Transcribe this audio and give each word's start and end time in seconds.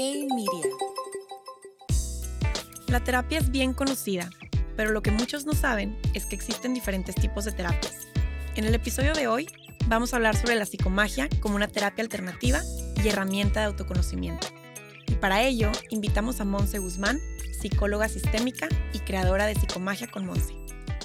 Hey 0.00 0.28
Media. 0.32 0.76
La 2.86 3.02
terapia 3.02 3.40
es 3.40 3.50
bien 3.50 3.72
conocida, 3.72 4.30
pero 4.76 4.92
lo 4.92 5.02
que 5.02 5.10
muchos 5.10 5.44
no 5.44 5.54
saben 5.54 5.98
es 6.14 6.24
que 6.24 6.36
existen 6.36 6.72
diferentes 6.72 7.16
tipos 7.16 7.44
de 7.44 7.50
terapias. 7.50 8.06
En 8.54 8.62
el 8.62 8.76
episodio 8.76 9.12
de 9.12 9.26
hoy 9.26 9.48
vamos 9.88 10.12
a 10.12 10.16
hablar 10.18 10.36
sobre 10.36 10.54
la 10.54 10.66
psicomagia 10.66 11.28
como 11.40 11.56
una 11.56 11.66
terapia 11.66 12.04
alternativa 12.04 12.60
y 13.02 13.08
herramienta 13.08 13.58
de 13.58 13.66
autoconocimiento. 13.66 14.46
Y 15.08 15.16
para 15.16 15.42
ello 15.42 15.72
invitamos 15.90 16.40
a 16.40 16.44
Monse 16.44 16.78
Guzmán, 16.78 17.18
psicóloga 17.60 18.08
sistémica 18.08 18.68
y 18.92 19.00
creadora 19.00 19.46
de 19.46 19.56
Psicomagia 19.56 20.06
con 20.06 20.26
Monse. 20.26 20.54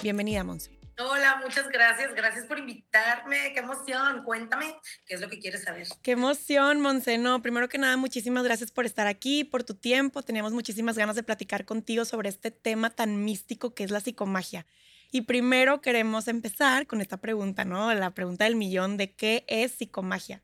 Bienvenida, 0.04 0.44
Monse. 0.44 0.73
Hola, 0.98 1.40
muchas 1.42 1.68
gracias. 1.68 2.14
Gracias 2.14 2.46
por 2.46 2.58
invitarme. 2.58 3.52
Qué 3.52 3.58
emoción. 3.58 4.22
Cuéntame 4.22 4.76
qué 5.06 5.14
es 5.14 5.20
lo 5.20 5.28
que 5.28 5.40
quieres 5.40 5.64
saber. 5.64 5.86
Qué 6.02 6.12
emoción, 6.12 6.80
Monse. 6.80 7.18
No, 7.18 7.42
primero 7.42 7.68
que 7.68 7.78
nada, 7.78 7.96
muchísimas 7.96 8.44
gracias 8.44 8.70
por 8.70 8.86
estar 8.86 9.06
aquí, 9.06 9.42
por 9.42 9.64
tu 9.64 9.74
tiempo. 9.74 10.22
Teníamos 10.22 10.52
muchísimas 10.52 10.96
ganas 10.96 11.16
de 11.16 11.24
platicar 11.24 11.64
contigo 11.64 12.04
sobre 12.04 12.28
este 12.28 12.50
tema 12.52 12.90
tan 12.90 13.24
místico 13.24 13.74
que 13.74 13.84
es 13.84 13.90
la 13.90 14.00
psicomagia. 14.00 14.66
Y 15.10 15.22
primero 15.22 15.80
queremos 15.80 16.28
empezar 16.28 16.86
con 16.86 17.00
esta 17.00 17.16
pregunta, 17.16 17.64
¿no? 17.64 17.92
La 17.94 18.12
pregunta 18.12 18.44
del 18.44 18.56
millón 18.56 18.96
de 18.96 19.12
qué 19.12 19.44
es 19.48 19.72
psicomagia. 19.72 20.42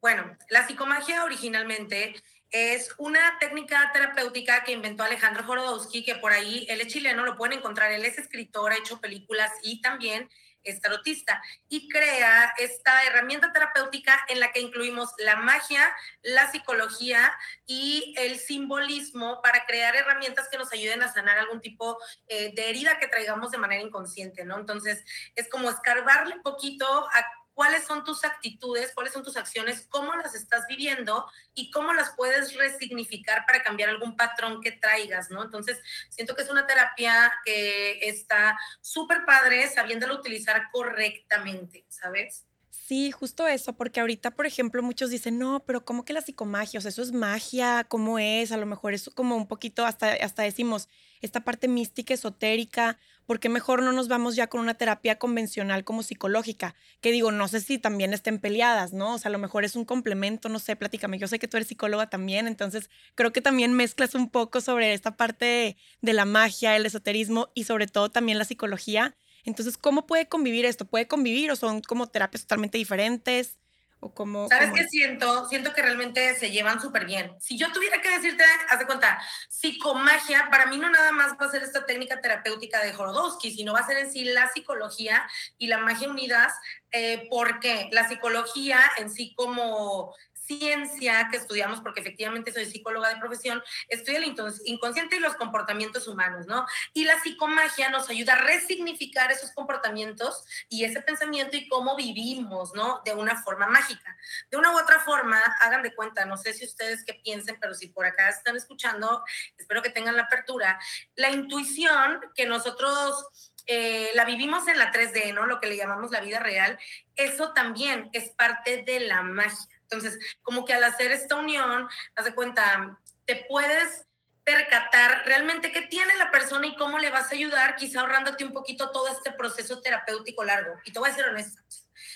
Bueno, 0.00 0.36
la 0.48 0.66
psicomagia 0.66 1.24
originalmente 1.24 2.14
es 2.50 2.94
una 2.98 3.38
técnica 3.38 3.90
terapéutica 3.92 4.64
que 4.64 4.72
inventó 4.72 5.02
Alejandro 5.02 5.44
Jorodowski, 5.44 6.04
que 6.04 6.16
por 6.16 6.32
ahí 6.32 6.66
él 6.68 6.80
es 6.80 6.88
chileno, 6.88 7.24
lo 7.24 7.36
pueden 7.36 7.58
encontrar, 7.58 7.92
él 7.92 8.04
es 8.04 8.18
escritor, 8.18 8.72
ha 8.72 8.78
hecho 8.78 9.00
películas 9.00 9.52
y 9.62 9.80
también 9.80 10.28
es 10.64 10.80
tarotista 10.80 11.42
y 11.68 11.88
crea 11.88 12.52
esta 12.58 13.04
herramienta 13.04 13.52
terapéutica 13.52 14.24
en 14.28 14.40
la 14.40 14.52
que 14.52 14.60
incluimos 14.60 15.10
la 15.18 15.36
magia, 15.36 15.94
la 16.22 16.50
psicología 16.50 17.32
y 17.66 18.14
el 18.18 18.38
simbolismo 18.38 19.40
para 19.42 19.64
crear 19.66 19.94
herramientas 19.96 20.48
que 20.50 20.58
nos 20.58 20.72
ayuden 20.72 21.02
a 21.02 21.12
sanar 21.12 21.38
algún 21.38 21.60
tipo 21.60 21.98
eh, 22.26 22.52
de 22.54 22.70
herida 22.70 22.98
que 22.98 23.08
traigamos 23.08 23.50
de 23.50 23.58
manera 23.58 23.82
inconsciente, 23.82 24.44
¿no? 24.44 24.58
Entonces, 24.58 25.04
es 25.34 25.48
como 25.48 25.70
escarbarle 25.70 26.34
un 26.34 26.42
poquito 26.42 26.86
a 27.12 27.24
cuáles 27.58 27.82
son 27.86 28.04
tus 28.04 28.24
actitudes, 28.24 28.92
cuáles 28.94 29.12
son 29.12 29.24
tus 29.24 29.36
acciones, 29.36 29.84
cómo 29.90 30.14
las 30.14 30.36
estás 30.36 30.68
viviendo 30.68 31.26
y 31.54 31.72
cómo 31.72 31.92
las 31.92 32.12
puedes 32.16 32.54
resignificar 32.54 33.44
para 33.46 33.64
cambiar 33.64 33.88
algún 33.88 34.16
patrón 34.16 34.60
que 34.60 34.70
traigas, 34.70 35.32
¿no? 35.32 35.42
Entonces, 35.42 35.76
siento 36.08 36.36
que 36.36 36.42
es 36.42 36.50
una 36.50 36.68
terapia 36.68 37.32
que 37.44 37.98
está 38.08 38.56
súper 38.80 39.24
padre 39.24 39.66
sabiéndola 39.66 40.14
utilizar 40.14 40.68
correctamente, 40.70 41.84
¿sabes? 41.88 42.44
Sí, 42.70 43.10
justo 43.10 43.48
eso, 43.48 43.72
porque 43.72 43.98
ahorita, 43.98 44.30
por 44.30 44.46
ejemplo, 44.46 44.80
muchos 44.80 45.10
dicen, 45.10 45.36
no, 45.36 45.58
pero 45.66 45.84
¿cómo 45.84 46.04
que 46.04 46.12
la 46.12 46.22
psicomagia? 46.22 46.78
O 46.78 46.80
sea, 46.80 46.90
eso 46.90 47.02
es 47.02 47.10
magia, 47.10 47.84
¿cómo 47.88 48.20
es? 48.20 48.52
A 48.52 48.56
lo 48.56 48.66
mejor 48.66 48.94
es 48.94 49.10
como 49.16 49.36
un 49.36 49.48
poquito, 49.48 49.84
hasta, 49.84 50.12
hasta 50.12 50.44
decimos, 50.44 50.88
esta 51.20 51.40
parte 51.40 51.66
mística, 51.66 52.14
esotérica, 52.14 53.00
¿por 53.28 53.40
qué 53.40 53.50
mejor 53.50 53.82
no 53.82 53.92
nos 53.92 54.08
vamos 54.08 54.36
ya 54.36 54.46
con 54.46 54.62
una 54.62 54.72
terapia 54.72 55.18
convencional 55.18 55.84
como 55.84 56.02
psicológica? 56.02 56.74
Que 57.02 57.12
digo, 57.12 57.30
no 57.30 57.46
sé 57.46 57.60
si 57.60 57.78
también 57.78 58.14
estén 58.14 58.38
peleadas, 58.38 58.94
¿no? 58.94 59.12
O 59.12 59.18
sea, 59.18 59.28
a 59.28 59.32
lo 59.32 59.38
mejor 59.38 59.66
es 59.66 59.76
un 59.76 59.84
complemento, 59.84 60.48
no 60.48 60.58
sé, 60.58 60.76
platícame. 60.76 61.18
Yo 61.18 61.28
sé 61.28 61.38
que 61.38 61.46
tú 61.46 61.58
eres 61.58 61.68
psicóloga 61.68 62.08
también, 62.08 62.46
entonces 62.46 62.88
creo 63.14 63.30
que 63.30 63.42
también 63.42 63.74
mezclas 63.74 64.14
un 64.14 64.30
poco 64.30 64.62
sobre 64.62 64.94
esta 64.94 65.18
parte 65.18 65.76
de 66.00 66.12
la 66.14 66.24
magia, 66.24 66.74
el 66.74 66.86
esoterismo 66.86 67.50
y 67.52 67.64
sobre 67.64 67.86
todo 67.86 68.10
también 68.10 68.38
la 68.38 68.46
psicología. 68.46 69.14
Entonces, 69.44 69.76
¿cómo 69.76 70.06
puede 70.06 70.26
convivir 70.26 70.64
esto? 70.64 70.86
¿Puede 70.86 71.06
convivir 71.06 71.50
o 71.50 71.56
son 71.56 71.82
como 71.82 72.06
terapias 72.06 72.44
totalmente 72.44 72.78
diferentes? 72.78 73.58
¿O 74.00 74.14
cómo, 74.14 74.48
¿Sabes 74.48 74.70
qué 74.72 74.84
siento? 74.84 75.48
Siento 75.48 75.72
que 75.72 75.82
realmente 75.82 76.36
se 76.36 76.52
llevan 76.52 76.80
súper 76.80 77.04
bien. 77.04 77.32
Si 77.40 77.58
yo 77.58 77.72
tuviera 77.72 78.00
que 78.00 78.10
decirte, 78.10 78.44
haz 78.68 78.78
de 78.78 78.86
cuenta, 78.86 79.20
psicomagia, 79.48 80.48
para 80.52 80.66
mí 80.66 80.76
no 80.78 80.88
nada 80.88 81.10
más 81.10 81.32
va 81.32 81.46
a 81.46 81.50
ser 81.50 81.64
esta 81.64 81.84
técnica 81.84 82.20
terapéutica 82.20 82.80
de 82.80 82.92
Jorodowski, 82.92 83.50
sino 83.50 83.72
va 83.72 83.80
a 83.80 83.86
ser 83.86 83.98
en 83.98 84.12
sí 84.12 84.24
la 84.24 84.48
psicología 84.50 85.28
y 85.58 85.66
la 85.66 85.78
magia 85.78 86.08
unidas, 86.08 86.52
eh, 86.92 87.26
porque 87.28 87.88
la 87.90 88.08
psicología 88.08 88.80
en 88.98 89.10
sí 89.10 89.34
como 89.36 90.14
ciencia 90.48 91.28
que 91.30 91.36
estudiamos, 91.36 91.80
porque 91.80 92.00
efectivamente 92.00 92.52
soy 92.52 92.64
psicóloga 92.64 93.10
de 93.10 93.20
profesión, 93.20 93.62
estudia 93.88 94.18
el 94.18 94.34
inconsciente 94.64 95.16
y 95.16 95.20
los 95.20 95.34
comportamientos 95.36 96.08
humanos, 96.08 96.46
¿no? 96.46 96.66
Y 96.94 97.04
la 97.04 97.20
psicomagia 97.20 97.90
nos 97.90 98.08
ayuda 98.08 98.32
a 98.32 98.40
resignificar 98.40 99.30
esos 99.30 99.52
comportamientos 99.52 100.44
y 100.70 100.84
ese 100.84 101.02
pensamiento 101.02 101.56
y 101.56 101.68
cómo 101.68 101.96
vivimos, 101.96 102.72
¿no? 102.74 103.02
De 103.04 103.12
una 103.12 103.40
forma 103.42 103.66
mágica. 103.66 104.16
De 104.50 104.56
una 104.56 104.72
u 104.72 104.78
otra 104.78 105.00
forma, 105.00 105.38
hagan 105.60 105.82
de 105.82 105.94
cuenta, 105.94 106.24
no 106.24 106.38
sé 106.38 106.54
si 106.54 106.64
ustedes 106.64 107.04
qué 107.04 107.14
piensen, 107.22 107.58
pero 107.60 107.74
si 107.74 107.88
por 107.88 108.06
acá 108.06 108.30
están 108.30 108.56
escuchando, 108.56 109.22
espero 109.58 109.82
que 109.82 109.90
tengan 109.90 110.16
la 110.16 110.22
apertura, 110.22 110.80
la 111.14 111.30
intuición 111.30 112.20
que 112.34 112.46
nosotros... 112.46 113.52
Eh, 113.70 114.12
la 114.14 114.24
vivimos 114.24 114.66
en 114.66 114.78
la 114.78 114.90
3D, 114.90 115.34
¿no? 115.34 115.44
Lo 115.44 115.60
que 115.60 115.66
le 115.66 115.76
llamamos 115.76 116.10
la 116.10 116.22
vida 116.22 116.40
real, 116.40 116.78
eso 117.16 117.52
también 117.52 118.08
es 118.14 118.30
parte 118.30 118.82
de 118.82 119.00
la 119.00 119.20
magia. 119.22 119.77
Entonces, 119.90 120.18
como 120.42 120.64
que 120.64 120.74
al 120.74 120.84
hacer 120.84 121.12
esta 121.12 121.36
unión, 121.36 121.88
haz 122.14 122.24
de 122.24 122.34
cuenta, 122.34 122.98
te 123.24 123.46
puedes 123.48 124.06
percatar 124.44 125.22
realmente 125.26 125.72
qué 125.72 125.82
tiene 125.82 126.16
la 126.16 126.30
persona 126.30 126.66
y 126.66 126.76
cómo 126.76 126.98
le 126.98 127.10
vas 127.10 127.30
a 127.30 127.34
ayudar, 127.34 127.76
quizá 127.76 128.00
ahorrándote 128.00 128.44
un 128.44 128.52
poquito 128.52 128.90
todo 128.90 129.08
este 129.08 129.32
proceso 129.32 129.80
terapéutico 129.80 130.44
largo. 130.44 130.74
Y 130.84 130.92
te 130.92 130.98
voy 130.98 131.10
a 131.10 131.14
ser 131.14 131.28
honesta, 131.28 131.62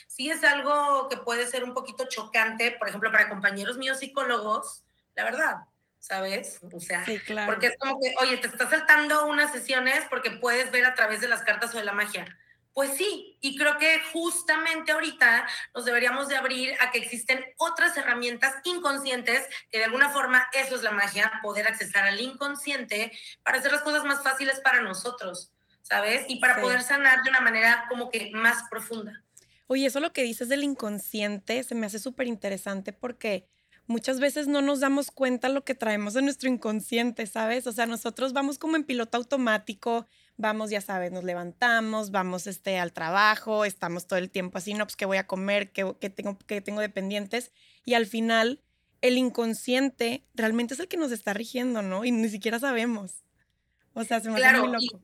sí 0.06 0.30
es 0.30 0.44
algo 0.44 1.08
que 1.08 1.16
puede 1.16 1.46
ser 1.46 1.64
un 1.64 1.74
poquito 1.74 2.06
chocante, 2.08 2.72
por 2.72 2.88
ejemplo, 2.88 3.10
para 3.10 3.28
compañeros 3.28 3.78
míos 3.78 3.98
psicólogos, 3.98 4.84
la 5.14 5.24
verdad, 5.24 5.56
¿sabes? 5.98 6.58
O 6.72 6.80
sea, 6.80 7.04
porque 7.46 7.68
es 7.68 7.76
como 7.78 8.00
que, 8.00 8.14
oye, 8.20 8.36
te 8.38 8.48
estás 8.48 8.70
saltando 8.70 9.26
unas 9.26 9.52
sesiones 9.52 10.04
porque 10.10 10.30
puedes 10.30 10.70
ver 10.70 10.84
a 10.84 10.94
través 10.94 11.20
de 11.20 11.28
las 11.28 11.42
cartas 11.42 11.74
o 11.74 11.78
de 11.78 11.84
la 11.84 11.92
magia. 11.92 12.26
Pues 12.74 12.96
sí, 12.96 13.36
y 13.40 13.56
creo 13.56 13.76
que 13.76 14.00
justamente 14.12 14.92
ahorita 14.92 15.46
nos 15.74 15.84
deberíamos 15.84 16.28
de 16.28 16.36
abrir 16.36 16.74
a 16.80 16.90
que 16.90 16.98
existen 16.98 17.44
otras 17.58 17.96
herramientas 17.98 18.54
inconscientes, 18.64 19.46
que 19.70 19.78
de 19.78 19.84
alguna 19.84 20.08
forma 20.08 20.46
eso 20.54 20.76
es 20.76 20.82
la 20.82 20.90
magia, 20.90 21.30
poder 21.42 21.66
accesar 21.66 22.04
al 22.04 22.18
inconsciente 22.18 23.12
para 23.42 23.58
hacer 23.58 23.72
las 23.72 23.82
cosas 23.82 24.04
más 24.04 24.22
fáciles 24.22 24.60
para 24.60 24.80
nosotros, 24.80 25.52
¿sabes? 25.82 26.24
Y 26.28 26.36
para 26.36 26.62
poder 26.62 26.82
sanar 26.82 27.22
de 27.22 27.30
una 27.30 27.42
manera 27.42 27.84
como 27.90 28.08
que 28.08 28.30
más 28.32 28.62
profunda. 28.70 29.22
Oye, 29.66 29.86
eso 29.86 30.00
lo 30.00 30.12
que 30.14 30.22
dices 30.22 30.48
del 30.48 30.64
inconsciente 30.64 31.62
se 31.64 31.74
me 31.74 31.86
hace 31.86 31.98
súper 31.98 32.26
interesante 32.26 32.94
porque 32.94 33.46
muchas 33.86 34.18
veces 34.18 34.46
no 34.48 34.62
nos 34.62 34.80
damos 34.80 35.10
cuenta 35.10 35.48
lo 35.48 35.64
que 35.64 35.74
traemos 35.74 36.16
en 36.16 36.24
nuestro 36.24 36.48
inconsciente, 36.48 37.26
¿sabes? 37.26 37.66
O 37.66 37.72
sea, 37.72 37.84
nosotros 37.86 38.32
vamos 38.32 38.58
como 38.58 38.76
en 38.76 38.84
piloto 38.84 39.18
automático, 39.18 40.06
vamos, 40.42 40.70
ya 40.70 40.82
sabes, 40.82 41.10
nos 41.10 41.24
levantamos, 41.24 42.10
vamos 42.10 42.46
este, 42.46 42.78
al 42.78 42.92
trabajo, 42.92 43.64
estamos 43.64 44.06
todo 44.06 44.18
el 44.18 44.28
tiempo 44.28 44.58
así, 44.58 44.74
no, 44.74 44.84
pues 44.84 44.96
qué 44.96 45.06
voy 45.06 45.16
a 45.16 45.26
comer, 45.26 45.72
qué, 45.72 45.84
tengo, 46.10 46.36
qué 46.46 46.60
tengo 46.60 46.82
dependientes, 46.82 47.52
y 47.86 47.94
al 47.94 48.04
final 48.04 48.60
el 49.00 49.16
inconsciente 49.16 50.24
realmente 50.34 50.74
es 50.74 50.80
el 50.80 50.88
que 50.88 50.98
nos 50.98 51.12
está 51.12 51.32
rigiendo, 51.32 51.80
¿no? 51.80 52.04
Y 52.04 52.10
ni 52.10 52.28
siquiera 52.28 52.58
sabemos. 52.58 53.24
O 53.94 54.04
sea, 54.04 54.20
se 54.20 54.30
me 54.30 54.44
hace 54.44 54.60
muy 54.60 54.72
loco. 54.72 55.02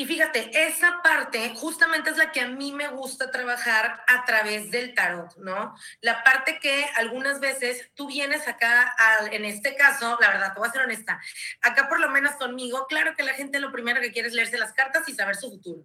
Y 0.00 0.06
fíjate, 0.06 0.50
esa 0.68 1.02
parte 1.02 1.52
justamente 1.56 2.10
es 2.10 2.16
la 2.16 2.30
que 2.30 2.40
a 2.40 2.46
mí 2.46 2.70
me 2.70 2.86
gusta 2.86 3.32
trabajar 3.32 4.04
a 4.06 4.24
través 4.24 4.70
del 4.70 4.94
tarot, 4.94 5.36
¿no? 5.38 5.74
La 6.02 6.22
parte 6.22 6.60
que 6.60 6.88
algunas 6.94 7.40
veces 7.40 7.90
tú 7.94 8.06
vienes 8.06 8.46
acá, 8.46 8.94
en 9.32 9.44
este 9.44 9.74
caso, 9.74 10.16
la 10.20 10.28
verdad, 10.28 10.54
te 10.54 10.60
voy 10.60 10.68
a 10.68 10.72
ser 10.72 10.82
honesta, 10.82 11.20
acá 11.62 11.88
por 11.88 11.98
lo 11.98 12.10
menos 12.10 12.36
conmigo, 12.36 12.86
claro 12.86 13.16
que 13.16 13.24
la 13.24 13.34
gente 13.34 13.58
lo 13.58 13.72
primero 13.72 14.00
que 14.00 14.12
quiere 14.12 14.28
es 14.28 14.34
leerse 14.34 14.56
las 14.56 14.72
cartas 14.72 15.08
y 15.08 15.14
saber 15.14 15.34
su 15.34 15.50
futuro. 15.50 15.84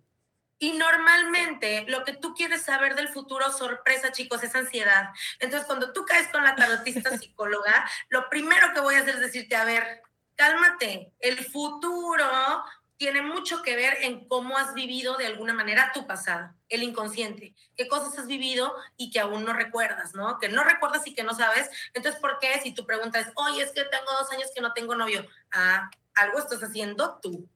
Y 0.60 0.74
normalmente 0.74 1.86
lo 1.88 2.04
que 2.04 2.14
tú 2.14 2.36
quieres 2.36 2.62
saber 2.62 2.94
del 2.94 3.10
futuro, 3.10 3.52
sorpresa 3.52 4.12
chicos, 4.12 4.44
es 4.44 4.54
ansiedad. 4.54 5.10
Entonces 5.40 5.66
cuando 5.66 5.92
tú 5.92 6.06
caes 6.06 6.28
con 6.28 6.44
la 6.44 6.54
tarotista 6.54 7.10
psicóloga, 7.18 7.90
lo 8.10 8.30
primero 8.30 8.76
que 8.76 8.80
voy 8.80 8.94
a 8.94 9.00
hacer 9.00 9.16
es 9.16 9.22
decirte, 9.22 9.56
a 9.56 9.66
ver, 9.66 10.04
cálmate, 10.36 11.12
el 11.20 11.44
futuro 11.46 12.64
tiene 12.98 13.22
mucho 13.22 13.62
que 13.62 13.76
ver 13.76 13.98
en 14.02 14.28
cómo 14.28 14.58
has 14.58 14.74
vivido 14.74 15.18
de 15.18 15.26
alguna 15.26 15.54
manera 15.54 15.92
tu 15.94 16.06
pasado, 16.08 16.54
el 16.70 16.84
inconsciente, 16.84 17.54
qué 17.76 17.88
cosas 17.88 18.18
has 18.18 18.28
vivido 18.28 18.74
y 18.98 19.12
que 19.12 19.20
aún 19.20 19.44
no 19.44 19.54
recuerdas, 19.54 20.14
¿no? 20.14 20.38
Que 20.40 20.50
no 20.50 20.64
recuerdas 20.64 21.06
y 21.06 21.14
que 21.14 21.24
no 21.24 21.34
sabes. 21.34 21.70
Entonces, 21.94 22.22
¿por 22.22 22.40
qué? 22.40 22.60
Si 22.62 22.74
tu 22.74 22.86
pregunta 22.86 23.20
es, 23.20 23.28
oye, 23.36 23.64
es 23.64 23.72
que 23.72 23.84
tengo 23.84 24.12
dos 24.20 24.32
años 24.32 24.50
que 24.54 24.62
no 24.62 24.74
tengo 24.74 24.96
novio, 24.96 25.26
ah, 25.52 25.90
algo 26.16 26.40
estás 26.40 26.64
haciendo 26.64 27.20
tú. 27.22 27.50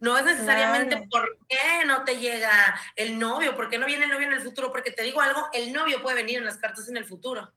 No 0.00 0.18
es 0.18 0.24
necesariamente 0.24 1.06
por 1.08 1.38
qué 1.48 1.84
no 1.86 2.02
te 2.02 2.18
llega 2.18 2.76
el 2.96 3.20
novio, 3.20 3.54
por 3.54 3.70
qué 3.70 3.78
no 3.78 3.86
viene 3.86 4.06
el 4.06 4.10
novio 4.10 4.26
en 4.26 4.32
el 4.32 4.42
futuro, 4.42 4.72
porque 4.72 4.90
te 4.90 5.04
digo 5.04 5.20
algo, 5.20 5.48
el 5.52 5.72
novio 5.72 6.02
puede 6.02 6.16
venir 6.16 6.38
en 6.38 6.44
las 6.44 6.56
cartas 6.56 6.88
en 6.88 6.96
el 6.96 7.04
futuro. 7.04 7.52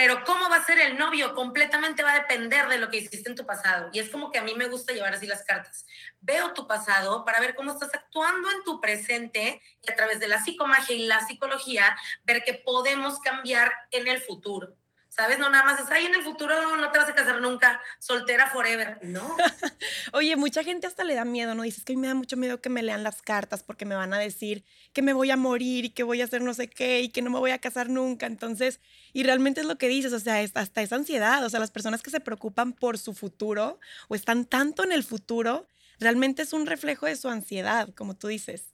Pero 0.00 0.24
cómo 0.24 0.48
va 0.48 0.56
a 0.56 0.64
ser 0.64 0.78
el 0.78 0.96
novio 0.96 1.34
completamente 1.34 2.02
va 2.02 2.14
a 2.14 2.20
depender 2.20 2.66
de 2.68 2.78
lo 2.78 2.88
que 2.88 2.96
hiciste 2.96 3.28
en 3.28 3.36
tu 3.36 3.44
pasado. 3.44 3.90
Y 3.92 3.98
es 3.98 4.08
como 4.08 4.30
que 4.30 4.38
a 4.38 4.42
mí 4.42 4.54
me 4.54 4.66
gusta 4.66 4.94
llevar 4.94 5.12
así 5.12 5.26
las 5.26 5.44
cartas. 5.44 5.84
Veo 6.22 6.54
tu 6.54 6.66
pasado 6.66 7.22
para 7.22 7.38
ver 7.38 7.54
cómo 7.54 7.72
estás 7.72 7.92
actuando 7.92 8.50
en 8.50 8.64
tu 8.64 8.80
presente 8.80 9.60
y 9.82 9.92
a 9.92 9.94
través 9.94 10.18
de 10.18 10.28
la 10.28 10.42
psicomagia 10.42 10.96
y 10.96 11.06
la 11.06 11.20
psicología 11.26 11.94
ver 12.24 12.42
que 12.44 12.54
podemos 12.54 13.18
cambiar 13.18 13.70
en 13.90 14.08
el 14.08 14.22
futuro. 14.22 14.74
¿Sabes? 15.20 15.38
No 15.38 15.50
nada 15.50 15.64
más 15.64 15.78
es, 15.78 15.90
ahí 15.90 16.06
en 16.06 16.14
el 16.14 16.22
futuro 16.22 16.76
no 16.78 16.90
te 16.90 16.98
vas 16.98 17.10
a 17.10 17.14
casar 17.14 17.42
nunca, 17.42 17.78
soltera 17.98 18.46
forever. 18.46 18.96
No. 19.02 19.36
Oye, 20.14 20.34
mucha 20.36 20.64
gente 20.64 20.86
hasta 20.86 21.04
le 21.04 21.14
da 21.14 21.26
miedo, 21.26 21.54
¿no? 21.54 21.62
Dices 21.62 21.84
que 21.84 21.92
a 21.92 21.96
mí 21.96 22.00
me 22.00 22.08
da 22.08 22.14
mucho 22.14 22.38
miedo 22.38 22.62
que 22.62 22.70
me 22.70 22.82
lean 22.82 23.02
las 23.02 23.20
cartas 23.20 23.62
porque 23.62 23.84
me 23.84 23.94
van 23.94 24.14
a 24.14 24.18
decir 24.18 24.64
que 24.94 25.02
me 25.02 25.12
voy 25.12 25.30
a 25.30 25.36
morir 25.36 25.84
y 25.84 25.90
que 25.90 26.04
voy 26.04 26.22
a 26.22 26.24
hacer 26.24 26.40
no 26.40 26.54
sé 26.54 26.70
qué 26.70 27.02
y 27.02 27.10
que 27.10 27.20
no 27.20 27.28
me 27.28 27.38
voy 27.38 27.50
a 27.50 27.58
casar 27.58 27.90
nunca. 27.90 28.24
Entonces, 28.24 28.80
y 29.12 29.22
realmente 29.22 29.60
es 29.60 29.66
lo 29.66 29.76
que 29.76 29.88
dices, 29.88 30.14
o 30.14 30.20
sea, 30.20 30.42
hasta 30.54 30.80
esa 30.80 30.96
ansiedad, 30.96 31.44
o 31.44 31.50
sea, 31.50 31.60
las 31.60 31.70
personas 31.70 32.00
que 32.00 32.08
se 32.08 32.20
preocupan 32.20 32.72
por 32.72 32.96
su 32.96 33.12
futuro 33.12 33.78
o 34.08 34.14
están 34.14 34.46
tanto 34.46 34.84
en 34.84 34.92
el 34.92 35.04
futuro, 35.04 35.68
realmente 35.98 36.40
es 36.40 36.54
un 36.54 36.64
reflejo 36.64 37.04
de 37.04 37.16
su 37.16 37.28
ansiedad, 37.28 37.90
como 37.94 38.16
tú 38.16 38.28
dices. 38.28 38.72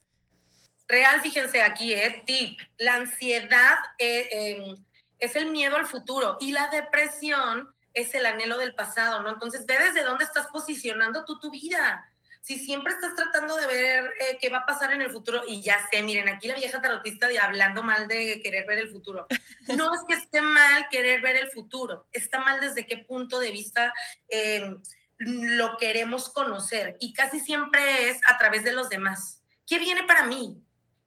Real, 0.86 1.20
fíjense 1.22 1.60
aquí, 1.60 1.92
eh, 1.92 2.22
tip. 2.24 2.60
La 2.78 2.94
ansiedad 2.94 3.78
eh, 3.98 4.28
em, 4.30 4.76
es 5.18 5.36
el 5.36 5.50
miedo 5.50 5.76
al 5.76 5.86
futuro 5.86 6.36
y 6.40 6.52
la 6.52 6.68
depresión 6.68 7.74
es 7.96 8.14
el 8.14 8.26
anhelo 8.26 8.58
del 8.58 8.74
pasado, 8.74 9.22
¿no? 9.22 9.30
Entonces, 9.30 9.64
ve 9.64 9.78
desde 9.78 10.04
dónde 10.04 10.24
estás 10.24 10.48
posicionando 10.48 11.24
tú 11.24 11.40
tu 11.40 11.50
vida. 11.50 12.06
Si 12.42 12.58
siempre 12.58 12.92
estás 12.92 13.16
tratando 13.16 13.56
de 13.56 13.66
ver 13.66 14.12
eh, 14.20 14.38
qué 14.38 14.50
va 14.50 14.58
a 14.58 14.66
pasar 14.66 14.92
en 14.92 15.00
el 15.00 15.10
futuro, 15.10 15.42
y 15.48 15.62
ya 15.62 15.80
sé, 15.90 16.02
miren, 16.02 16.28
aquí 16.28 16.46
la 16.46 16.54
vieja 16.54 16.80
tarotista 16.80 17.26
de 17.26 17.38
hablando 17.38 17.82
mal 17.82 18.06
de 18.06 18.40
querer 18.42 18.66
ver 18.66 18.78
el 18.78 18.90
futuro. 18.90 19.26
No 19.76 19.92
es 19.92 20.02
que 20.06 20.14
esté 20.14 20.40
mal 20.42 20.86
querer 20.90 21.20
ver 21.20 21.34
el 21.34 21.50
futuro, 21.50 22.06
está 22.12 22.38
mal 22.38 22.60
desde 22.60 22.86
qué 22.86 22.98
punto 22.98 23.40
de 23.40 23.50
vista 23.50 23.92
em, 24.28 24.80
lo 25.18 25.76
queremos 25.76 26.28
conocer. 26.28 26.96
Y 27.00 27.14
casi 27.14 27.40
siempre 27.40 28.10
es 28.10 28.20
a 28.26 28.38
través 28.38 28.62
de 28.62 28.72
los 28.72 28.88
demás. 28.88 29.42
¿Qué 29.66 29.80
viene 29.80 30.04
para 30.04 30.24
mí? 30.24 30.62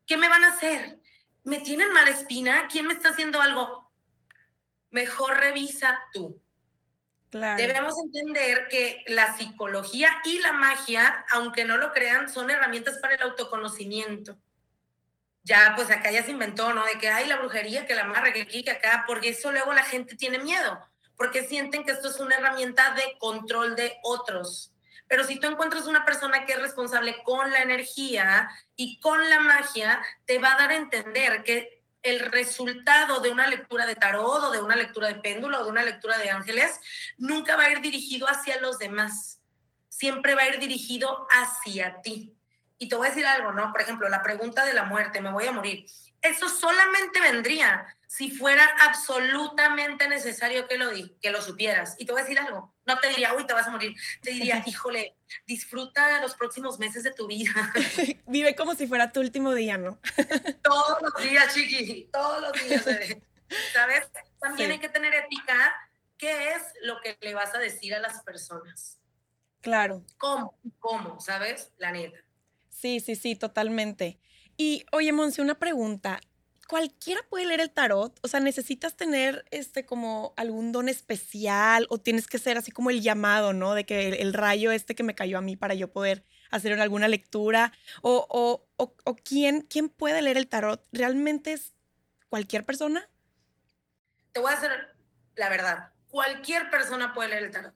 ¿Qué 0.05 0.17
me 0.17 0.27
van 0.27 0.43
a 0.43 0.49
hacer? 0.49 0.99
¿Me 1.43 1.59
tienen 1.59 1.93
mala 1.93 2.09
espina? 2.09 2.67
¿Quién 2.67 2.87
me 2.87 2.93
está 2.93 3.09
haciendo 3.09 3.41
algo? 3.41 3.78
Mejor 4.91 5.37
revisa 5.37 6.01
tú. 6.13 6.41
Debemos 7.31 7.93
entender 8.03 8.67
que 8.69 9.03
la 9.07 9.37
psicología 9.37 10.09
y 10.25 10.39
la 10.39 10.51
magia, 10.51 11.25
aunque 11.29 11.63
no 11.63 11.77
lo 11.77 11.91
crean, 11.91 12.27
son 12.27 12.49
herramientas 12.49 12.97
para 12.97 13.15
el 13.15 13.21
autoconocimiento. 13.21 14.35
Ya, 15.43 15.73
pues 15.75 15.91
acá 15.91 16.11
ya 16.11 16.23
se 16.23 16.31
inventó, 16.31 16.73
¿no? 16.73 16.83
De 16.85 16.97
que 16.97 17.09
hay 17.09 17.27
la 17.27 17.37
brujería, 17.37 17.85
que 17.85 17.93
la 17.93 18.01
amarre, 18.01 18.33
que 18.33 18.41
aquí, 18.41 18.63
que 18.63 18.71
acá, 18.71 19.03
porque 19.05 19.29
eso 19.29 19.51
luego 19.51 19.73
la 19.73 19.83
gente 19.83 20.15
tiene 20.15 20.39
miedo, 20.39 20.79
porque 21.15 21.43
sienten 21.43 21.83
que 21.83 21.91
esto 21.91 22.09
es 22.09 22.19
una 22.19 22.35
herramienta 22.35 22.95
de 22.95 23.15
control 23.19 23.75
de 23.75 23.97
otros. 24.01 24.73
Pero 25.07 25.23
si 25.23 25.39
tú 25.39 25.47
encuentras 25.47 25.85
una 25.87 26.05
persona 26.05 26.45
que 26.45 26.53
es 26.53 26.61
responsable 26.61 27.21
con 27.23 27.51
la 27.51 27.61
energía 27.61 28.49
y 28.75 28.99
con 28.99 29.27
la 29.29 29.39
magia, 29.39 30.01
te 30.25 30.39
va 30.39 30.53
a 30.53 30.57
dar 30.57 30.71
a 30.71 30.75
entender 30.75 31.43
que 31.43 31.78
el 32.01 32.19
resultado 32.19 33.19
de 33.19 33.29
una 33.29 33.47
lectura 33.47 33.85
de 33.85 33.95
tarot 33.95 34.43
o 34.43 34.51
de 34.51 34.61
una 34.61 34.75
lectura 34.75 35.07
de 35.07 35.15
péndulo 35.15 35.59
o 35.59 35.63
de 35.63 35.71
una 35.71 35.83
lectura 35.83 36.17
de 36.17 36.29
ángeles 36.29 36.79
nunca 37.17 37.55
va 37.55 37.65
a 37.65 37.71
ir 37.71 37.81
dirigido 37.81 38.27
hacia 38.27 38.59
los 38.61 38.77
demás. 38.79 39.39
Siempre 39.89 40.35
va 40.35 40.43
a 40.43 40.49
ir 40.49 40.59
dirigido 40.59 41.27
hacia 41.29 42.01
ti. 42.01 42.35
Y 42.77 42.87
te 42.87 42.95
voy 42.95 43.07
a 43.07 43.09
decir 43.09 43.25
algo, 43.25 43.51
¿no? 43.51 43.71
Por 43.71 43.81
ejemplo, 43.81 44.07
la 44.07 44.23
pregunta 44.23 44.63
de 44.65 44.73
la 44.73 44.83
muerte, 44.83 45.19
me 45.19 45.31
voy 45.31 45.45
a 45.45 45.51
morir. 45.51 45.85
Eso 46.21 46.47
solamente 46.47 47.19
vendría 47.19 47.85
si 48.07 48.31
fuera 48.31 48.65
absolutamente 48.81 50.07
necesario 50.07 50.67
que 50.67 50.77
lo, 50.77 50.89
que 51.21 51.31
lo 51.31 51.41
supieras. 51.41 51.95
Y 51.99 52.05
te 52.05 52.11
voy 52.11 52.21
a 52.21 52.23
decir 52.23 52.39
algo, 52.39 52.73
no 52.85 52.97
te 52.99 53.09
diría, 53.09 53.33
uy, 53.33 53.45
te 53.45 53.53
vas 53.53 53.67
a 53.67 53.71
morir. 53.71 53.95
Te 54.21 54.31
diría, 54.31 54.63
híjole, 54.65 55.15
disfruta 55.45 56.21
los 56.21 56.35
próximos 56.35 56.79
meses 56.79 57.03
de 57.03 57.11
tu 57.11 57.27
vida. 57.27 57.51
Vive 58.27 58.55
como 58.55 58.75
si 58.75 58.87
fuera 58.87 59.11
tu 59.11 59.19
último 59.19 59.53
día, 59.53 59.77
¿no? 59.77 59.99
todos 60.63 61.01
los 61.01 61.15
días, 61.21 61.53
chiqui, 61.53 62.09
todos 62.11 62.41
los 62.41 62.51
días. 62.53 62.85
¿Sabes? 63.73 64.09
También 64.39 64.71
hay 64.71 64.79
que 64.79 64.89
tener 64.89 65.13
ética. 65.13 65.73
¿Qué 66.17 66.49
es 66.51 66.63
lo 66.81 66.99
que 67.01 67.17
le 67.21 67.33
vas 67.33 67.55
a 67.55 67.59
decir 67.59 67.95
a 67.95 67.99
las 67.99 68.21
personas? 68.23 68.99
Claro. 69.61 70.05
¿Cómo? 70.17 70.57
¿Cómo? 70.79 71.19
¿Sabes? 71.19 71.71
La 71.77 71.91
neta. 71.91 72.17
Sí, 72.69 72.99
sí, 72.99 73.15
sí, 73.15 73.35
totalmente. 73.35 74.19
Y 74.57 74.85
oye, 74.91 75.11
Monse, 75.11 75.41
una 75.41 75.57
pregunta 75.57 76.19
cualquiera 76.69 77.23
puede 77.31 77.47
leer 77.47 77.61
el 77.61 77.71
tarot, 77.71 78.19
o 78.21 78.27
sea, 78.27 78.39
necesitas 78.39 78.95
tener 78.95 79.43
este 79.49 79.87
como 79.87 80.35
algún 80.37 80.71
don 80.71 80.87
especial 80.87 81.87
o 81.89 81.97
tienes 81.97 82.27
que 82.27 82.37
ser 82.37 82.59
así 82.59 82.71
como 82.71 82.91
el 82.91 83.01
llamado, 83.01 83.53
¿no? 83.53 83.73
De 83.73 83.87
que 83.87 84.09
el, 84.09 84.33
rayo 84.35 84.71
este 84.71 84.93
que 84.93 85.01
me 85.01 85.15
cayó 85.15 85.39
a 85.39 85.41
mí 85.41 85.55
para 85.55 85.73
yo 85.73 85.91
poder 85.91 86.23
hacer 86.51 86.79
alguna 86.79 87.07
lectura 87.07 87.73
o, 88.03 88.23
o, 88.29 88.67
o, 88.77 89.15
quién, 89.15 89.61
quién 89.61 89.89
puede 89.89 90.21
leer 90.21 90.37
el 90.37 90.47
tarot, 90.47 90.85
¿realmente 90.91 91.53
es 91.53 91.73
cualquier 92.29 92.63
persona? 92.65 93.09
Te 94.31 94.39
voy 94.39 94.51
a 94.51 94.55
hacer 94.55 94.95
la 95.37 95.49
verdad, 95.49 95.91
cualquier 96.07 96.69
persona 96.69 97.15
puede 97.15 97.29
leer 97.29 97.43
el 97.45 97.51
tarot. 97.51 97.73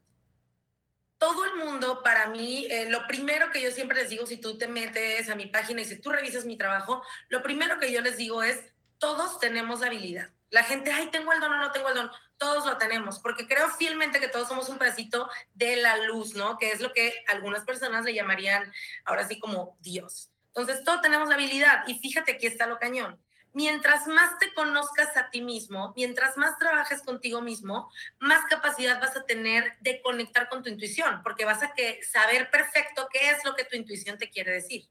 Todo 1.17 1.45
el 1.45 1.55
mundo, 1.55 2.03
para 2.03 2.27
mí, 2.27 2.67
eh, 2.69 2.87
lo 2.91 3.07
primero 3.07 3.49
que 3.49 3.61
yo 3.61 3.71
siempre 3.71 4.01
les 4.01 4.11
digo, 4.11 4.27
si 4.27 4.37
tú 4.37 4.55
te 4.55 4.67
metes 4.67 5.29
a 5.29 5.35
mi 5.35 5.47
página 5.47 5.81
y 5.81 5.85
si 5.85 5.99
tú 5.99 6.11
revisas 6.11 6.45
mi 6.45 6.57
trabajo, 6.57 7.01
lo 7.29 7.41
primero 7.41 7.79
que 7.79 7.91
yo 7.91 8.01
les 8.01 8.17
digo 8.17 8.43
es, 8.43 8.72
todos 9.03 9.37
tenemos 9.37 9.81
la 9.81 9.87
habilidad. 9.87 10.29
La 10.49 10.63
gente, 10.63 10.89
ay, 10.89 11.07
tengo 11.07 11.33
el 11.33 11.41
don 11.41 11.51
o 11.51 11.57
no 11.57 11.73
tengo 11.73 11.89
el 11.89 11.95
don. 11.95 12.09
Todos 12.37 12.65
lo 12.65 12.77
tenemos, 12.77 13.19
porque 13.19 13.49
creo 13.49 13.69
fielmente 13.69 14.21
que 14.21 14.29
todos 14.29 14.47
somos 14.47 14.69
un 14.69 14.77
pedacito 14.77 15.29
de 15.53 15.75
la 15.75 15.97
luz, 15.97 16.35
¿no? 16.35 16.57
Que 16.57 16.71
es 16.71 16.79
lo 16.79 16.93
que 16.93 17.13
algunas 17.27 17.65
personas 17.65 18.05
le 18.05 18.13
llamarían 18.13 18.71
ahora 19.03 19.27
sí 19.27 19.39
como 19.39 19.77
Dios. 19.81 20.29
Entonces, 20.47 20.85
todos 20.85 21.01
tenemos 21.01 21.27
la 21.27 21.35
habilidad. 21.35 21.83
Y 21.85 21.99
fíjate, 21.99 22.31
aquí 22.31 22.47
está 22.47 22.65
lo 22.65 22.79
cañón. 22.79 23.21
Mientras 23.51 24.07
más 24.07 24.39
te 24.39 24.53
conozcas 24.53 25.17
a 25.17 25.29
ti 25.29 25.41
mismo, 25.41 25.91
mientras 25.97 26.37
más 26.37 26.57
trabajes 26.57 27.01
contigo 27.01 27.41
mismo, 27.41 27.91
más 28.19 28.45
capacidad 28.45 29.01
vas 29.01 29.17
a 29.17 29.25
tener 29.25 29.73
de 29.81 30.01
conectar 30.01 30.47
con 30.47 30.63
tu 30.63 30.69
intuición, 30.69 31.21
porque 31.23 31.43
vas 31.43 31.61
a 31.61 31.73
que 31.73 32.01
saber 32.03 32.49
perfecto 32.49 33.09
qué 33.11 33.31
es 33.31 33.43
lo 33.43 33.53
que 33.53 33.65
tu 33.65 33.75
intuición 33.75 34.17
te 34.17 34.29
quiere 34.29 34.53
decir. 34.53 34.87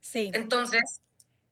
Sí. 0.00 0.32
Entonces, 0.34 1.02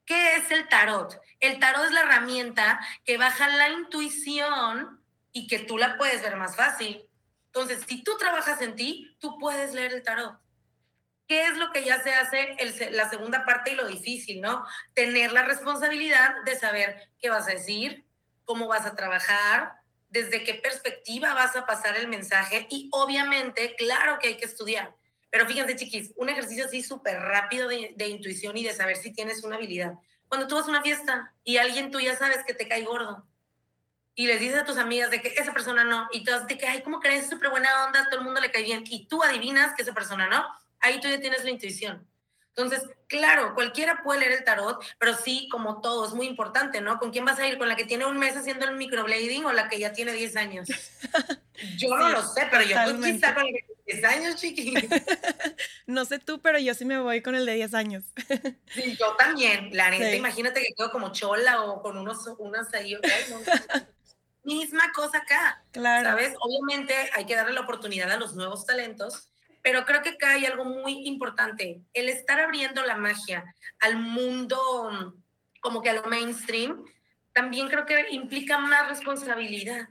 ¿Qué 0.07 0.37
es 0.37 0.51
el 0.53 0.69
tarot? 0.69 1.21
El 1.41 1.59
tarot 1.59 1.85
es 1.85 1.91
la 1.91 2.03
herramienta 2.03 2.81
que 3.05 3.19
baja 3.19 3.49
la 3.49 3.69
intuición 3.71 5.05
y 5.33 5.49
que 5.49 5.59
tú 5.59 5.77
la 5.77 5.99
puedes 5.99 6.23
ver 6.23 6.37
más 6.37 6.57
fácil. 6.57 7.07
Entonces, 7.47 7.85
si 7.87 8.03
tú 8.05 8.17
trabajas 8.17 8.63
en 8.63 8.77
ti, 8.77 9.17
tú 9.19 9.37
puedes 9.39 9.75
leer 9.75 9.93
el 9.93 10.03
tarot. 10.03 10.39
¿Qué 11.27 11.47
es 11.47 11.57
lo 11.57 11.73
que 11.73 11.85
ya 11.85 12.01
se 12.03 12.15
hace 12.15 12.57
la 12.93 13.11
segunda 13.11 13.45
parte 13.45 13.73
y 13.73 13.75
lo 13.75 13.89
difícil, 13.89 14.41
no? 14.41 14.65
Tener 14.95 15.33
la 15.33 15.43
responsabilidad 15.43 16.37
de 16.45 16.57
saber 16.57 17.11
qué 17.19 17.29
vas 17.31 17.49
a 17.49 17.53
decir, 17.53 18.07
cómo 18.45 18.69
vas 18.69 18.87
a 18.87 18.95
trabajar, 18.95 19.73
desde 20.09 20.45
qué 20.45 20.55
perspectiva 20.55 21.35
vas 21.35 21.57
a 21.57 21.67
pasar 21.67 21.97
el 21.97 22.07
mensaje 22.07 22.69
y 22.71 22.89
obviamente, 22.93 23.75
claro 23.75 24.19
que 24.21 24.29
hay 24.29 24.37
que 24.37 24.45
estudiar. 24.45 24.95
Pero 25.37 25.49
fíjense, 25.49 25.77
chiquis, 25.77 26.15
un 26.17 26.31
ejercicio 26.31 26.65
así 26.65 26.83
súper 26.83 27.21
rápido 27.21 27.69
de, 27.69 28.09
intuición 28.09 28.57
y 28.57 28.65
de 28.65 28.73
saber 28.73 28.97
si 28.97 29.13
tienes 29.13 29.45
una 29.45 29.57
habilidad. 29.57 29.93
Cuando 30.29 30.47
tú 30.47 30.55
vas 30.55 30.65
a 30.65 30.71
una 30.71 30.81
fiesta 30.81 31.35
y 31.45 31.59
alguien 31.59 31.91
tú 31.91 32.01
ya 32.01 32.17
sabes 32.17 32.43
que 32.47 32.55
te 32.55 32.67
cae 32.67 32.85
gordo 32.85 33.23
y 34.15 34.29
les 34.29 34.41
dices 34.41 34.57
a 34.57 34.65
tus 34.65 34.79
amigas 34.79 35.11
de 35.11 35.21
que 35.21 35.35
esa 35.37 35.53
persona 35.53 35.85
no, 35.85 36.09
y 36.11 36.25
tú 36.25 36.33
de 36.49 36.57
que, 36.57 36.67
ay, 36.67 36.81
¿cómo 36.81 37.01
crees? 37.01 37.25
Es 37.25 37.29
súper 37.29 37.51
buena 37.51 37.85
onda, 37.85 38.07
todo 38.09 38.21
el 38.21 38.25
mundo 38.25 38.41
le 38.41 38.51
cae 38.51 38.63
bien, 38.63 38.83
y 38.87 39.09
tú 39.09 39.23
adivinas 39.23 39.75
que 39.75 39.83
esa 39.83 39.93
persona 39.93 40.27
no, 40.27 40.43
ahí 40.81 41.03
tú 41.03 41.09
ya 41.09 41.21
tienes 41.21 41.45
la 41.45 41.51
intuición. 41.51 42.09
Entonces, 42.57 42.89
claro, 43.07 43.55
cualquiera 43.55 44.03
puede 44.03 44.21
leer 44.21 44.33
el 44.33 44.45
tarot, 44.45 44.83
pero 44.99 45.15
sí, 45.15 45.47
como 45.53 45.83
todo, 45.83 46.07
es 46.07 46.15
muy 46.15 46.27
importante, 46.27 46.81
¿no? 46.81 46.99
¿Con 46.99 47.11
quién 47.11 47.27
vas 47.27 47.39
a 47.39 47.47
ir? 47.47 47.59
¿Con 47.59 47.69
la 47.69 47.77
que 47.77 47.85
tiene 47.85 48.07
un 48.07 48.17
mes 48.17 48.35
haciendo 48.35 48.65
el 48.65 48.77
microblading 48.77 49.45
o 49.45 49.53
la 49.53 49.69
que 49.69 49.79
ya 49.79 49.93
tiene 49.93 50.13
10 50.13 50.37
años? 50.37 50.69
Yo 51.77 51.95
no 51.97 52.09
lo 52.09 52.23
sé, 52.23 52.49
pero 52.51 52.63
yo 52.63 52.77
pues, 52.85 53.15
quizá 53.15 53.35
con 53.35 53.47
el 53.47 53.53
de 53.53 53.65
10 53.87 54.05
años, 54.05 54.37
chiqui. 54.37 54.75
no 55.87 56.05
sé 56.05 56.19
tú, 56.19 56.41
pero 56.43 56.59
yo 56.59 56.75
sí 56.75 56.85
me 56.85 56.99
voy 56.99 57.23
con 57.23 57.35
el 57.35 57.47
de 57.47 57.55
10 57.55 57.73
años. 57.73 58.05
sí, 58.75 58.95
yo 58.99 59.15
también. 59.17 59.71
La 59.73 59.89
neta, 59.89 60.15
imagínate 60.15 60.61
que 60.61 60.75
quedo 60.75 60.91
como 60.91 61.13
chola 61.13 61.63
o 61.63 61.81
con 61.81 61.97
unos, 61.97 62.27
unas 62.39 62.73
ahí. 62.75 62.95
Misma 64.45 64.93
cosa 64.93 65.17
acá. 65.17 65.65
Claro. 65.73 66.11
¿Sabes? 66.11 66.35
Obviamente 66.41 66.95
hay 67.15 67.25
que 67.25 67.35
darle 67.35 67.55
la 67.55 67.63
oportunidad 67.63 68.11
a 68.11 68.19
los 68.19 68.35
nuevos 68.35 68.67
talentos 68.67 69.31
pero 69.67 69.85
creo 69.85 70.01
que 70.01 70.11
acá 70.11 70.31
hay 70.31 70.47
algo 70.47 70.65
muy 70.65 71.09
importante, 71.09 71.81
el 71.93 72.09
estar 72.09 72.39
abriendo 72.39 72.85
la 72.85 72.95
magia 72.95 73.53
al 73.81 73.99
mundo 73.99 75.13
como 75.61 75.83
que 75.83 75.91
a 75.91 75.95
lo 75.95 76.05
mainstream, 76.05 76.85
también 77.33 77.67
creo 77.67 77.85
que 77.85 78.07
implica 78.11 78.59
más 78.59 78.89
responsabilidad, 78.89 79.89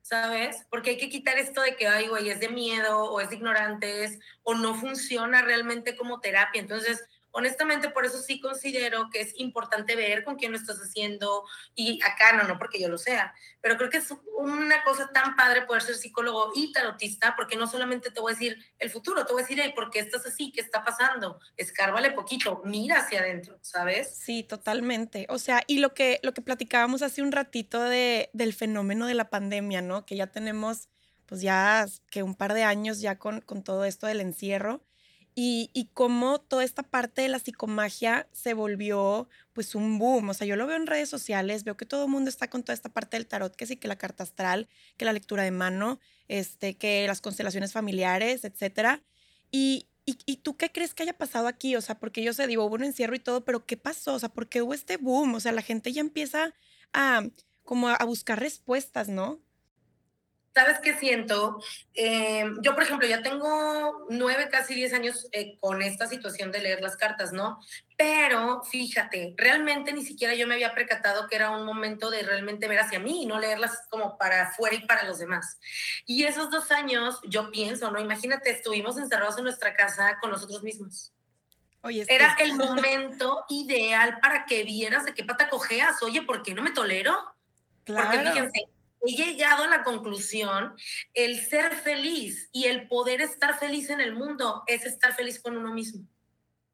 ¿sabes? 0.00 0.64
Porque 0.70 0.90
hay 0.90 0.96
que 0.96 1.08
quitar 1.08 1.40
esto 1.40 1.60
de 1.60 1.74
que, 1.74 1.88
ay, 1.88 2.06
güey, 2.06 2.30
es 2.30 2.38
de 2.38 2.50
miedo 2.50 3.02
o 3.02 3.20
es 3.20 3.30
de 3.30 3.34
ignorantes 3.34 4.16
o 4.44 4.54
no 4.54 4.76
funciona 4.76 5.42
realmente 5.42 5.96
como 5.96 6.20
terapia. 6.20 6.60
Entonces, 6.60 7.04
honestamente 7.36 7.90
por 7.90 8.06
eso 8.06 8.18
sí 8.18 8.40
considero 8.40 9.10
que 9.12 9.20
es 9.20 9.38
importante 9.38 9.94
ver 9.94 10.24
con 10.24 10.36
quién 10.36 10.52
lo 10.52 10.58
estás 10.58 10.78
haciendo 10.78 11.44
y 11.74 12.00
acá 12.02 12.32
no, 12.32 12.44
no 12.44 12.58
porque 12.58 12.80
yo 12.80 12.88
lo 12.88 12.96
sea, 12.96 13.34
pero 13.60 13.76
creo 13.76 13.90
que 13.90 13.98
es 13.98 14.08
una 14.38 14.82
cosa 14.84 15.10
tan 15.12 15.36
padre 15.36 15.66
poder 15.66 15.82
ser 15.82 15.96
psicólogo 15.96 16.52
y 16.54 16.72
tarotista 16.72 17.34
porque 17.36 17.56
no 17.56 17.66
solamente 17.66 18.10
te 18.10 18.20
voy 18.20 18.32
a 18.32 18.34
decir 18.34 18.56
el 18.78 18.88
futuro, 18.88 19.26
te 19.26 19.34
voy 19.34 19.42
a 19.42 19.44
decir, 19.44 19.60
hey, 19.62 19.74
¿por 19.76 19.90
qué 19.90 19.98
estás 19.98 20.24
así? 20.24 20.50
¿Qué 20.50 20.62
está 20.62 20.82
pasando? 20.82 21.38
Escárvale 21.58 22.12
poquito, 22.12 22.62
mira 22.64 23.00
hacia 23.00 23.20
adentro, 23.20 23.58
¿sabes? 23.60 24.16
Sí, 24.16 24.42
totalmente. 24.42 25.26
O 25.28 25.38
sea, 25.38 25.62
y 25.66 25.80
lo 25.80 25.92
que, 25.92 26.20
lo 26.22 26.32
que 26.32 26.40
platicábamos 26.40 27.02
hace 27.02 27.20
un 27.20 27.32
ratito 27.32 27.82
de, 27.82 28.30
del 28.32 28.54
fenómeno 28.54 29.06
de 29.06 29.14
la 29.14 29.28
pandemia, 29.28 29.82
¿no? 29.82 30.06
Que 30.06 30.16
ya 30.16 30.28
tenemos 30.28 30.88
pues 31.26 31.42
ya 31.42 31.84
que 32.08 32.22
un 32.22 32.34
par 32.34 32.54
de 32.54 32.62
años 32.62 33.00
ya 33.00 33.18
con, 33.18 33.42
con 33.42 33.62
todo 33.62 33.84
esto 33.84 34.06
del 34.06 34.22
encierro 34.22 34.85
y, 35.38 35.70
y 35.74 35.90
cómo 35.92 36.40
toda 36.40 36.64
esta 36.64 36.82
parte 36.82 37.20
de 37.20 37.28
la 37.28 37.38
psicomagia 37.38 38.26
se 38.32 38.54
volvió 38.54 39.28
pues 39.52 39.74
un 39.74 39.98
boom. 39.98 40.30
O 40.30 40.34
sea, 40.34 40.46
yo 40.46 40.56
lo 40.56 40.66
veo 40.66 40.76
en 40.76 40.86
redes 40.86 41.10
sociales, 41.10 41.62
veo 41.62 41.76
que 41.76 41.84
todo 41.84 42.06
el 42.06 42.10
mundo 42.10 42.30
está 42.30 42.48
con 42.48 42.62
toda 42.62 42.72
esta 42.72 42.88
parte 42.88 43.18
del 43.18 43.26
tarot, 43.26 43.54
que 43.54 43.66
sí, 43.66 43.76
que 43.76 43.86
la 43.86 43.98
carta 43.98 44.22
astral, 44.22 44.66
que 44.96 45.04
la 45.04 45.12
lectura 45.12 45.42
de 45.42 45.50
mano, 45.50 46.00
este, 46.28 46.78
que 46.78 47.06
las 47.06 47.20
constelaciones 47.20 47.74
familiares, 47.74 48.44
etcétera. 48.44 49.02
Y, 49.50 49.88
y, 50.06 50.16
y, 50.24 50.38
tú 50.38 50.56
qué 50.56 50.72
crees 50.72 50.94
que 50.94 51.02
haya 51.02 51.18
pasado 51.18 51.48
aquí? 51.48 51.76
O 51.76 51.82
sea, 51.82 51.98
porque 51.98 52.22
yo 52.22 52.32
sé, 52.32 52.46
digo, 52.46 52.64
hubo 52.64 52.76
un 52.76 52.84
encierro 52.84 53.14
y 53.14 53.20
todo, 53.20 53.44
pero 53.44 53.66
¿qué 53.66 53.76
pasó? 53.76 54.14
O 54.14 54.18
sea, 54.18 54.30
¿por 54.30 54.48
qué 54.48 54.62
hubo 54.62 54.72
este 54.72 54.96
boom? 54.96 55.34
O 55.34 55.40
sea, 55.40 55.52
la 55.52 55.62
gente 55.62 55.92
ya 55.92 56.00
empieza 56.00 56.54
a 56.94 57.22
como 57.62 57.88
a 57.88 58.04
buscar 58.04 58.40
respuestas, 58.40 59.08
¿no? 59.10 59.42
¿Sabes 60.56 60.78
qué 60.80 60.94
siento? 60.94 61.62
Eh, 61.92 62.46
yo, 62.62 62.72
por 62.72 62.82
ejemplo, 62.82 63.06
ya 63.06 63.22
tengo 63.22 64.06
nueve, 64.08 64.48
casi 64.50 64.74
diez 64.74 64.94
años 64.94 65.28
eh, 65.32 65.58
con 65.60 65.82
esta 65.82 66.06
situación 66.06 66.50
de 66.50 66.60
leer 66.60 66.80
las 66.80 66.96
cartas, 66.96 67.34
¿no? 67.34 67.60
Pero 67.98 68.62
fíjate, 68.62 69.34
realmente 69.36 69.92
ni 69.92 70.02
siquiera 70.02 70.32
yo 70.34 70.46
me 70.46 70.54
había 70.54 70.74
percatado 70.74 71.28
que 71.28 71.36
era 71.36 71.50
un 71.50 71.66
momento 71.66 72.08
de 72.08 72.22
realmente 72.22 72.68
ver 72.68 72.78
hacia 72.78 72.98
mí 72.98 73.24
y 73.24 73.26
no 73.26 73.38
leerlas 73.38 73.82
como 73.90 74.16
para 74.16 74.44
afuera 74.44 74.74
y 74.74 74.86
para 74.86 75.02
los 75.02 75.18
demás. 75.18 75.58
Y 76.06 76.24
esos 76.24 76.50
dos 76.50 76.70
años, 76.70 77.20
yo 77.28 77.50
pienso, 77.50 77.90
¿no? 77.90 78.00
Imagínate, 78.00 78.48
estuvimos 78.48 78.96
encerrados 78.96 79.36
en 79.36 79.44
nuestra 79.44 79.74
casa 79.74 80.16
con 80.22 80.30
nosotros 80.30 80.62
mismos. 80.62 81.12
Oye, 81.82 82.06
Era 82.08 82.34
el 82.40 82.54
momento 82.56 83.44
ideal 83.50 84.20
para 84.22 84.46
que 84.46 84.64
vieras 84.64 85.04
de 85.04 85.12
qué 85.12 85.22
pata 85.22 85.50
cojeas. 85.50 86.02
Oye, 86.02 86.22
¿por 86.22 86.42
qué 86.42 86.54
no 86.54 86.62
me 86.62 86.70
tolero? 86.70 87.14
Claro. 87.84 88.08
Porque 88.10 88.30
fíjense, 88.30 88.68
he 89.06 89.16
llegado 89.16 89.64
a 89.64 89.68
la 89.68 89.82
conclusión, 89.82 90.74
el 91.14 91.44
ser 91.44 91.74
feliz 91.74 92.48
y 92.52 92.66
el 92.66 92.88
poder 92.88 93.20
estar 93.20 93.58
feliz 93.58 93.90
en 93.90 94.00
el 94.00 94.14
mundo 94.14 94.62
es 94.66 94.84
estar 94.84 95.14
feliz 95.14 95.40
con 95.40 95.56
uno 95.56 95.72
mismo. 95.72 96.06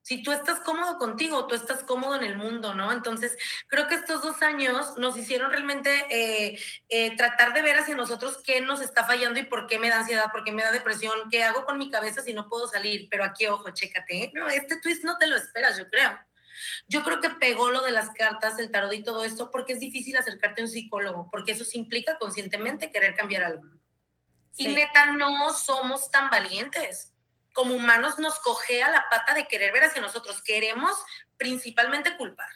Si 0.03 0.21
tú 0.23 0.33
estás 0.33 0.59
cómodo 0.61 0.99
contigo, 0.99 1.47
tú 1.47 1.55
estás 1.55 1.85
cómodo 1.85 2.17
en 2.17 2.25
el 2.25 2.37
mundo, 2.37 2.75
¿no? 2.75 2.91
Entonces, 2.91 3.39
creo 3.69 3.87
que 3.87 3.95
estos 3.95 4.21
dos 4.21 4.43
años 4.43 4.99
nos 4.99 5.17
hicieron 5.17 5.53
realmente 5.53 6.07
eh, 6.11 6.59
eh, 6.89 7.17
tratar 7.17 7.55
de 7.55 7.63
ver 7.63 7.79
hacia 7.79 7.95
nosotros 7.95 8.39
qué 8.45 8.61
nos 8.61 8.81
está 8.81 9.05
fallando 9.05 9.39
y 9.39 9.45
por 9.45 9.69
qué 9.69 9.79
me 9.79 9.91
da 9.91 10.01
ansiedad, 10.01 10.33
por 10.33 10.43
qué 10.43 10.51
me 10.51 10.65
da 10.65 10.73
depresión, 10.73 11.31
qué 11.31 11.45
hago 11.45 11.65
con 11.65 11.79
mi 11.79 11.89
cabeza 11.89 12.21
si 12.21 12.35
no 12.35 12.49
puedo 12.49 12.67
salir. 12.67 13.07
Pero 13.11 13.23
aquí, 13.23 13.47
ojo, 13.47 13.71
chécate, 13.71 14.25
¿eh? 14.25 14.31
no, 14.35 14.49
este 14.49 14.81
twist 14.81 15.05
no 15.05 15.19
te 15.19 15.29
lo 15.29 15.37
esperas, 15.37 15.79
yo 15.79 15.89
creo. 15.89 16.19
Yo 16.89 17.03
creo 17.03 17.21
que 17.21 17.31
pegó 17.31 17.71
lo 17.71 17.83
de 17.83 17.93
las 17.93 18.11
cartas, 18.11 18.59
el 18.59 18.71
tarot 18.71 18.93
y 18.93 19.03
todo 19.03 19.25
esto, 19.25 19.51
porque 19.51 19.75
es 19.75 19.81
difícil 19.81 20.17
acercarte 20.17 20.63
a 20.63 20.65
un 20.65 20.71
psicólogo, 20.71 21.29
porque 21.31 21.53
eso 21.53 21.65
implica 21.75 22.19
conscientemente 22.19 22.91
querer 22.91 23.15
cambiar 23.15 23.45
algo. 23.45 23.65
Y 24.57 24.69
neta, 24.69 25.07
no 25.13 25.53
somos 25.55 26.11
tan 26.11 26.31
valientes. 26.31 27.13
Como 27.53 27.75
humanos 27.75 28.19
nos 28.19 28.39
cogea 28.41 28.91
la 28.91 29.07
pata 29.11 29.35
de 29.35 29.47
querer 29.47 29.73
ver 29.73 29.85
hacia 29.85 30.03
nosotros. 30.03 30.43
Queremos 30.43 30.93
principalmente 31.37 32.17
culpar. 32.17 32.49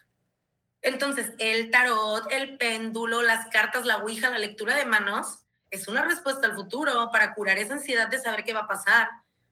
Entonces, 0.82 1.32
el 1.38 1.70
tarot, 1.70 2.30
el 2.30 2.56
péndulo, 2.58 3.22
las 3.22 3.48
cartas, 3.48 3.84
la 3.84 3.96
ouija, 3.98 4.30
la 4.30 4.38
lectura 4.38 4.76
de 4.76 4.84
manos, 4.84 5.40
es 5.70 5.88
una 5.88 6.02
respuesta 6.02 6.46
al 6.46 6.54
futuro 6.54 7.10
para 7.10 7.34
curar 7.34 7.58
esa 7.58 7.74
ansiedad 7.74 8.08
de 8.08 8.20
saber 8.20 8.44
qué 8.44 8.52
va 8.52 8.60
a 8.60 8.68
pasar, 8.68 9.08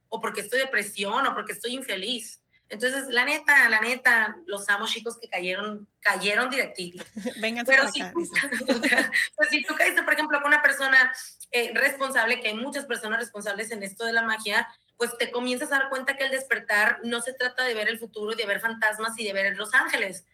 o 0.08 0.20
porque 0.20 0.42
estoy 0.42 0.60
depresión, 0.60 1.26
o 1.26 1.34
porque 1.34 1.52
estoy 1.52 1.74
infeliz. 1.74 2.40
Entonces, 2.68 3.06
la 3.08 3.24
neta, 3.24 3.68
la 3.68 3.80
neta, 3.80 4.36
los 4.46 4.68
amos 4.68 4.90
chicos 4.90 5.18
que 5.20 5.28
cayeron, 5.28 5.86
cayeron 6.00 6.50
directito. 6.50 7.04
Vengan 7.40 7.64
Pero 7.66 7.88
si, 7.88 8.00
tú, 8.00 8.30
pues, 9.36 9.50
si 9.50 9.62
tú 9.62 9.74
caíste, 9.74 10.02
por 10.02 10.14
ejemplo, 10.14 10.40
con 10.40 10.48
una 10.48 10.62
persona 10.62 11.12
eh, 11.50 11.72
responsable, 11.74 12.40
que 12.40 12.48
hay 12.48 12.54
muchas 12.54 12.86
personas 12.86 13.20
responsables 13.20 13.70
en 13.70 13.82
esto 13.82 14.04
de 14.04 14.12
la 14.12 14.22
magia, 14.22 14.66
pues 14.96 15.16
te 15.18 15.30
comienzas 15.30 15.72
a 15.72 15.78
dar 15.78 15.90
cuenta 15.90 16.16
que 16.16 16.24
el 16.24 16.30
despertar 16.30 17.00
no 17.04 17.20
se 17.20 17.34
trata 17.34 17.64
de 17.64 17.74
ver 17.74 17.88
el 17.88 17.98
futuro 17.98 18.32
y 18.32 18.36
de 18.36 18.46
ver 18.46 18.60
fantasmas 18.60 19.18
y 19.18 19.24
de 19.24 19.32
ver 19.32 19.56
los 19.56 19.74
ángeles. 19.74 20.24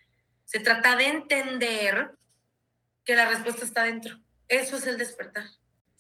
Se 0.45 0.61
trata 0.61 0.97
de 0.97 1.07
entender 1.07 2.13
que 3.05 3.17
la 3.17 3.29
respuesta 3.29 3.65
está 3.65 3.85
dentro. 3.85 4.19
Eso 4.49 4.77
es 4.77 4.87
el 4.87 4.99
despertar. 4.99 5.45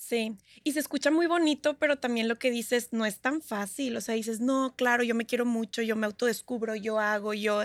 Sí, 0.01 0.39
y 0.65 0.73
se 0.73 0.81
escucha 0.81 1.11
muy 1.11 1.27
bonito, 1.27 1.79
pero 1.79 1.99
también 1.99 2.27
lo 2.27 2.39
que 2.39 2.51
dices 2.51 2.89
no 2.93 3.05
es 3.05 3.21
tan 3.21 3.43
fácil. 3.43 3.97
O 3.99 4.01
sea, 4.01 4.15
dices, 4.15 4.41
no, 4.41 4.75
claro, 4.75 5.05
yo 5.05 5.15
me 5.15 5.27
quiero 5.27 5.45
mucho, 5.45 5.83
yo 5.83 5.95
me 5.95 6.07
autodescubro, 6.07 6.75
yo 6.75 6.99
hago, 6.99 7.35
yo. 7.35 7.63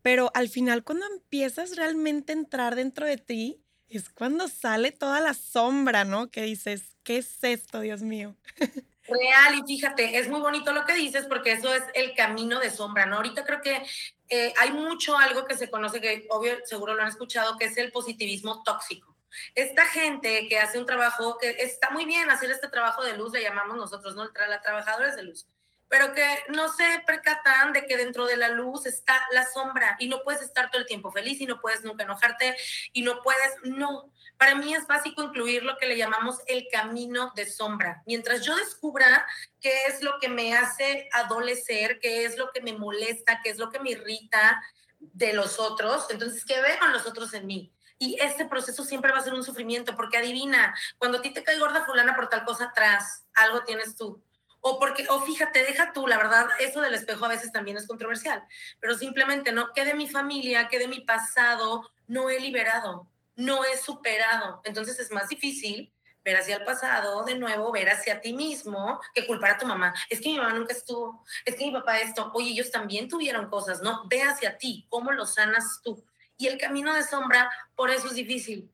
Pero 0.00 0.30
al 0.32 0.48
final, 0.48 0.84
cuando 0.84 1.06
empiezas 1.06 1.76
realmente 1.76 2.32
a 2.32 2.36
entrar 2.36 2.76
dentro 2.76 3.04
de 3.04 3.18
ti, 3.18 3.60
es 3.88 4.08
cuando 4.10 4.46
sale 4.46 4.92
toda 4.92 5.20
la 5.20 5.34
sombra, 5.34 6.04
¿no? 6.04 6.30
Que 6.30 6.42
dices, 6.42 6.96
¿qué 7.02 7.18
es 7.18 7.42
esto, 7.42 7.80
Dios 7.80 8.00
mío? 8.00 8.36
Real, 9.08 9.58
y 9.58 9.66
fíjate, 9.66 10.16
es 10.16 10.28
muy 10.28 10.40
bonito 10.40 10.72
lo 10.72 10.86
que 10.86 10.94
dices 10.94 11.26
porque 11.26 11.52
eso 11.52 11.74
es 11.74 11.82
el 11.94 12.14
camino 12.14 12.60
de 12.60 12.70
sombra, 12.70 13.06
¿no? 13.06 13.16
Ahorita 13.16 13.44
creo 13.44 13.60
que 13.60 13.82
eh, 14.28 14.54
hay 14.56 14.70
mucho 14.70 15.18
algo 15.18 15.44
que 15.46 15.56
se 15.56 15.68
conoce, 15.68 16.00
que 16.00 16.26
obvio 16.30 16.54
seguro 16.64 16.94
lo 16.94 17.02
han 17.02 17.08
escuchado, 17.08 17.58
que 17.58 17.64
es 17.64 17.76
el 17.76 17.90
positivismo 17.90 18.62
tóxico. 18.62 19.11
Esta 19.54 19.86
gente 19.86 20.48
que 20.48 20.58
hace 20.58 20.78
un 20.78 20.86
trabajo, 20.86 21.38
que 21.38 21.50
está 21.50 21.90
muy 21.90 22.04
bien 22.04 22.30
hacer 22.30 22.50
este 22.50 22.68
trabajo 22.68 23.02
de 23.04 23.16
luz, 23.16 23.32
le 23.32 23.42
llamamos 23.42 23.76
nosotros, 23.76 24.14
¿no? 24.14 24.30
La 24.48 24.60
trabajadores 24.60 25.16
de 25.16 25.22
luz, 25.22 25.46
pero 25.88 26.14
que 26.14 26.26
no 26.48 26.72
se 26.72 26.84
percatan 27.06 27.74
de 27.74 27.84
que 27.84 27.98
dentro 27.98 28.24
de 28.24 28.38
la 28.38 28.48
luz 28.48 28.86
está 28.86 29.26
la 29.32 29.46
sombra 29.46 29.96
y 29.98 30.08
no 30.08 30.22
puedes 30.22 30.40
estar 30.40 30.70
todo 30.70 30.80
el 30.80 30.86
tiempo 30.86 31.12
feliz 31.12 31.40
y 31.40 31.46
no 31.46 31.60
puedes 31.60 31.84
nunca 31.84 32.04
enojarte 32.04 32.56
y 32.92 33.02
no 33.02 33.22
puedes, 33.22 33.56
no. 33.64 34.10
Para 34.38 34.54
mí 34.54 34.74
es 34.74 34.86
básico 34.86 35.22
incluir 35.22 35.62
lo 35.62 35.76
que 35.76 35.86
le 35.86 35.98
llamamos 35.98 36.38
el 36.46 36.66
camino 36.72 37.32
de 37.36 37.44
sombra. 37.44 38.02
Mientras 38.06 38.44
yo 38.44 38.56
descubra 38.56 39.26
qué 39.60 39.84
es 39.86 40.02
lo 40.02 40.18
que 40.18 40.28
me 40.28 40.56
hace 40.56 41.08
adolecer, 41.12 42.00
qué 42.00 42.24
es 42.24 42.38
lo 42.38 42.50
que 42.52 42.62
me 42.62 42.72
molesta, 42.72 43.40
qué 43.44 43.50
es 43.50 43.58
lo 43.58 43.70
que 43.70 43.78
me 43.78 43.90
irrita 43.90 44.62
de 44.98 45.32
los 45.32 45.58
otros, 45.58 46.06
entonces, 46.10 46.44
¿qué 46.44 46.60
veo 46.60 46.88
los 46.88 47.06
otros 47.06 47.34
en 47.34 47.46
mí? 47.46 47.72
Y 47.98 48.18
este 48.20 48.44
proceso 48.46 48.84
siempre 48.84 49.12
va 49.12 49.18
a 49.18 49.22
ser 49.22 49.34
un 49.34 49.44
sufrimiento, 49.44 49.94
porque 49.96 50.18
adivina, 50.18 50.74
cuando 50.98 51.18
a 51.18 51.22
ti 51.22 51.30
te 51.30 51.42
cae 51.42 51.58
gorda 51.58 51.84
fulana 51.84 52.16
por 52.16 52.28
tal 52.28 52.44
cosa 52.44 52.64
atrás, 52.64 53.24
algo 53.34 53.64
tienes 53.64 53.96
tú. 53.96 54.22
O 54.60 54.78
porque, 54.78 55.06
o 55.08 55.20
fíjate, 55.20 55.64
deja 55.64 55.92
tú, 55.92 56.06
la 56.06 56.16
verdad, 56.16 56.46
eso 56.60 56.80
del 56.80 56.94
espejo 56.94 57.24
a 57.24 57.28
veces 57.28 57.50
también 57.50 57.76
es 57.76 57.86
controversial, 57.86 58.44
pero 58.78 58.96
simplemente 58.96 59.50
no, 59.50 59.72
que 59.72 59.84
de 59.84 59.94
mi 59.94 60.08
familia, 60.08 60.68
que 60.68 60.78
de 60.78 60.86
mi 60.86 61.00
pasado, 61.00 61.90
no 62.06 62.30
he 62.30 62.38
liberado, 62.38 63.08
no 63.34 63.64
he 63.64 63.76
superado. 63.76 64.60
Entonces 64.64 65.00
es 65.00 65.10
más 65.10 65.28
difícil 65.28 65.92
ver 66.24 66.36
hacia 66.36 66.56
el 66.56 66.64
pasado, 66.64 67.24
de 67.24 67.34
nuevo, 67.36 67.72
ver 67.72 67.90
hacia 67.90 68.20
ti 68.20 68.32
mismo, 68.32 69.00
que 69.14 69.26
culpar 69.26 69.52
a 69.52 69.58
tu 69.58 69.66
mamá. 69.66 69.92
Es 70.08 70.20
que 70.20 70.28
mi 70.28 70.38
mamá 70.38 70.52
nunca 70.52 70.72
estuvo, 70.72 71.24
es 71.44 71.56
que 71.56 71.66
mi 71.66 71.72
papá 71.72 71.98
esto, 71.98 72.30
oye, 72.34 72.50
ellos 72.50 72.70
también 72.70 73.08
tuvieron 73.08 73.48
cosas, 73.48 73.82
¿no? 73.82 74.04
Ve 74.06 74.22
hacia 74.22 74.58
ti, 74.58 74.86
¿cómo 74.88 75.10
lo 75.12 75.26
sanas 75.26 75.80
tú? 75.82 76.04
Y 76.42 76.48
el 76.48 76.58
camino 76.58 76.92
de 76.92 77.04
sombra, 77.04 77.48
por 77.76 77.90
eso 77.90 78.08
es 78.08 78.14
difícil, 78.14 78.68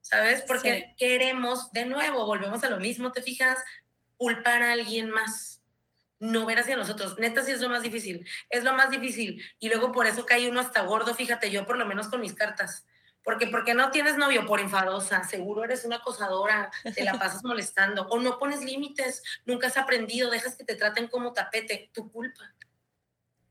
¿sabes? 0.00 0.42
Porque 0.42 0.96
queremos, 0.98 1.70
de 1.70 1.84
nuevo, 1.84 2.26
volvemos 2.26 2.64
a 2.64 2.68
lo 2.68 2.78
mismo, 2.78 3.12
¿te 3.12 3.22
fijas? 3.22 3.60
Culpar 4.16 4.60
a 4.60 4.72
alguien 4.72 5.08
más. 5.08 5.62
No 6.18 6.46
ver 6.46 6.58
hacia 6.58 6.74
nosotros. 6.74 7.16
Neta, 7.20 7.44
sí 7.44 7.52
es 7.52 7.60
lo 7.60 7.68
más 7.68 7.84
difícil. 7.84 8.26
Es 8.50 8.64
lo 8.64 8.72
más 8.72 8.90
difícil. 8.90 9.40
Y 9.60 9.68
luego 9.68 9.92
por 9.92 10.08
eso 10.08 10.26
cae 10.26 10.50
uno 10.50 10.58
hasta 10.58 10.82
gordo, 10.82 11.14
fíjate, 11.14 11.48
yo 11.52 11.64
por 11.64 11.78
lo 11.78 11.86
menos 11.86 12.08
con 12.08 12.20
mis 12.20 12.34
cartas. 12.34 12.88
Porque, 13.22 13.46
porque 13.46 13.74
no 13.74 13.92
tienes 13.92 14.16
novio 14.16 14.44
por 14.44 14.58
enfadosa, 14.58 15.22
seguro 15.22 15.62
eres 15.62 15.84
una 15.84 15.96
acosadora, 15.98 16.72
te 16.92 17.04
la 17.04 17.20
pasas 17.20 17.44
molestando, 17.44 18.08
o 18.08 18.18
no 18.18 18.36
pones 18.40 18.64
límites, 18.64 19.22
nunca 19.46 19.68
has 19.68 19.76
aprendido, 19.76 20.28
dejas 20.28 20.56
que 20.56 20.64
te 20.64 20.74
traten 20.74 21.06
como 21.06 21.32
tapete, 21.32 21.88
tu 21.94 22.10
culpa. 22.10 22.52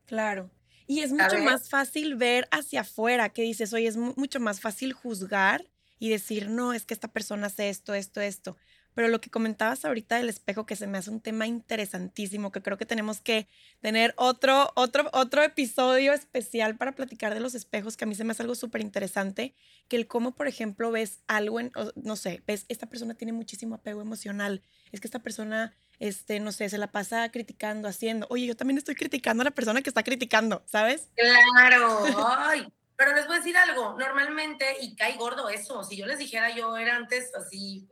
Claro. 0.04 0.50
Y 0.86 1.00
es 1.00 1.12
mucho 1.12 1.38
más 1.38 1.68
fácil 1.68 2.16
ver 2.16 2.48
hacia 2.50 2.82
afuera, 2.82 3.28
que 3.30 3.42
dices, 3.42 3.72
oye, 3.72 3.86
es 3.86 3.96
mucho 3.96 4.40
más 4.40 4.60
fácil 4.60 4.92
juzgar 4.92 5.64
y 5.98 6.08
decir, 6.08 6.50
no, 6.50 6.72
es 6.72 6.84
que 6.84 6.94
esta 6.94 7.08
persona 7.08 7.46
hace 7.46 7.68
esto, 7.68 7.94
esto, 7.94 8.20
esto. 8.20 8.56
Pero 8.94 9.08
lo 9.08 9.20
que 9.20 9.30
comentabas 9.30 9.84
ahorita 9.84 10.16
del 10.16 10.28
espejo, 10.28 10.66
que 10.66 10.76
se 10.76 10.86
me 10.86 10.98
hace 10.98 11.10
un 11.10 11.20
tema 11.20 11.46
interesantísimo, 11.46 12.52
que 12.52 12.60
creo 12.60 12.76
que 12.76 12.84
tenemos 12.84 13.20
que 13.20 13.48
tener 13.80 14.12
otro, 14.16 14.70
otro, 14.74 15.08
otro 15.12 15.42
episodio 15.42 16.12
especial 16.12 16.76
para 16.76 16.92
platicar 16.92 17.32
de 17.32 17.40
los 17.40 17.54
espejos, 17.54 17.96
que 17.96 18.04
a 18.04 18.06
mí 18.06 18.14
se 18.14 18.24
me 18.24 18.32
hace 18.32 18.42
algo 18.42 18.54
súper 18.54 18.82
interesante, 18.82 19.54
que 19.88 19.96
el 19.96 20.06
cómo, 20.06 20.34
por 20.34 20.46
ejemplo, 20.46 20.90
ves 20.90 21.20
algo 21.26 21.58
en, 21.58 21.72
no 21.94 22.16
sé, 22.16 22.42
ves, 22.46 22.66
esta 22.68 22.86
persona 22.86 23.14
tiene 23.14 23.32
muchísimo 23.32 23.76
apego 23.76 24.02
emocional, 24.02 24.62
es 24.90 25.00
que 25.00 25.06
esta 25.06 25.20
persona, 25.20 25.74
este, 26.02 26.40
no 26.40 26.50
sé, 26.50 26.68
se 26.68 26.78
la 26.78 26.88
pasa 26.88 27.30
criticando, 27.30 27.86
haciendo, 27.86 28.26
oye, 28.28 28.44
yo 28.44 28.56
también 28.56 28.76
estoy 28.76 28.96
criticando 28.96 29.42
a 29.42 29.44
la 29.44 29.50
persona 29.52 29.82
que 29.82 29.88
está 29.88 30.02
criticando, 30.02 30.64
¿sabes? 30.66 31.12
Claro, 31.14 32.02
ay. 32.40 32.66
Pero 32.96 33.14
les 33.14 33.28
voy 33.28 33.36
a 33.36 33.38
decir 33.38 33.56
algo, 33.56 33.96
normalmente, 33.96 34.78
y 34.80 34.96
cae 34.96 35.16
gordo 35.16 35.48
eso, 35.48 35.84
si 35.84 35.96
yo 35.96 36.06
les 36.06 36.18
dijera 36.18 36.50
yo 36.50 36.76
era 36.76 36.96
antes 36.96 37.32
así, 37.36 37.88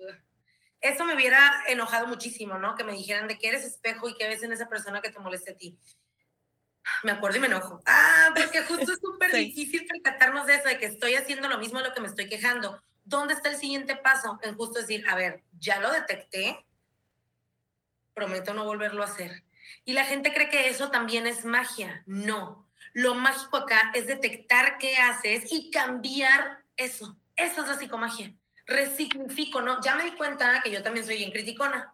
eso 0.80 1.04
me 1.04 1.14
hubiera 1.14 1.62
enojado 1.68 2.08
muchísimo, 2.08 2.58
¿no? 2.58 2.74
Que 2.74 2.82
me 2.82 2.94
dijeran 2.94 3.28
de 3.28 3.38
que 3.38 3.46
eres 3.46 3.64
espejo 3.64 4.08
y 4.08 4.16
que 4.16 4.26
ves 4.26 4.42
en 4.42 4.52
esa 4.52 4.68
persona 4.68 5.00
que 5.00 5.10
te 5.10 5.20
moleste 5.20 5.52
a 5.52 5.56
ti. 5.56 5.78
Me 7.04 7.12
acuerdo 7.12 7.36
y 7.36 7.40
me 7.40 7.46
enojo. 7.46 7.80
Ah, 7.86 8.32
porque 8.34 8.62
justo 8.62 8.92
es 8.92 8.98
súper 9.02 9.32
difícil 9.32 9.86
percatarnos 9.86 10.48
de 10.48 10.56
eso, 10.56 10.66
de 10.66 10.78
que 10.78 10.86
estoy 10.86 11.14
haciendo 11.14 11.48
lo 11.48 11.58
mismo 11.58 11.78
de 11.78 11.88
lo 11.88 11.94
que 11.94 12.00
me 12.00 12.08
estoy 12.08 12.28
quejando. 12.28 12.82
¿Dónde 13.04 13.34
está 13.34 13.50
el 13.50 13.56
siguiente 13.56 13.94
paso? 13.94 14.40
En 14.42 14.56
justo 14.56 14.80
decir, 14.80 15.08
a 15.08 15.14
ver, 15.14 15.44
ya 15.52 15.78
lo 15.78 15.92
detecté, 15.92 16.66
prometo 18.14 18.54
no 18.54 18.64
volverlo 18.64 19.02
a 19.02 19.06
hacer. 19.06 19.44
Y 19.84 19.92
la 19.92 20.04
gente 20.04 20.32
cree 20.32 20.48
que 20.48 20.68
eso 20.68 20.90
también 20.90 21.26
es 21.26 21.44
magia. 21.44 22.02
No. 22.06 22.68
Lo 22.92 23.14
mágico 23.14 23.56
acá 23.56 23.92
es 23.94 24.06
detectar 24.06 24.78
qué 24.78 24.96
haces 24.96 25.50
y 25.50 25.70
cambiar 25.70 26.64
eso. 26.76 27.16
Eso 27.36 27.62
es 27.62 27.68
la 27.68 27.78
psicomagia 27.78 28.34
resignifico, 28.70 29.60
¿no? 29.60 29.80
Ya 29.82 29.96
me 29.96 30.04
di 30.04 30.12
cuenta 30.12 30.62
que 30.62 30.70
yo 30.70 30.82
también 30.82 31.04
soy 31.04 31.18
bien 31.18 31.32
criticona. 31.32 31.92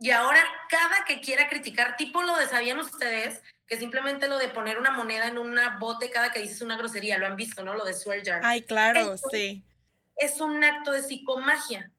Y 0.00 0.10
ahora, 0.10 0.42
cada 0.68 1.04
que 1.04 1.20
quiera 1.20 1.48
criticar, 1.48 1.96
tipo 1.96 2.22
lo 2.22 2.36
de, 2.36 2.46
¿sabían 2.46 2.78
ustedes? 2.78 3.42
Que 3.66 3.76
simplemente 3.76 4.28
lo 4.28 4.38
de 4.38 4.48
poner 4.48 4.78
una 4.78 4.92
moneda 4.92 5.26
en 5.26 5.38
una 5.38 5.76
bote 5.78 6.10
cada 6.10 6.32
que 6.32 6.40
dices 6.40 6.62
una 6.62 6.76
grosería, 6.76 7.18
lo 7.18 7.26
han 7.26 7.36
visto, 7.36 7.62
¿no? 7.62 7.74
Lo 7.74 7.84
de 7.84 7.94
swear 7.94 8.24
jar. 8.24 8.40
Ay, 8.44 8.62
claro, 8.62 9.16
sí. 9.30 9.64
Es 10.16 10.40
un 10.40 10.62
acto 10.64 10.92
de 10.92 11.02
psicomagia, 11.02 11.90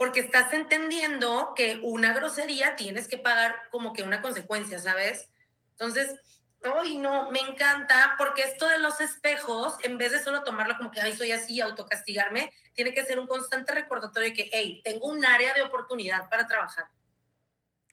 porque 0.00 0.20
estás 0.20 0.54
entendiendo 0.54 1.52
que 1.54 1.78
una 1.82 2.14
grosería 2.14 2.74
tienes 2.74 3.06
que 3.06 3.18
pagar 3.18 3.54
como 3.70 3.92
que 3.92 4.02
una 4.02 4.22
consecuencia, 4.22 4.78
¿sabes? 4.78 5.28
Entonces, 5.72 6.18
Ay, 6.62 6.98
no, 6.98 7.30
me 7.30 7.40
encanta, 7.40 8.14
porque 8.18 8.42
esto 8.42 8.66
de 8.68 8.78
los 8.78 9.00
espejos, 9.00 9.76
en 9.82 9.96
vez 9.96 10.12
de 10.12 10.22
solo 10.22 10.42
tomarlo 10.42 10.76
como 10.76 10.90
que, 10.90 11.00
ay, 11.00 11.16
soy 11.16 11.32
así, 11.32 11.60
autocastigarme, 11.60 12.52
tiene 12.74 12.92
que 12.92 13.04
ser 13.04 13.18
un 13.18 13.26
constante 13.26 13.72
recordatorio 13.72 14.28
de 14.28 14.34
que, 14.34 14.50
hey, 14.52 14.80
tengo 14.84 15.08
un 15.08 15.24
área 15.24 15.54
de 15.54 15.62
oportunidad 15.62 16.28
para 16.28 16.46
trabajar. 16.46 16.84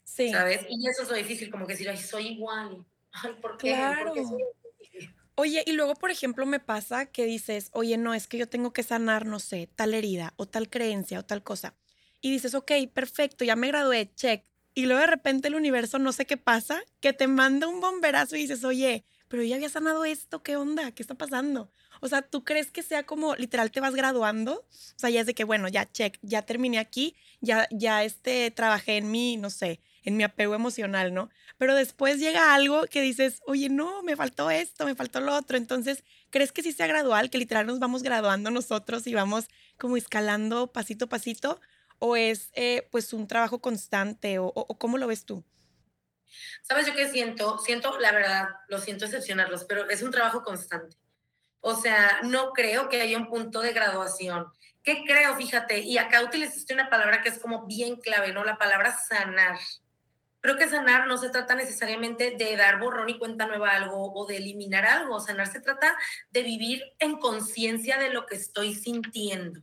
Sí. 0.03 0.31
¿Sabes? 0.31 0.65
Y 0.69 0.87
eso 0.89 1.03
es 1.03 1.09
lo 1.09 1.15
difícil, 1.15 1.49
como 1.49 1.65
que 1.65 1.73
decir, 1.73 1.89
ay, 1.89 1.97
soy 1.97 2.27
igual. 2.27 2.85
Ay, 3.11 3.33
¿por 3.41 3.57
qué? 3.57 3.69
Claro. 3.69 4.13
Oye, 5.35 5.63
y 5.65 5.73
luego, 5.73 5.95
por 5.95 6.11
ejemplo, 6.11 6.45
me 6.45 6.59
pasa 6.59 7.05
que 7.05 7.25
dices, 7.25 7.69
oye, 7.71 7.97
no, 7.97 8.13
es 8.13 8.27
que 8.27 8.37
yo 8.37 8.49
tengo 8.49 8.73
que 8.73 8.83
sanar, 8.83 9.25
no 9.25 9.39
sé, 9.39 9.69
tal 9.75 9.93
herida 9.93 10.33
o 10.35 10.45
tal 10.45 10.69
creencia 10.69 11.19
o 11.19 11.23
tal 11.23 11.43
cosa. 11.43 11.75
Y 12.21 12.31
dices, 12.31 12.55
ok, 12.55 12.71
perfecto, 12.93 13.45
ya 13.45 13.55
me 13.55 13.67
gradué, 13.67 14.11
check, 14.15 14.43
y 14.77 14.85
luego 14.85 15.01
de 15.01 15.07
repente 15.07 15.47
el 15.47 15.55
universo, 15.55 15.97
no 15.97 16.11
sé 16.11 16.27
qué 16.27 16.37
pasa, 16.37 16.83
que 16.99 17.11
te 17.11 17.25
manda 17.25 17.65
un 17.65 17.81
bomberazo 17.81 18.35
y 18.35 18.41
dices, 18.41 18.63
oye, 18.63 19.05
pero 19.27 19.41
ya 19.41 19.55
había 19.55 19.69
sanado 19.69 20.05
esto, 20.05 20.43
¿qué 20.43 20.55
onda? 20.55 20.91
¿Qué 20.91 21.01
está 21.01 21.15
pasando? 21.15 21.71
O 21.99 22.07
sea, 22.07 22.21
¿tú 22.21 22.43
crees 22.43 22.69
que 22.69 22.83
sea 22.83 23.03
como 23.03 23.35
literal 23.35 23.71
te 23.71 23.79
vas 23.79 23.95
graduando? 23.95 24.67
O 24.69 24.99
sea, 24.99 25.09
ya 25.09 25.21
es 25.21 25.25
de 25.25 25.33
que, 25.33 25.45
bueno, 25.45 25.67
ya 25.67 25.91
check, 25.91 26.19
ya 26.21 26.43
terminé 26.43 26.77
aquí, 26.77 27.15
ya, 27.41 27.67
ya 27.71 28.03
este, 28.03 28.51
trabajé 28.51 28.97
en 28.97 29.09
mí, 29.09 29.35
no 29.35 29.49
sé, 29.49 29.81
en 30.03 30.15
mi 30.15 30.23
apego 30.23 30.53
emocional, 30.53 31.11
¿no? 31.11 31.31
Pero 31.57 31.73
después 31.73 32.19
llega 32.19 32.53
algo 32.53 32.85
que 32.85 33.01
dices, 33.01 33.41
oye, 33.47 33.69
no, 33.69 34.03
me 34.03 34.15
faltó 34.15 34.51
esto, 34.51 34.85
me 34.85 34.93
faltó 34.93 35.21
lo 35.21 35.35
otro. 35.35 35.57
Entonces, 35.57 36.03
¿crees 36.29 36.51
que 36.51 36.61
sí 36.61 36.71
sea 36.71 36.85
gradual, 36.85 37.31
que 37.31 37.39
literal 37.39 37.65
nos 37.65 37.79
vamos 37.79 38.03
graduando 38.03 38.51
nosotros 38.51 39.07
y 39.07 39.15
vamos 39.15 39.47
como 39.79 39.97
escalando 39.97 40.71
pasito 40.71 41.05
a 41.05 41.09
pasito? 41.09 41.59
O 41.99 42.15
es 42.15 42.49
eh, 42.53 42.87
pues 42.91 43.13
un 43.13 43.27
trabajo 43.27 43.59
constante 43.59 44.39
o, 44.39 44.51
cómo 44.77 44.97
lo 44.97 45.07
ves 45.07 45.25
tú? 45.25 45.43
¿Sabes 46.61 46.85
yo 46.85 46.93
qué 46.93 47.09
siento? 47.09 47.57
Siento, 47.59 47.97
la 47.99 48.11
verdad, 48.11 48.49
lo 48.67 48.79
siento 48.79 49.05
excepcionarlos, 49.05 49.65
pero 49.65 49.89
es 49.89 50.01
un 50.01 50.11
trabajo 50.11 50.43
constante. 50.43 50.97
O 51.61 51.75
sea, 51.75 52.19
no 52.23 52.51
creo 52.51 52.89
que 52.89 53.01
haya 53.01 53.17
un 53.17 53.27
punto 53.27 53.61
de 53.61 53.73
graduación. 53.73 54.47
¿Qué 54.83 55.03
creo? 55.05 55.35
Fíjate, 55.35 55.79
y 55.79 55.97
acá 55.97 56.23
utilizaste 56.23 56.73
una 56.73 56.89
palabra 56.89 57.21
que 57.21 57.29
es 57.29 57.39
como 57.39 57.65
bien 57.65 57.97
clave, 57.97 58.31
¿no? 58.31 58.43
La 58.43 58.57
palabra 58.57 58.97
sanar. 58.97 59.57
Creo 60.39 60.55
que 60.55 60.69
sanar 60.69 61.07
no 61.07 61.17
se 61.17 61.29
trata 61.29 61.55
necesariamente 61.55 62.35
de 62.37 62.55
dar 62.55 62.79
borrón 62.79 63.09
y 63.09 63.17
cuenta 63.17 63.47
nueva 63.47 63.71
algo 63.71 64.13
o 64.13 64.25
de 64.25 64.37
eliminar 64.37 64.85
algo. 64.85 65.19
Sanar 65.19 65.47
se 65.47 65.59
trata 65.59 65.97
de 66.29 66.43
vivir 66.43 66.83
en 66.99 67.17
conciencia 67.17 67.97
de 67.97 68.11
lo 68.11 68.25
que 68.25 68.35
estoy 68.35 68.75
sintiendo. 68.75 69.61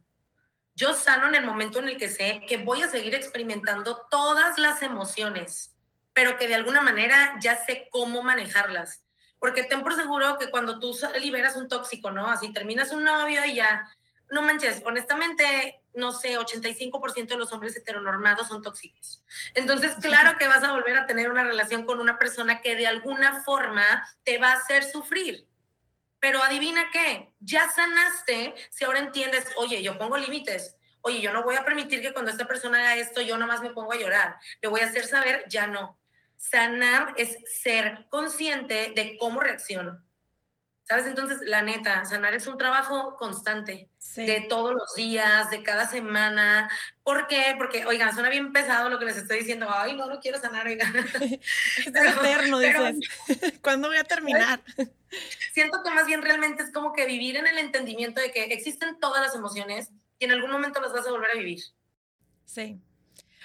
Yo 0.74 0.94
sano 0.94 1.28
en 1.28 1.36
el 1.36 1.44
momento 1.44 1.78
en 1.78 1.88
el 1.88 1.96
que 1.96 2.08
sé 2.08 2.42
que 2.48 2.56
voy 2.56 2.82
a 2.82 2.88
seguir 2.88 3.14
experimentando 3.14 4.06
todas 4.10 4.58
las 4.58 4.82
emociones, 4.82 5.74
pero 6.12 6.36
que 6.36 6.48
de 6.48 6.56
alguna 6.56 6.80
manera 6.80 7.36
ya 7.40 7.64
sé 7.64 7.88
cómo 7.90 8.22
manejarlas. 8.22 9.04
Porque 9.38 9.62
ten 9.62 9.82
por 9.82 9.94
seguro 9.94 10.38
que 10.38 10.50
cuando 10.50 10.80
tú 10.80 10.96
liberas 11.20 11.56
un 11.56 11.68
tóxico, 11.68 12.10
¿no? 12.10 12.28
Así 12.28 12.52
terminas 12.52 12.92
un 12.92 13.04
novio 13.04 13.44
y 13.44 13.54
ya, 13.54 13.88
no 14.30 14.42
manches, 14.42 14.82
honestamente, 14.84 15.80
no 15.94 16.12
sé, 16.12 16.38
85% 16.38 17.28
de 17.28 17.36
los 17.36 17.52
hombres 17.52 17.76
heteronormados 17.76 18.48
son 18.48 18.62
tóxicos. 18.62 19.22
Entonces, 19.54 19.94
claro 20.00 20.38
que 20.38 20.48
vas 20.48 20.64
a 20.64 20.72
volver 20.72 20.96
a 20.96 21.06
tener 21.06 21.30
una 21.30 21.44
relación 21.44 21.84
con 21.84 22.00
una 22.00 22.18
persona 22.18 22.60
que 22.60 22.74
de 22.74 22.86
alguna 22.86 23.42
forma 23.44 24.06
te 24.24 24.38
va 24.38 24.52
a 24.52 24.56
hacer 24.56 24.84
sufrir. 24.84 25.46
Pero 26.24 26.42
adivina 26.42 26.88
qué, 26.90 27.34
ya 27.38 27.68
sanaste 27.68 28.54
si 28.70 28.82
ahora 28.82 29.00
entiendes, 29.00 29.44
oye, 29.58 29.82
yo 29.82 29.98
pongo 29.98 30.16
límites. 30.16 30.74
Oye, 31.02 31.20
yo 31.20 31.34
no 31.34 31.42
voy 31.42 31.54
a 31.56 31.66
permitir 31.66 32.00
que 32.00 32.14
cuando 32.14 32.30
esta 32.30 32.46
persona 32.46 32.78
haga 32.78 32.96
esto, 32.96 33.20
yo 33.20 33.36
nomás 33.36 33.60
me 33.60 33.74
pongo 33.74 33.92
a 33.92 33.98
llorar. 33.98 34.38
Le 34.62 34.70
voy 34.70 34.80
a 34.80 34.86
hacer 34.86 35.04
saber, 35.06 35.44
ya 35.50 35.66
no. 35.66 36.00
Sanar 36.38 37.12
es 37.18 37.36
ser 37.62 38.06
consciente 38.08 38.94
de 38.96 39.18
cómo 39.18 39.38
reacciono. 39.38 40.02
¿Sabes? 40.86 41.06
Entonces, 41.06 41.38
la 41.46 41.62
neta, 41.62 42.04
sanar 42.04 42.34
es 42.34 42.46
un 42.46 42.58
trabajo 42.58 43.16
constante, 43.16 43.88
de 44.16 44.46
todos 44.48 44.74
los 44.74 44.94
días, 44.94 45.50
de 45.50 45.62
cada 45.62 45.88
semana. 45.88 46.70
¿Por 47.02 47.26
qué? 47.26 47.54
Porque, 47.56 47.86
oigan, 47.86 48.12
suena 48.12 48.28
bien 48.28 48.52
pesado 48.52 48.90
lo 48.90 48.98
que 48.98 49.06
les 49.06 49.16
estoy 49.16 49.38
diciendo. 49.38 49.66
Ay, 49.68 49.96
no, 49.96 50.06
no 50.06 50.20
quiero 50.20 50.38
sanar, 50.38 50.66
oigan. 50.66 50.94
Es 51.76 51.86
eterno, 51.86 52.58
dices. 52.58 52.96
¿Cuándo 53.62 53.88
voy 53.88 53.96
a 53.96 54.04
terminar? 54.04 54.60
Siento 55.54 55.82
que 55.82 55.90
más 55.90 56.06
bien 56.06 56.22
realmente 56.22 56.62
es 56.62 56.72
como 56.72 56.92
que 56.92 57.06
vivir 57.06 57.36
en 57.36 57.46
el 57.46 57.58
entendimiento 57.58 58.20
de 58.20 58.30
que 58.30 58.44
existen 58.44 58.98
todas 59.00 59.22
las 59.22 59.34
emociones 59.34 59.90
y 60.18 60.26
en 60.26 60.32
algún 60.32 60.50
momento 60.50 60.80
las 60.80 60.92
vas 60.92 61.06
a 61.06 61.10
volver 61.10 61.30
a 61.30 61.34
vivir. 61.34 61.60
Sí. 62.44 62.78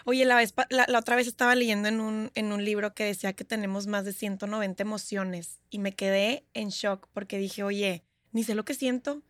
Oye, 0.05 0.25
la, 0.25 0.35
vez, 0.35 0.53
la, 0.69 0.87
otra 0.97 1.15
vez 1.15 1.27
estaba 1.27 1.55
leyendo 1.55 1.87
en 1.87 1.99
un, 1.99 2.31
en 2.35 2.51
un 2.51 2.63
libro 2.63 2.93
que 2.93 3.05
decía 3.05 3.33
que 3.33 3.43
tenemos 3.43 3.87
más 3.87 4.05
de 4.05 4.13
190 4.13 4.81
emociones 4.81 5.59
y 5.69 5.79
me 5.79 5.93
quedé 5.93 6.45
en 6.53 6.69
shock 6.69 7.07
porque 7.13 7.37
dije, 7.37 7.63
oye, 7.63 8.03
ni 8.31 8.43
sé 8.43 8.55
lo 8.55 8.65
que 8.65 8.73
siento. 8.73 9.23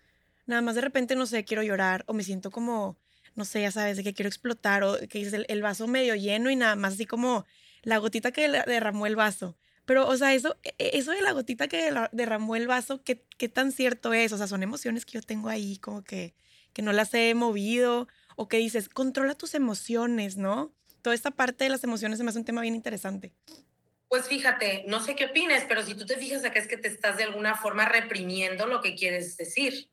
Nada 0.46 0.62
más 0.62 0.76
de 0.76 0.82
repente, 0.82 1.16
no 1.16 1.26
sé, 1.26 1.46
quiero 1.46 1.64
llorar 1.64 2.04
o 2.08 2.14
me 2.14 2.24
siento 2.24 2.52
como, 2.52 2.98
no 3.36 3.46
sé, 3.46 3.62
ya 3.62 3.72
sabes, 3.72 3.98
de 3.98 4.04
que 4.04 4.14
quiero 4.14 4.30
explotar 4.30 4.84
o 4.84 4.98
que 5.08 5.22
es 5.22 5.34
el, 5.34 5.62
vaso 5.62 5.88
medio 5.88 6.16
lleno 6.16 6.50
y 6.50 6.56
nada 6.56 6.76
más 6.76 6.94
así 6.94 7.06
como 7.06 7.46
la 7.84 7.98
gotita 7.98 8.32
que 8.32 8.50
derramó 8.50 9.08
el 9.08 9.16
vaso. 9.16 9.58
Pero, 9.86 10.08
o 10.08 10.18
sea, 10.18 10.34
eso, 10.36 10.58
e, 10.64 10.76
e, 10.78 10.98
eso 11.00 11.12
de 11.12 11.22
la 11.22 11.32
gotita 11.32 11.68
que 11.68 11.92
derramó 12.12 12.56
el 12.56 12.68
vaso, 12.68 13.04
¿qué, 13.04 13.26
¿qué 13.38 13.50
tan 13.50 13.72
cierto 13.72 14.14
es? 14.14 14.32
O 14.34 14.38
sea, 14.38 14.48
son 14.48 14.62
emociones 14.62 15.06
que 15.06 15.14
yo 15.14 15.22
tengo 15.22 15.50
ahí 15.50 15.78
como 15.78 16.04
que, 16.04 16.36
que 16.74 16.82
no 16.82 16.94
las 16.94 17.14
he 17.14 17.34
movido 17.34 18.08
o 18.42 18.48
que 18.48 18.56
dices, 18.56 18.88
controla 18.88 19.36
tus 19.36 19.54
emociones, 19.54 20.38
¿no? 20.38 20.74
Toda 21.02 21.14
esta 21.14 21.30
parte 21.30 21.66
de 21.66 21.72
las 21.72 21.84
emociones 21.84 22.18
se 22.18 22.24
me 22.24 22.30
hace 22.30 22.40
un 22.40 22.46
tema 22.46 22.62
bien 22.62 22.74
interesante. 22.74 23.34
Pues 24.08 24.30
fíjate, 24.30 24.86
no 24.88 25.02
sé 25.02 25.14
qué 25.14 25.26
opines, 25.26 25.66
pero 25.68 25.84
si 25.84 25.94
tú 25.94 26.06
te 26.06 26.16
fijas 26.16 26.46
acá 26.46 26.58
es 26.58 26.68
que 26.68 26.78
te 26.78 26.88
estás 26.88 27.18
de 27.18 27.26
alguna 27.26 27.56
forma 27.56 27.84
reprimiendo 27.84 28.66
lo 28.66 28.80
que 28.80 28.96
quieres 28.96 29.36
decir. 29.36 29.90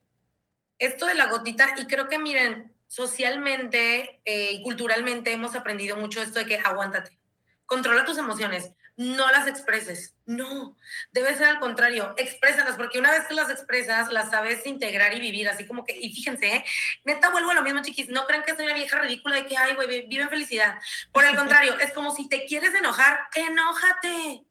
Esto 0.79 1.07
de 1.07 1.15
la 1.15 1.27
gotita, 1.27 1.75
y 1.77 1.87
creo 1.87 2.09
que 2.09 2.21
miren, 2.21 2.73
socialmente 2.87 4.21
eh, 4.25 4.53
y 4.53 4.63
culturalmente 4.63 5.33
hemos 5.33 5.57
aprendido 5.57 5.97
mucho 5.97 6.23
esto 6.23 6.39
de 6.39 6.47
que 6.47 6.59
aguántate, 6.59 7.19
controla 7.67 8.05
tus 8.05 8.17
emociones 8.17 8.71
no 8.97 9.31
las 9.31 9.47
expreses. 9.47 10.15
No, 10.25 10.77
debe 11.13 11.37
ser 11.37 11.47
al 11.47 11.61
contrario, 11.61 12.15
exprésalas, 12.17 12.77
porque 12.77 12.99
una 12.99 13.13
vez 13.13 13.27
que 13.27 13.35
las 13.35 13.51
expresas, 13.51 14.11
las 14.11 14.31
sabes 14.31 14.67
integrar 14.67 15.15
y 15.15 15.21
vivir, 15.21 15.49
así 15.49 15.67
como 15.67 15.85
que, 15.85 15.97
y 15.97 16.13
fíjense, 16.13 16.47
¿eh? 16.49 16.65
neta 17.05 17.31
vuelvo 17.31 17.51
a 17.51 17.55
lo 17.55 17.63
mismo, 17.63 17.83
chiquis, 17.83 18.09
no 18.09 18.27
crean 18.27 18.43
que 18.43 18.57
soy 18.57 18.65
una 18.65 18.75
vieja 18.75 18.99
ridícula 18.99 19.37
de 19.37 19.47
que, 19.47 19.57
ay, 19.57 19.75
güey, 19.75 20.07
vive 20.07 20.23
en 20.23 20.31
felicidad. 20.31 20.79
Por 21.13 21.25
el 21.25 21.37
contrario, 21.37 21.79
es 21.79 21.93
como 21.93 22.15
si 22.15 22.29
te 22.29 22.47
quieres 22.47 22.75
enojar, 22.75 23.21
enójate. 23.35 24.46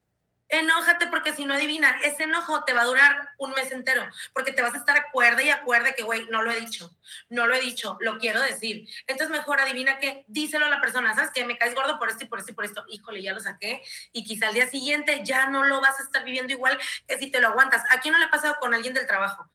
Enójate 0.47 1.07
porque 1.07 1.33
si 1.33 1.43
no 1.43 1.55
adivina, 1.55 1.99
ese 2.03 2.23
enojo 2.23 2.63
te 2.63 2.73
va 2.73 2.81
a 2.81 2.85
durar 2.85 3.29
un 3.39 3.51
mes 3.51 3.71
entero, 3.71 4.07
porque 4.31 4.51
te 4.51 4.61
vas 4.61 4.75
a 4.75 4.77
estar 4.77 4.95
acuerda 4.95 5.41
y 5.41 5.49
acuerde 5.49 5.95
que, 5.95 6.03
güey, 6.03 6.27
no 6.29 6.43
lo 6.43 6.51
he 6.51 6.59
dicho, 6.59 6.95
no 7.29 7.47
lo 7.47 7.55
he 7.55 7.61
dicho, 7.61 7.97
lo 7.99 8.19
quiero 8.19 8.41
decir. 8.41 8.87
Entonces 9.07 9.35
mejor 9.35 9.59
adivina 9.59 9.97
que 9.97 10.23
díselo 10.27 10.67
a 10.67 10.69
la 10.69 10.81
persona, 10.81 11.15
¿sabes 11.15 11.31
qué? 11.33 11.45
Me 11.45 11.57
caes 11.57 11.73
gordo 11.73 11.97
por 11.97 12.09
esto 12.09 12.25
y 12.25 12.27
por 12.27 12.39
esto 12.39 12.51
y 12.51 12.55
por 12.55 12.65
esto. 12.65 12.85
Híjole, 12.89 13.23
ya 13.23 13.33
lo 13.33 13.39
saqué. 13.39 13.81
Y 14.11 14.23
quizá 14.23 14.49
al 14.49 14.53
día 14.53 14.69
siguiente 14.69 15.21
ya 15.23 15.47
no 15.49 15.63
lo 15.63 15.81
vas 15.81 15.99
a 15.99 16.03
estar 16.03 16.23
viviendo 16.23 16.53
igual 16.53 16.77
que 17.07 17.17
si 17.17 17.31
te 17.31 17.41
lo 17.41 17.47
aguantas. 17.47 17.83
¿A 17.89 17.99
quién 17.99 18.11
no 18.11 18.19
le 18.19 18.25
ha 18.25 18.29
pasado 18.29 18.55
con 18.59 18.73
alguien 18.73 18.93
del 18.93 19.07
trabajo? 19.07 19.49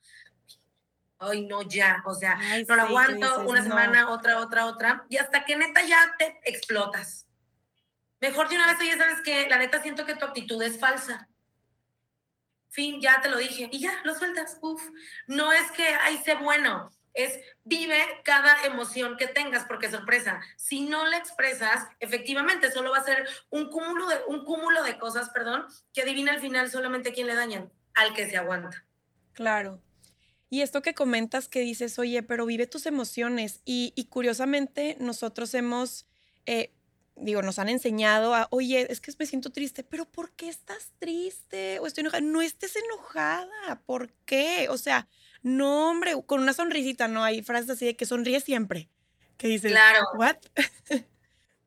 Ay, 1.21 1.43
no, 1.43 1.63
ya, 1.63 2.03
o 2.07 2.15
sea, 2.15 2.37
no 2.67 2.77
lo 2.77 2.83
aguanto, 2.83 3.41
una 3.41 3.63
semana, 3.63 4.09
otra, 4.11 4.39
otra, 4.39 4.65
otra, 4.65 5.05
y 5.11 5.19
hasta 5.19 5.45
que 5.45 5.55
neta 5.55 5.83
ya 5.83 6.15
te 6.19 6.41
explotas 6.45 7.30
Mejor 8.21 8.49
de 8.49 8.57
una 8.57 8.67
vez, 8.67 8.79
ya 8.87 8.99
sabes 8.99 9.23
que 9.23 9.49
la 9.49 9.59
neta 9.59 9.83
siento 9.83 10.05
que 10.05 10.15
tu 10.15 10.27
actitud 10.27 10.63
es 10.63 10.79
falsa. 10.79 11.29
Fin, 12.69 13.01
ya 13.01 13.21
te 13.21 13.31
lo 13.31 13.39
dije. 13.39 13.69
Y 13.73 13.81
ya, 13.81 13.99
lo 14.05 14.15
sueltas. 14.15 14.59
No 15.27 15.53
es 15.53 15.71
que, 15.73 15.87
ay, 15.87 16.21
sé 16.25 16.35
bueno. 16.35 16.91
Es 17.13 17.41
vive 17.65 17.99
cada 18.23 18.65
emoción 18.65 19.17
que 19.17 19.27
tengas, 19.27 19.65
porque 19.65 19.91
sorpresa. 19.91 20.41
Si 20.57 20.83
no 20.83 21.07
la 21.07 21.17
expresas, 21.17 21.89
efectivamente, 21.99 22.71
solo 22.71 22.93
va 22.93 22.99
a 22.99 23.05
ser 23.05 23.27
un 23.49 23.69
cúmulo 23.69 24.07
de, 24.07 24.19
un 24.29 24.45
cúmulo 24.45 24.85
de 24.85 24.97
cosas, 24.99 25.31
perdón, 25.31 25.67
que 25.93 26.03
adivina 26.03 26.33
al 26.33 26.41
final 26.41 26.71
solamente 26.71 27.13
quién 27.13 27.27
le 27.27 27.35
dañan, 27.35 27.73
al 27.95 28.15
que 28.15 28.31
se 28.31 28.37
aguanta. 28.37 28.85
Claro. 29.33 29.83
Y 30.51 30.63
esto 30.63 30.83
que 30.83 30.95
comentas 30.95 31.49
que 31.49 31.61
dices, 31.61 31.99
oye, 31.99 32.23
pero 32.23 32.47
vive 32.47 32.67
tus 32.67 32.87
emociones. 32.87 33.61
Y, 33.65 33.93
y 33.97 34.05
curiosamente, 34.05 34.97
nosotros 35.01 35.53
hemos 35.55 36.07
eh, 36.47 36.73
digo, 37.21 37.43
nos 37.43 37.59
han 37.59 37.69
enseñado 37.69 38.35
a, 38.35 38.49
oye, 38.51 38.87
es 38.91 39.01
que 39.01 39.13
me 39.19 39.27
siento 39.27 39.51
triste, 39.51 39.85
pero 39.85 40.05
¿por 40.05 40.33
qué 40.33 40.49
estás 40.49 40.93
triste? 40.99 41.79
O 41.81 41.87
estoy 41.87 42.03
enojada. 42.03 42.21
No 42.23 42.43
estés 42.43 42.77
enojada, 42.77 43.83
¿por 43.87 44.13
qué? 44.25 44.69
O 44.71 44.79
sea, 44.79 45.09
no, 45.43 45.91
hombre, 45.91 46.15
con 46.27 46.41
una 46.41 46.53
sonrisita, 46.53 47.09
¿no? 47.09 47.25
Hay 47.25 47.43
frases 47.43 47.71
así 47.71 47.87
de 47.87 47.97
que 47.97 48.07
sonríe 48.07 48.41
siempre. 48.41 48.89
Que 49.37 49.49
dices, 49.49 49.73
claro. 49.73 50.07
¿what? 50.17 50.37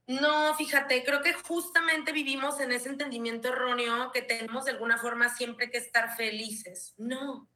No, 0.05 0.53
fíjate, 0.55 1.01
creo 1.05 1.21
que 1.21 1.33
justamente 1.33 2.11
vivimos 2.11 2.59
en 2.59 2.73
ese 2.73 2.89
entendimiento 2.89 3.47
erróneo 3.47 4.11
que 4.11 4.21
tenemos 4.21 4.65
de 4.65 4.71
alguna 4.71 4.97
forma 4.97 5.33
siempre 5.33 5.71
que 5.71 5.77
estar 5.77 6.17
felices. 6.17 6.93
No, 6.97 7.47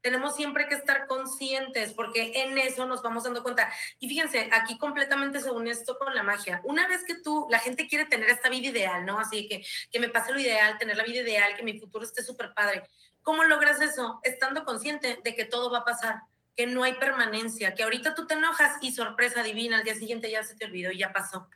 tenemos 0.00 0.36
siempre 0.36 0.68
que 0.68 0.74
estar 0.74 1.06
conscientes 1.06 1.92
porque 1.92 2.32
en 2.42 2.56
eso 2.58 2.86
nos 2.86 3.02
vamos 3.02 3.24
dando 3.24 3.42
cuenta. 3.42 3.72
Y 3.98 4.08
fíjense, 4.08 4.48
aquí 4.52 4.78
completamente 4.78 5.40
se 5.40 5.50
une 5.50 5.70
esto 5.70 5.98
con 5.98 6.14
la 6.14 6.22
magia. 6.22 6.60
Una 6.64 6.86
vez 6.86 7.04
que 7.04 7.14
tú, 7.14 7.46
la 7.50 7.58
gente 7.58 7.88
quiere 7.88 8.04
tener 8.04 8.28
esta 8.28 8.48
vida 8.48 8.68
ideal, 8.68 9.04
¿no? 9.04 9.18
Así 9.18 9.48
que 9.48 9.64
que 9.90 10.00
me 10.00 10.08
pase 10.08 10.32
lo 10.32 10.40
ideal, 10.40 10.78
tener 10.78 10.96
la 10.96 11.04
vida 11.04 11.20
ideal, 11.20 11.56
que 11.56 11.62
mi 11.62 11.78
futuro 11.78 12.04
esté 12.04 12.22
súper 12.22 12.52
padre. 12.54 12.82
¿Cómo 13.22 13.44
logras 13.44 13.80
eso? 13.80 14.20
Estando 14.22 14.64
consciente 14.64 15.18
de 15.24 15.34
que 15.34 15.44
todo 15.44 15.70
va 15.70 15.78
a 15.78 15.84
pasar, 15.84 16.20
que 16.54 16.66
no 16.66 16.84
hay 16.84 16.94
permanencia, 16.94 17.74
que 17.74 17.82
ahorita 17.82 18.14
tú 18.14 18.26
te 18.26 18.34
enojas 18.34 18.76
y 18.80 18.92
sorpresa 18.92 19.42
divina, 19.42 19.78
al 19.78 19.84
día 19.84 19.94
siguiente 19.94 20.30
ya 20.30 20.44
se 20.44 20.54
te 20.54 20.64
olvidó 20.64 20.92
y 20.92 20.98
ya 20.98 21.12
pasó. 21.12 21.48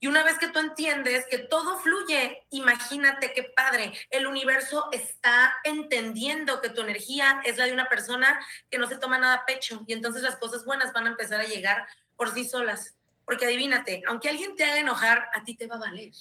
Y 0.00 0.06
una 0.06 0.22
vez 0.22 0.38
que 0.38 0.48
tú 0.48 0.58
entiendes 0.58 1.24
que 1.30 1.38
todo 1.38 1.78
fluye, 1.78 2.46
imagínate 2.50 3.32
qué 3.32 3.44
padre, 3.44 3.92
el 4.10 4.26
universo 4.26 4.88
está 4.92 5.54
entendiendo 5.64 6.60
que 6.60 6.68
tu 6.68 6.82
energía 6.82 7.40
es 7.44 7.56
la 7.56 7.64
de 7.64 7.72
una 7.72 7.88
persona 7.88 8.38
que 8.70 8.78
no 8.78 8.86
se 8.86 8.98
toma 8.98 9.18
nada 9.18 9.34
a 9.34 9.46
pecho 9.46 9.82
y 9.86 9.94
entonces 9.94 10.22
las 10.22 10.36
cosas 10.36 10.64
buenas 10.64 10.92
van 10.92 11.06
a 11.06 11.10
empezar 11.10 11.40
a 11.40 11.46
llegar 11.46 11.86
por 12.16 12.34
sí 12.34 12.44
solas. 12.44 12.96
Porque 13.24 13.46
adivínate, 13.46 14.02
aunque 14.06 14.28
alguien 14.28 14.54
te 14.56 14.64
haga 14.64 14.78
enojar, 14.78 15.28
a 15.32 15.42
ti 15.44 15.56
te 15.56 15.66
va 15.66 15.76
a 15.76 15.80
valer. 15.80 16.12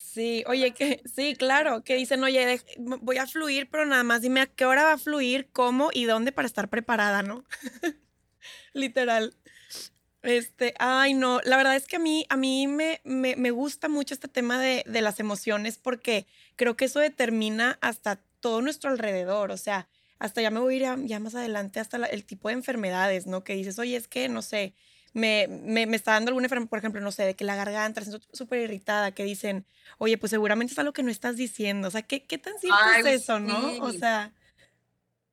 Sí, 0.00 0.42
oye, 0.46 0.72
que 0.72 1.02
sí, 1.14 1.36
claro, 1.36 1.84
que 1.84 1.94
dicen, 1.94 2.24
oye, 2.24 2.60
voy 2.78 3.18
a 3.18 3.26
fluir, 3.26 3.68
pero 3.70 3.86
nada 3.86 4.02
más 4.02 4.22
dime 4.22 4.40
a 4.40 4.46
qué 4.46 4.64
hora 4.64 4.84
va 4.84 4.92
a 4.94 4.98
fluir, 4.98 5.50
cómo 5.52 5.90
y 5.92 6.04
dónde 6.04 6.32
para 6.32 6.46
estar 6.46 6.68
preparada, 6.68 7.22
¿no? 7.22 7.44
Literal. 8.72 9.36
Este, 10.22 10.74
ay, 10.78 11.14
no, 11.14 11.40
la 11.44 11.56
verdad 11.56 11.76
es 11.76 11.86
que 11.86 11.96
a 11.96 11.98
mí, 11.98 12.26
a 12.28 12.36
mí 12.36 12.66
me, 12.66 13.00
me, 13.04 13.50
gusta 13.50 13.88
mucho 13.88 14.12
este 14.12 14.28
tema 14.28 14.60
de, 14.60 14.84
de, 14.86 15.00
las 15.00 15.18
emociones 15.18 15.78
porque 15.78 16.26
creo 16.56 16.76
que 16.76 16.84
eso 16.84 17.00
determina 17.00 17.78
hasta 17.80 18.16
todo 18.40 18.60
nuestro 18.60 18.90
alrededor, 18.90 19.50
o 19.50 19.56
sea, 19.56 19.88
hasta 20.18 20.42
ya 20.42 20.50
me 20.50 20.60
voy 20.60 20.74
a 20.84 20.94
ir 20.94 21.06
ya 21.06 21.18
más 21.20 21.34
adelante 21.34 21.80
hasta 21.80 21.96
el 21.96 22.24
tipo 22.24 22.48
de 22.48 22.54
enfermedades, 22.54 23.26
¿no? 23.26 23.44
Que 23.44 23.54
dices, 23.54 23.78
oye, 23.78 23.96
es 23.96 24.08
que, 24.08 24.28
no 24.28 24.42
sé, 24.42 24.74
me, 25.14 25.48
me, 25.48 25.86
me 25.86 25.96
está 25.96 26.12
dando 26.12 26.28
alguna 26.28 26.46
enfermedad, 26.46 26.68
por 26.68 26.78
ejemplo, 26.78 27.00
no 27.00 27.10
sé, 27.12 27.24
de 27.24 27.34
que 27.34 27.44
la 27.44 27.56
garganta 27.56 28.02
está 28.02 28.18
súper 28.32 28.60
irritada, 28.60 29.12
que 29.12 29.24
dicen, 29.24 29.64
oye, 29.96 30.18
pues 30.18 30.30
seguramente 30.30 30.74
es 30.74 30.78
algo 30.78 30.92
que 30.92 31.02
no 31.02 31.10
estás 31.10 31.36
diciendo, 31.36 31.88
o 31.88 31.90
sea, 31.90 32.02
¿qué, 32.02 32.24
qué 32.24 32.36
tan 32.36 32.58
cierto 32.58 32.78
es 32.98 33.22
eso, 33.22 33.40
no? 33.40 33.78
O 33.78 33.92
sea... 33.92 34.32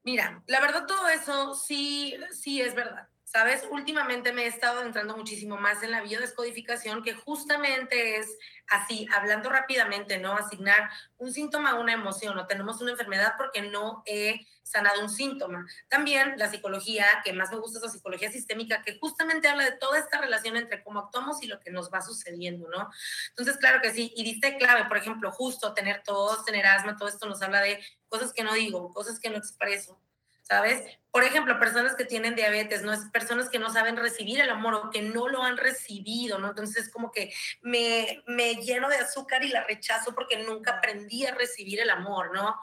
Mira, 0.04 0.42
la 0.48 0.62
verdad 0.62 0.86
todo 0.86 1.10
eso 1.10 1.54
sí, 1.54 2.16
sí 2.32 2.62
es 2.62 2.74
verdad. 2.74 3.10
Sabes, 3.30 3.68
últimamente 3.70 4.32
me 4.32 4.44
he 4.44 4.48
estado 4.48 4.82
entrando 4.84 5.18
muchísimo 5.18 5.58
más 5.58 5.84
en 5.84 5.92
la 5.92 6.00
biodescodificación, 6.00 7.04
que 7.04 7.14
justamente 7.14 8.16
es 8.16 8.38
así, 8.70 9.06
hablando 9.14 9.50
rápidamente, 9.50 10.18
¿no? 10.18 10.32
Asignar 10.32 10.90
un 11.18 11.34
síntoma 11.34 11.72
a 11.72 11.76
una 11.76 11.92
emoción 11.92 12.38
o 12.38 12.48
tenemos 12.48 12.80
una 12.80 12.92
enfermedad 12.92 13.34
porque 13.38 13.64
no 13.64 14.02
he 14.06 14.48
sanado 14.64 15.02
un 15.02 15.10
síntoma. 15.10 15.68
También 15.90 16.36
la 16.38 16.50
psicología, 16.50 17.06
que 17.26 17.34
más 17.34 17.52
me 17.52 17.58
gusta 17.58 17.80
es 17.80 17.84
la 17.84 17.92
psicología 17.92 18.32
sistémica, 18.32 18.82
que 18.82 18.98
justamente 18.98 19.50
habla 19.50 19.66
de 19.66 19.74
toda 19.74 20.00
esta 20.00 20.22
relación 20.22 20.56
entre 20.56 20.82
cómo 20.82 21.02
actuamos 21.02 21.44
y 21.44 21.48
lo 21.48 21.60
que 21.60 21.70
nos 21.70 21.92
va 21.94 22.00
sucediendo, 22.00 22.70
¿no? 22.70 22.90
Entonces, 23.32 23.58
claro 23.58 23.82
que 23.82 23.92
sí, 23.92 24.14
y 24.16 24.24
diste 24.24 24.58
clave, 24.58 24.86
por 24.86 24.96
ejemplo, 24.96 25.34
justo 25.34 25.74
tener 25.74 26.02
tos, 26.02 26.46
tener 26.46 26.66
asma, 26.66 26.96
todo 26.96 27.10
esto 27.10 27.28
nos 27.28 27.42
habla 27.42 27.60
de 27.60 27.84
cosas 28.08 28.32
que 28.32 28.46
no 28.46 28.54
digo, 28.54 28.94
cosas 28.94 29.20
que 29.20 29.30
no 29.30 29.38
expreso 29.38 30.00
¿sabes? 30.48 30.98
Por 31.12 31.24
ejemplo, 31.24 31.60
personas 31.60 31.96
que 31.96 32.06
tienen 32.06 32.36
diabetes, 32.36 32.82
¿no? 32.82 32.94
Es 32.94 33.02
personas 33.12 33.50
que 33.50 33.60
no 33.60 33.70
saben 33.70 33.98
recibir 33.98 34.40
el 34.40 34.50
amor 34.50 34.76
o 34.76 34.90
que 34.90 35.02
no 35.02 35.28
lo 35.28 35.44
han 35.44 35.58
recibido, 35.58 36.40
¿no? 36.40 36.50
Entonces, 36.50 36.90
como 36.90 37.12
que 37.12 37.34
me, 37.62 38.24
me 38.28 38.56
lleno 38.56 38.88
de 38.88 38.98
azúcar 38.98 39.44
y 39.44 39.50
la 39.50 39.64
rechazo 39.66 40.14
porque 40.16 40.38
nunca 40.38 40.78
aprendí 40.78 41.26
a 41.26 41.36
recibir 41.36 41.82
el 41.82 41.90
amor, 41.90 42.34
¿no? 42.34 42.56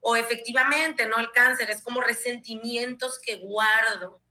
O 0.00 0.14
efectivamente, 0.14 1.06
¿no? 1.06 1.18
El 1.18 1.32
cáncer 1.32 1.70
es 1.70 1.82
como 1.82 2.00
resentimientos 2.00 3.18
que 3.20 3.36
guardo, 3.36 4.22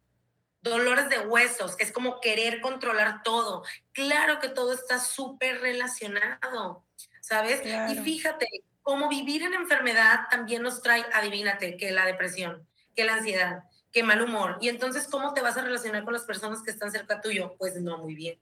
dolores 0.62 1.10
de 1.10 1.20
huesos, 1.20 1.76
que 1.76 1.84
es 1.84 1.92
como 1.92 2.22
querer 2.22 2.62
controlar 2.62 3.24
todo. 3.24 3.64
Claro 3.92 4.40
que 4.40 4.50
todo 4.50 4.74
está 4.74 5.00
súper 5.00 5.60
relacionado, 5.60 6.86
¿sabes? 7.20 7.62
Y 7.90 7.96
fíjate, 7.98 8.48
como 8.84 9.10
vivir 9.10 9.44
en 9.44 9.54
enfermedad 9.54 10.28
también 10.30 10.62
nos 10.62 10.82
trae, 10.82 11.04
adivínate, 11.14 11.76
que 11.78 11.92
la 11.92 12.06
depresión 12.06 12.68
que 12.96 13.06
la 13.06 13.16
ansiedad, 13.16 13.64
que 13.92 14.04
mal 14.04 14.22
humor. 14.22 14.58
Y 14.62 14.70
entonces, 14.70 15.08
¿cómo 15.08 15.34
te 15.34 15.42
vas 15.42 15.58
a 15.58 15.62
relacionar 15.62 16.04
con 16.04 16.14
las 16.14 16.24
personas 16.24 16.62
que 16.62 16.72
están 16.72 16.92
cerca 16.92 17.22
tuyo? 17.22 17.56
Pues 17.58 17.76
no 17.76 17.98
muy 17.98 18.16
bien. 18.16 18.40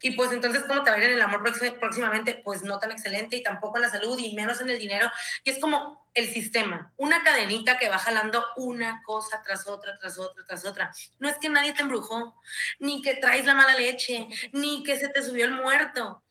Y 0.00 0.12
pues 0.12 0.30
entonces, 0.30 0.62
¿cómo 0.68 0.84
te 0.84 0.90
va 0.90 0.96
a 0.96 0.98
ir 1.00 1.06
en 1.06 1.14
el 1.14 1.22
amor 1.22 1.42
próximamente? 1.80 2.40
Pues 2.44 2.62
no 2.62 2.78
tan 2.78 2.92
excelente 2.92 3.36
y 3.36 3.42
tampoco 3.42 3.78
en 3.78 3.82
la 3.82 3.90
salud 3.90 4.16
y 4.18 4.32
menos 4.34 4.60
en 4.60 4.70
el 4.70 4.78
dinero. 4.78 5.10
Y 5.42 5.50
es 5.50 5.58
como 5.58 6.08
el 6.14 6.32
sistema, 6.32 6.92
una 6.96 7.24
cadenita 7.24 7.78
que 7.78 7.88
va 7.88 7.98
jalando 7.98 8.44
una 8.56 9.02
cosa 9.04 9.42
tras 9.42 9.66
otra, 9.66 9.98
tras 9.98 10.18
otra, 10.18 10.44
tras 10.46 10.64
otra. 10.64 10.92
No 11.18 11.28
es 11.28 11.36
que 11.38 11.48
nadie 11.48 11.72
te 11.72 11.82
embrujó, 11.82 12.40
ni 12.78 13.02
que 13.02 13.14
traes 13.14 13.44
la 13.44 13.54
mala 13.54 13.76
leche, 13.76 14.28
ni 14.52 14.84
que 14.84 14.98
se 14.98 15.08
te 15.08 15.22
subió 15.22 15.46
el 15.46 15.52
muerto 15.52 16.22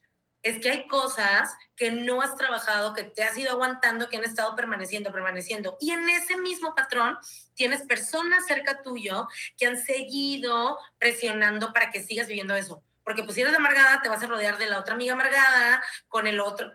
es 0.48 0.60
que 0.60 0.70
hay 0.70 0.88
cosas 0.88 1.54
que 1.76 1.92
no 1.92 2.22
has 2.22 2.36
trabajado, 2.36 2.94
que 2.94 3.04
te 3.04 3.24
has 3.24 3.38
ido 3.38 3.52
aguantando, 3.52 4.10
que 4.10 4.18
han 4.18 4.24
estado 4.24 4.56
permaneciendo, 4.56 5.12
permaneciendo. 5.12 5.78
Y 5.80 5.92
en 5.92 6.10
ese 6.10 6.38
mismo 6.38 6.74
patrón 6.74 7.18
tienes 7.54 7.82
personas 7.84 8.46
cerca 8.48 8.82
tuyo 8.82 9.28
que 9.58 9.68
han 9.68 9.78
seguido 9.78 10.78
presionando 10.98 11.74
para 11.74 11.92
que 11.92 12.04
sigas 12.04 12.28
viviendo 12.28 12.56
eso. 12.56 12.82
Porque 13.04 13.24
pues 13.24 13.36
si 13.36 13.42
eres 13.42 13.56
amargada, 13.56 14.02
te 14.02 14.10
vas 14.10 14.24
a 14.24 14.28
rodear 14.28 14.58
de 14.58 14.68
la 14.68 14.80
otra 14.80 14.96
amiga 14.96 15.14
amargada, 15.14 15.84
con 16.08 16.28
el 16.28 16.40
otro. 16.40 16.72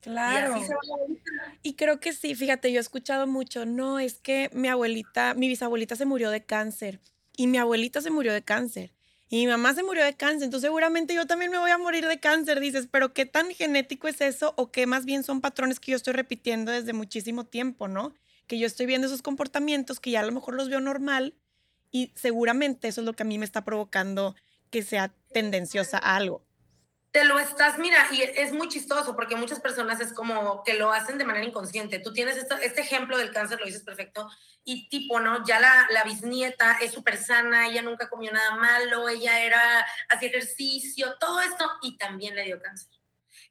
Claro. 0.00 0.58
Y, 1.62 1.70
y 1.70 1.74
creo 1.76 1.98
que 1.98 2.12
sí, 2.12 2.34
fíjate, 2.34 2.70
yo 2.70 2.78
he 2.78 2.80
escuchado 2.80 3.26
mucho, 3.26 3.64
no, 3.64 3.98
es 3.98 4.20
que 4.20 4.50
mi 4.52 4.68
abuelita, 4.68 5.34
mi 5.34 5.48
bisabuelita 5.48 5.96
se 5.96 6.04
murió 6.04 6.30
de 6.30 6.44
cáncer 6.44 7.00
y 7.36 7.46
mi 7.46 7.56
abuelita 7.58 8.02
se 8.02 8.10
murió 8.10 8.32
de 8.32 8.42
cáncer 8.42 8.92
y 9.28 9.38
mi 9.38 9.46
mamá 9.46 9.74
se 9.74 9.82
murió 9.82 10.04
de 10.04 10.14
cáncer, 10.14 10.44
entonces 10.44 10.68
seguramente 10.68 11.14
yo 11.14 11.26
también 11.26 11.50
me 11.50 11.58
voy 11.58 11.70
a 11.70 11.78
morir 11.78 12.06
de 12.06 12.20
cáncer, 12.20 12.60
dices, 12.60 12.88
pero 12.90 13.12
¿qué 13.12 13.26
tan 13.26 13.50
genético 13.50 14.08
es 14.08 14.20
eso 14.20 14.54
o 14.56 14.70
qué 14.70 14.86
más 14.86 15.04
bien 15.04 15.22
son 15.22 15.40
patrones 15.40 15.80
que 15.80 15.92
yo 15.92 15.96
estoy 15.96 16.12
repitiendo 16.12 16.72
desde 16.72 16.92
muchísimo 16.92 17.44
tiempo, 17.44 17.88
¿no? 17.88 18.14
Que 18.46 18.58
yo 18.58 18.66
estoy 18.66 18.86
viendo 18.86 19.06
esos 19.06 19.22
comportamientos 19.22 20.00
que 20.00 20.10
ya 20.10 20.20
a 20.20 20.26
lo 20.26 20.32
mejor 20.32 20.54
los 20.54 20.68
veo 20.68 20.80
normal 20.80 21.34
y 21.90 22.12
seguramente 22.14 22.88
eso 22.88 23.00
es 23.00 23.06
lo 23.06 23.14
que 23.14 23.22
a 23.22 23.26
mí 23.26 23.38
me 23.38 23.44
está 23.44 23.64
provocando 23.64 24.34
que 24.70 24.82
sea 24.82 25.14
tendenciosa 25.32 25.98
a 25.98 26.16
algo 26.16 26.44
te 27.14 27.22
lo 27.22 27.38
estás, 27.38 27.78
mira, 27.78 28.08
y 28.10 28.22
es 28.22 28.52
muy 28.52 28.66
chistoso 28.68 29.14
porque 29.14 29.36
muchas 29.36 29.60
personas 29.60 30.00
es 30.00 30.12
como 30.12 30.64
que 30.64 30.74
lo 30.74 30.92
hacen 30.92 31.16
de 31.16 31.24
manera 31.24 31.46
inconsciente. 31.46 32.00
Tú 32.00 32.12
tienes 32.12 32.36
este 32.36 32.80
ejemplo 32.80 33.16
del 33.16 33.30
cáncer, 33.30 33.60
lo 33.60 33.66
dices 33.66 33.84
perfecto, 33.84 34.28
y 34.64 34.88
tipo, 34.88 35.20
¿no? 35.20 35.46
Ya 35.46 35.60
la, 35.60 35.86
la 35.92 36.02
bisnieta 36.02 36.76
es 36.82 36.90
súper 36.90 37.16
sana, 37.16 37.68
ella 37.68 37.82
nunca 37.82 38.08
comió 38.10 38.32
nada 38.32 38.56
malo, 38.56 39.08
ella 39.08 39.44
era, 39.44 39.86
hacía 40.08 40.28
ejercicio, 40.28 41.14
todo 41.20 41.40
esto, 41.40 41.70
y 41.82 41.96
también 41.98 42.34
le 42.34 42.46
dio 42.46 42.60
cáncer. 42.60 42.90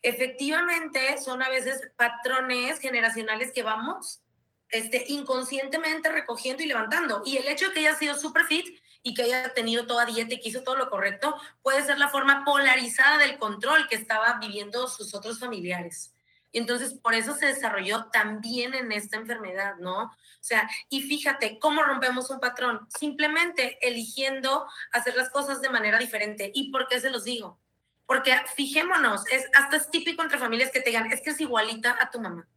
Efectivamente, 0.02 1.18
son 1.24 1.42
a 1.42 1.48
veces 1.48 1.90
patrones 1.96 2.82
generacionales 2.82 3.54
que 3.54 3.64
vamos 3.64 4.24
este, 4.72 5.06
inconscientemente 5.08 6.12
recogiendo 6.12 6.64
y 6.64 6.66
levantando. 6.66 7.24
Y 7.26 7.38
el 7.38 7.48
hecho 7.48 7.70
de 7.70 7.76
que 7.76 7.80
haya 7.80 7.96
sido 7.96 8.16
super 8.16 8.44
fit 8.44 8.83
y 9.04 9.14
que 9.14 9.24
haya 9.24 9.54
tenido 9.54 9.86
toda 9.86 10.06
dieta 10.06 10.34
y 10.34 10.40
que 10.40 10.50
hizo 10.50 10.64
todo 10.64 10.78
lo 10.78 10.90
correcto, 10.90 11.36
puede 11.62 11.84
ser 11.84 12.00
la 12.00 12.08
forma 12.08 12.44
polarizada 12.46 13.18
del 13.18 13.38
control 13.38 13.88
que 13.90 13.96
estaba 13.96 14.40
viviendo 14.40 14.88
sus 14.88 15.14
otros 15.14 15.40
familiares. 15.40 16.14
Y 16.54 16.60
entonces 16.60 16.94
por 16.94 17.14
eso 17.14 17.36
se 17.36 17.48
desarrolló 17.48 18.06
también 18.06 18.74
en 18.76 18.92
esta 18.92 19.18
enfermedad, 19.18 19.76
¿no? 19.80 20.04
O 20.04 20.46
sea, 20.46 20.70
y 20.88 21.02
fíjate 21.02 21.60
cómo 21.60 21.84
rompemos 21.84 22.30
un 22.30 22.40
patrón, 22.40 22.88
simplemente 22.98 23.78
eligiendo 23.82 24.68
hacer 24.92 25.16
las 25.16 25.30
cosas 25.30 25.62
de 25.62 25.70
manera 25.70 25.98
diferente. 25.98 26.52
¿Y 26.54 26.72
por 26.72 26.88
qué 26.88 27.00
se 27.02 27.10
los 27.10 27.24
digo? 27.24 27.60
Porque 28.06 28.36
fijémonos, 28.56 29.26
es 29.32 29.50
hasta 29.56 29.78
es 29.78 29.90
típico 29.90 30.22
entre 30.22 30.38
familias 30.38 30.72
que 30.72 30.80
te 30.80 30.92
digan, 30.92 31.12
es 31.12 31.22
que 31.22 31.32
es 31.32 31.42
igualita 31.42 31.98
a 32.00 32.12
tu 32.12 32.20
mamá. 32.20 32.48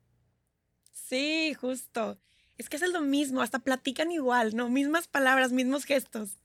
Sí, 0.92 1.54
justo. 1.54 2.18
Es 2.58 2.68
que 2.68 2.76
es 2.76 2.82
lo 2.90 3.02
mismo, 3.02 3.42
hasta 3.42 3.58
platican 3.58 4.10
igual, 4.10 4.56
¿no? 4.56 4.68
Mismas 4.68 5.08
palabras, 5.08 5.52
mismos 5.52 5.84
gestos. 5.84 6.38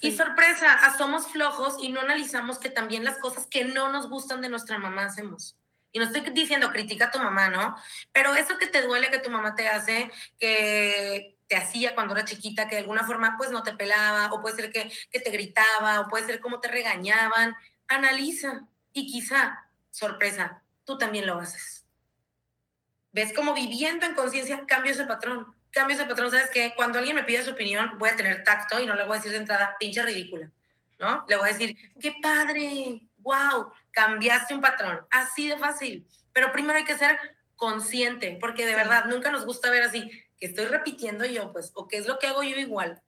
Y 0.00 0.12
sorpresa, 0.12 0.78
somos 0.98 1.28
flojos 1.28 1.76
y 1.80 1.90
no 1.90 2.00
analizamos 2.00 2.58
que 2.58 2.68
también 2.68 3.04
las 3.04 3.18
cosas 3.18 3.46
que 3.46 3.64
no 3.64 3.90
nos 3.90 4.10
gustan 4.10 4.40
de 4.40 4.48
nuestra 4.48 4.78
mamá 4.78 5.06
hacemos. 5.06 5.56
Y 5.92 5.98
no 5.98 6.06
estoy 6.06 6.22
diciendo 6.32 6.70
critica 6.72 7.06
a 7.06 7.10
tu 7.10 7.18
mamá, 7.18 7.48
¿no? 7.48 7.76
Pero 8.12 8.34
eso 8.34 8.58
que 8.58 8.66
te 8.66 8.82
duele 8.82 9.10
que 9.10 9.20
tu 9.20 9.30
mamá 9.30 9.54
te 9.54 9.68
hace, 9.68 10.10
que 10.38 11.36
te 11.46 11.56
hacía 11.56 11.94
cuando 11.94 12.14
era 12.14 12.24
chiquita, 12.24 12.68
que 12.68 12.76
de 12.76 12.80
alguna 12.80 13.04
forma 13.04 13.36
pues 13.38 13.50
no 13.50 13.62
te 13.62 13.74
pelaba, 13.74 14.32
o 14.32 14.40
puede 14.40 14.56
ser 14.56 14.72
que, 14.72 14.92
que 15.10 15.20
te 15.20 15.30
gritaba, 15.30 16.00
o 16.00 16.08
puede 16.08 16.26
ser 16.26 16.40
como 16.40 16.60
te 16.60 16.68
regañaban, 16.68 17.54
analiza 17.88 18.66
y 18.92 19.06
quizá, 19.06 19.66
sorpresa, 19.90 20.62
tú 20.84 20.98
también 20.98 21.26
lo 21.26 21.38
haces 21.38 21.81
ves 23.12 23.32
como 23.32 23.54
viviendo 23.54 24.06
en 24.06 24.14
conciencia, 24.14 24.64
cambio 24.66 24.92
ese 24.92 25.04
patrón. 25.04 25.54
Cambio 25.70 25.96
ese 25.96 26.04
patrón, 26.04 26.30
¿sabes 26.30 26.50
que 26.50 26.74
Cuando 26.76 26.98
alguien 26.98 27.16
me 27.16 27.24
pide 27.24 27.42
su 27.42 27.52
opinión, 27.52 27.98
voy 27.98 28.10
a 28.10 28.16
tener 28.16 28.44
tacto 28.44 28.80
y 28.80 28.86
no 28.86 28.94
le 28.94 29.04
voy 29.04 29.14
a 29.14 29.16
decir 29.16 29.32
de 29.32 29.38
entrada, 29.38 29.76
pinche 29.78 30.02
ridícula, 30.02 30.50
¿no? 30.98 31.24
Le 31.28 31.36
voy 31.36 31.48
a 31.48 31.52
decir, 31.52 31.76
qué 31.98 32.14
padre, 32.20 33.00
wow, 33.18 33.72
cambiaste 33.90 34.54
un 34.54 34.60
patrón. 34.60 35.00
Así 35.10 35.48
de 35.48 35.56
fácil. 35.56 36.06
Pero 36.32 36.52
primero 36.52 36.78
hay 36.78 36.84
que 36.84 36.98
ser 36.98 37.18
consciente, 37.56 38.36
porque 38.40 38.66
de 38.66 38.74
verdad 38.74 39.04
nunca 39.06 39.30
nos 39.30 39.46
gusta 39.46 39.70
ver 39.70 39.82
así, 39.82 40.10
que 40.38 40.46
estoy 40.46 40.66
repitiendo 40.66 41.24
yo, 41.24 41.52
pues, 41.52 41.70
o 41.74 41.86
qué 41.88 41.98
es 41.98 42.06
lo 42.06 42.18
que 42.18 42.26
hago 42.26 42.42
yo 42.42 42.56
igual. 42.56 43.00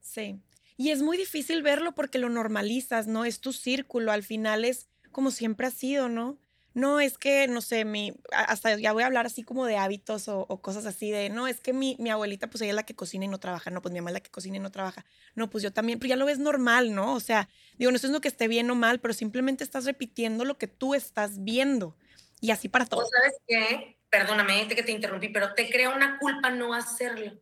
Sí. 0.00 0.40
Y 0.76 0.90
es 0.90 1.02
muy 1.02 1.16
difícil 1.16 1.62
verlo 1.62 1.94
porque 1.94 2.18
lo 2.18 2.28
normalizas, 2.28 3.06
¿no? 3.06 3.24
Es 3.24 3.40
tu 3.40 3.52
círculo, 3.52 4.12
al 4.12 4.22
final 4.22 4.64
es 4.64 4.88
como 5.12 5.30
siempre 5.30 5.66
ha 5.66 5.70
sido, 5.70 6.08
¿no? 6.08 6.38
No, 6.80 6.98
es 6.98 7.18
que, 7.18 7.46
no 7.46 7.60
sé, 7.60 7.84
mi, 7.84 8.14
hasta 8.32 8.76
ya 8.76 8.92
voy 8.92 9.02
a 9.02 9.06
hablar 9.06 9.26
así 9.26 9.42
como 9.42 9.66
de 9.66 9.76
hábitos 9.76 10.28
o, 10.28 10.46
cosas 10.62 10.86
así 10.86 11.10
de, 11.10 11.28
no, 11.28 11.46
es 11.46 11.60
que 11.60 11.72
mi, 11.72 11.96
mi, 11.98 12.10
abuelita, 12.10 12.48
pues 12.48 12.62
ella 12.62 12.70
es 12.70 12.76
la 12.76 12.86
que 12.86 12.96
cocina 12.96 13.26
y 13.26 13.28
no 13.28 13.38
trabaja, 13.38 13.70
no, 13.70 13.82
pues 13.82 13.92
mi 13.92 14.00
mamá 14.00 14.10
es 14.10 14.14
la 14.14 14.20
que 14.20 14.30
cocina 14.30 14.56
y 14.56 14.60
no 14.60 14.72
trabaja, 14.72 15.04
no, 15.34 15.50
pues 15.50 15.62
yo 15.62 15.72
también, 15.72 15.98
pero 15.98 16.08
ya 16.08 16.16
lo 16.16 16.24
ves 16.24 16.38
normal, 16.38 16.94
¿no? 16.94 17.14
O 17.14 17.20
sea, 17.20 17.48
digo, 17.76 17.90
no 17.90 17.96
estoy 17.96 18.08
diciendo 18.08 18.20
que 18.20 18.28
esté 18.28 18.48
bien 18.48 18.70
o 18.70 18.74
mal, 18.74 19.00
pero 19.00 19.14
simplemente 19.14 19.62
estás 19.62 19.84
repitiendo 19.84 20.44
lo 20.44 20.58
que 20.58 20.66
tú 20.66 20.94
estás 20.94 21.44
viendo 21.44 21.96
y 22.40 22.50
así 22.50 22.68
para 22.68 22.86
todos. 22.86 23.08
¿Sabes 23.10 23.38
qué? 23.46 23.98
Perdóname 24.08 24.66
que 24.68 24.82
te 24.82 24.92
interrumpí, 24.92 25.28
pero 25.28 25.54
te 25.54 25.70
crea 25.70 25.90
una 25.90 26.18
culpa 26.18 26.50
no 26.50 26.74
hacerlo. 26.74 27.38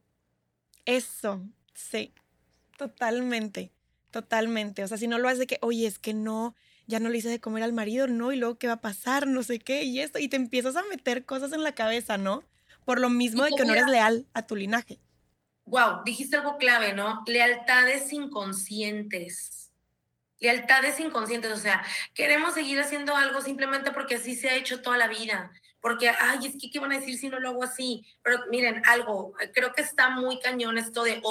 Eso, 0.85 1.43
sí, 1.75 2.13
totalmente, 2.77 3.73
totalmente. 4.11 4.83
O 4.85 4.89
sea, 4.89 4.99
si 4.99 5.07
no 5.07 5.19
lo 5.19 5.29
haces 5.29 5.41
de 5.41 5.47
que, 5.47 5.59
oye, 5.63 5.87
es 5.87 5.99
que 5.99 6.15
no, 6.15 6.55
ya 6.89 6.99
no 6.99 7.09
le 7.09 7.19
hice 7.19 7.29
de 7.29 7.41
comer 7.41 7.63
al 7.63 7.73
marido, 7.73 8.09
¿no? 8.09 8.33
Y 8.33 8.37
luego, 8.37 8.59
¿qué 8.59 8.67
va 8.67 8.75
a 8.75 8.81
pasar? 8.81 9.29
No 9.29 9.45
sé 9.45 9.61
qué, 9.61 9.85
y 9.85 10.01
esto. 10.01 10.19
Y 10.19 10.29
te 10.29 10.37
empiezas 10.37 10.75
a 10.75 10.83
meter 10.85 11.25
cosas 11.25 11.53
en 11.53 11.63
la 11.63 11.73
cabeza, 11.73 12.19
¿no? 12.19 12.43
Por 12.85 12.99
lo 12.99 13.11
mismo 13.11 13.45
de 13.45 13.53
que 13.57 13.65
no 13.65 13.75
eres 13.75 13.87
leal 13.87 14.27
a 14.35 14.47
tu 14.47 14.57
linaje. 14.57 14.99
Wow, 15.67 16.03
dijiste 16.05 16.37
algo 16.37 16.57
clave, 16.57 16.95
¿no? 16.95 17.23
Lealtades 17.27 18.13
inconscientes. 18.13 19.71
Lealtades 20.41 20.99
inconscientes, 20.99 21.53
o 21.53 21.57
sea, 21.57 21.85
queremos 22.15 22.55
seguir 22.55 22.81
haciendo 22.81 23.15
algo 23.15 23.41
simplemente 23.43 23.91
porque 23.91 24.15
así 24.15 24.35
se 24.35 24.49
ha 24.49 24.57
hecho 24.57 24.83
toda 24.83 24.97
la 24.97 25.09
vida 25.09 25.53
porque, 25.81 26.09
ay, 26.09 26.47
es 26.47 26.57
que, 26.61 26.71
¿qué 26.71 26.79
van 26.81 26.93
a 26.93 26.99
decir 26.99 27.17
si 27.17 27.29
no 27.29 27.39
lo 27.39 27.51
hago 27.51 27.63
así? 27.63 28.05
Pero 28.23 28.39
miren, 28.51 28.83
algo, 28.87 29.33
creo 29.55 29.73
que 29.73 29.83
está 29.83 30.11
muy 30.11 30.41
cañón 30.41 30.77
esto 30.77 31.05
de 31.05 31.23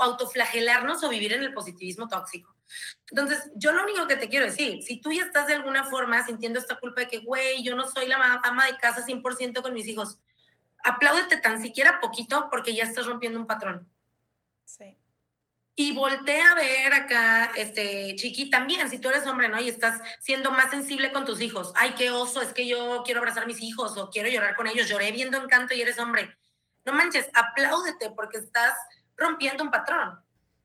autoflagelarnos 0.00 1.04
o 1.04 1.08
vivir 1.08 1.32
en 1.34 1.42
el 1.42 1.52
positivismo 1.52 2.08
tóxico. 2.08 2.53
Entonces, 3.10 3.50
yo 3.54 3.72
lo 3.72 3.84
único 3.84 4.06
que 4.06 4.16
te 4.16 4.28
quiero 4.28 4.46
decir, 4.46 4.82
si 4.82 5.00
tú 5.00 5.12
ya 5.12 5.22
estás 5.22 5.46
de 5.46 5.54
alguna 5.54 5.84
forma 5.84 6.24
sintiendo 6.24 6.58
esta 6.58 6.78
culpa 6.78 7.02
de 7.02 7.08
que, 7.08 7.18
güey, 7.18 7.62
yo 7.62 7.76
no 7.76 7.88
soy 7.88 8.06
la 8.06 8.40
ama 8.42 8.66
de 8.66 8.76
casa 8.78 9.04
100% 9.06 9.62
con 9.62 9.74
mis 9.74 9.86
hijos, 9.86 10.18
apláudete 10.82 11.38
tan 11.38 11.62
siquiera 11.62 12.00
poquito 12.00 12.48
porque 12.50 12.74
ya 12.74 12.84
estás 12.84 13.06
rompiendo 13.06 13.38
un 13.38 13.46
patrón. 13.46 13.88
Sí. 14.64 14.96
Y 15.76 15.92
voltea 15.92 16.52
a 16.52 16.54
ver 16.54 16.92
acá, 16.92 17.50
este, 17.56 18.14
Chiqui, 18.14 18.48
también, 18.48 18.88
si 18.88 19.00
tú 19.00 19.08
eres 19.08 19.26
hombre, 19.26 19.48
¿no? 19.48 19.60
Y 19.60 19.68
estás 19.68 20.00
siendo 20.20 20.52
más 20.52 20.70
sensible 20.70 21.12
con 21.12 21.24
tus 21.24 21.40
hijos. 21.40 21.72
Ay, 21.74 21.94
qué 21.96 22.10
oso, 22.10 22.42
es 22.42 22.52
que 22.52 22.68
yo 22.68 23.02
quiero 23.04 23.20
abrazar 23.20 23.42
a 23.42 23.46
mis 23.46 23.60
hijos 23.60 23.96
o 23.96 24.08
quiero 24.08 24.28
llorar 24.28 24.54
con 24.54 24.68
ellos. 24.68 24.88
Lloré 24.88 25.10
viendo 25.10 25.36
encanto 25.36 25.74
y 25.74 25.82
eres 25.82 25.98
hombre. 25.98 26.36
No 26.84 26.92
manches, 26.92 27.28
apláudete 27.34 28.10
porque 28.10 28.38
estás 28.38 28.74
rompiendo 29.16 29.64
un 29.64 29.70
patrón. 29.70 30.20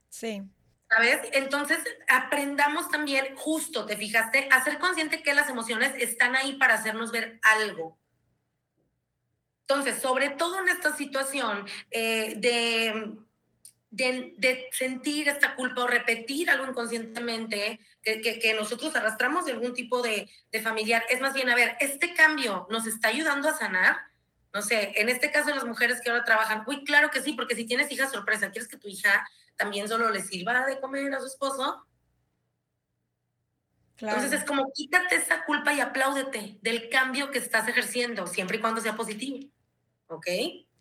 Sí. 0.10 0.44
¿Sabes? 0.90 1.20
Entonces, 1.34 1.80
aprendamos 2.08 2.90
también, 2.90 3.36
justo, 3.36 3.86
¿te 3.86 3.96
fijaste? 3.96 4.50
A 4.52 4.64
ser 4.64 4.80
consciente 4.80 5.22
que 5.22 5.36
las 5.36 5.50
emociones 5.50 5.94
están 5.98 6.36
ahí 6.36 6.54
para 6.54 6.74
hacernos 6.74 7.12
ver 7.12 7.40
algo. 7.44 8.00
Entonces, 9.68 10.02
sobre 10.02 10.30
todo 10.30 10.60
en 10.60 10.70
esta 10.70 10.96
situación 10.96 11.66
eh, 11.92 12.34
de 12.38 13.20
de, 13.92 14.70
sentir 14.72 15.30
esta 15.30 15.56
culpa 15.56 15.84
o 15.84 15.88
repetir 15.88 16.50
algo 16.50 16.68
inconscientemente 16.68 17.80
que, 18.02 18.22
que, 18.22 18.54
nosotros 18.54 18.96
arrastramos 18.96 19.46
de 19.46 19.54
algún 19.54 19.74
tipo 19.74 20.02
de, 20.02 20.30
de, 20.52 20.62
familiar. 20.62 21.04
Es 21.10 21.22
más 21.22 21.34
bien, 21.34 21.50
a 21.50 21.56
ver, 21.56 21.76
este 21.80 22.14
cambio 22.14 22.68
nos 22.70 22.86
está 22.86 23.10
ayudando 23.10 23.50
a 23.50 23.58
sanar. 23.58 23.98
No 24.54 24.62
sé, 24.62 24.94
en 24.96 25.10
este 25.10 25.32
caso 25.32 25.54
las 25.54 25.66
mujeres 25.66 26.02
que 26.02 26.10
ahora 26.10 26.24
trabajan, 26.24 26.64
uy, 26.66 26.84
claro 26.84 27.12
que 27.12 27.22
sí, 27.22 27.34
porque 27.34 27.56
si 27.56 27.66
tienes 27.66 27.92
hija 27.92 28.10
sorpresa, 28.10 28.50
¿quieres 28.52 28.68
que 28.68 28.78
tu 28.78 28.88
hija 28.88 29.28
también 29.60 29.90
solo 29.90 30.10
le 30.10 30.24
sirva 30.24 30.66
de 30.66 30.80
comer 30.80 31.14
a 31.14 31.20
su 31.20 31.28
esposo? 31.28 31.86
Entonces 33.98 34.32
es 34.32 34.46
como 34.46 34.72
quítate 34.74 35.18
esa 35.18 35.44
culpa 35.44 35.74
y 35.74 35.82
apláudete 35.82 36.58
del 36.62 36.90
cambio 36.90 37.30
que 37.30 37.40
estás 37.40 37.68
ejerciendo, 37.68 38.26
siempre 38.26 38.58
y 38.58 38.62
cuando 38.62 38.80
sea 38.80 38.96
positivo. 38.96 39.40
¿Ok? 40.08 40.28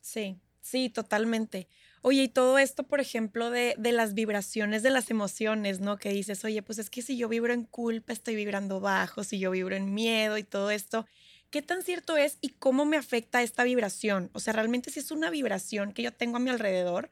Sí, 0.01 0.41
sí, 0.61 0.88
totalmente. 0.88 1.69
Oye, 2.03 2.23
y 2.23 2.29
todo 2.29 2.59
esto, 2.61 2.85
por 2.85 3.01
ejemplo, 3.01 3.51
de, 3.51 3.75
de, 3.77 3.91
las 3.91 4.14
vibraciones 4.14 4.85
de 4.85 4.91
las 4.91 5.11
emociones, 5.11 5.81
¿no? 5.81 5.99
Que 5.99 6.11
dices, 6.11 6.45
oye, 6.45 6.62
pues 6.62 6.79
es 6.79 6.88
que 6.88 7.03
si 7.03 7.19
yo 7.19 7.29
vibro 7.29 7.53
en 7.53 7.64
culpa, 7.64 8.12
estoy 8.12 8.37
vibrando 8.37 8.79
bajo, 8.79 9.25
si 9.25 9.41
yo 9.41 9.51
vibro 9.51 9.75
en 9.75 9.93
miedo 9.93 10.38
y 10.38 10.45
todo 10.45 10.71
esto, 10.71 11.05
¿qué 11.51 11.61
tan 11.61 11.83
cierto 11.83 12.17
es 12.17 12.38
y 12.41 12.51
cómo 12.51 12.85
me 12.85 12.97
afecta 12.97 13.43
esta 13.43 13.64
vibración? 13.64 14.31
O 14.33 14.38
sea, 14.38 14.53
realmente 14.53 14.93
si 14.93 15.01
es 15.01 15.11
una 15.11 15.31
vibración 15.31 15.93
que 15.93 16.03
yo 16.03 16.12
tengo 16.12 16.37
a 16.37 16.41
mi 16.41 16.51
alrededor. 16.51 17.11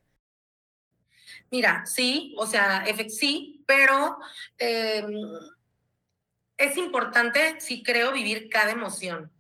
Mira, 1.51 1.85
sí, 1.87 2.35
o 2.39 2.47
sea, 2.47 2.85
sí, 3.09 3.65
pero 3.67 4.19
em, 4.59 5.13
es 6.57 6.77
importante, 6.77 7.61
sí 7.61 7.83
creo, 7.83 8.13
vivir 8.13 8.49
cada 8.49 8.71
emoción. 8.71 9.33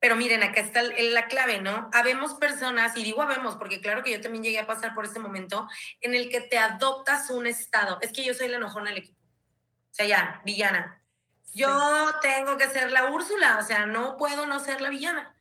Pero 0.00 0.16
miren, 0.16 0.42
acá 0.42 0.60
está 0.60 0.82
la 0.82 1.26
clave, 1.26 1.60
¿no? 1.60 1.88
Habemos 1.92 2.34
personas, 2.34 2.96
y 2.96 3.04
digo 3.04 3.22
habemos, 3.22 3.54
porque 3.54 3.80
claro 3.80 4.02
que 4.02 4.10
yo 4.10 4.20
también 4.20 4.42
llegué 4.42 4.58
a 4.58 4.66
pasar 4.66 4.94
por 4.94 5.04
este 5.04 5.20
momento, 5.20 5.68
en 6.00 6.14
el 6.14 6.28
que 6.28 6.40
te 6.40 6.58
adoptas 6.58 7.30
un 7.30 7.46
estado. 7.46 7.98
Es 8.00 8.12
que 8.12 8.24
yo 8.24 8.34
soy 8.34 8.48
la 8.48 8.56
enojona 8.56 8.90
del 8.90 8.98
equipo. 8.98 9.20
O 9.20 9.94
sea, 9.94 10.06
ya, 10.06 10.42
villana. 10.44 11.00
Yo 11.54 11.70
tengo 12.20 12.56
que 12.56 12.68
ser 12.68 12.90
la 12.90 13.12
Úrsula, 13.12 13.58
o 13.60 13.62
sea, 13.62 13.86
no 13.86 14.16
puedo 14.16 14.46
no 14.46 14.58
ser 14.58 14.80
la 14.80 14.88
villana. 14.88 15.31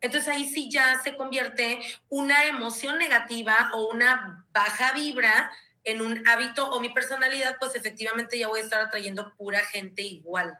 Entonces 0.00 0.28
ahí 0.28 0.48
sí 0.48 0.70
ya 0.70 1.00
se 1.02 1.16
convierte 1.16 1.80
una 2.08 2.44
emoción 2.44 2.98
negativa 2.98 3.70
o 3.74 3.90
una 3.92 4.46
baja 4.52 4.92
vibra 4.92 5.50
en 5.84 6.02
un 6.02 6.26
hábito 6.28 6.70
o 6.70 6.80
mi 6.80 6.90
personalidad, 6.90 7.56
pues 7.58 7.74
efectivamente 7.74 8.38
ya 8.38 8.48
voy 8.48 8.60
a 8.60 8.64
estar 8.64 8.80
atrayendo 8.80 9.34
pura 9.36 9.60
gente 9.60 10.02
igual. 10.02 10.58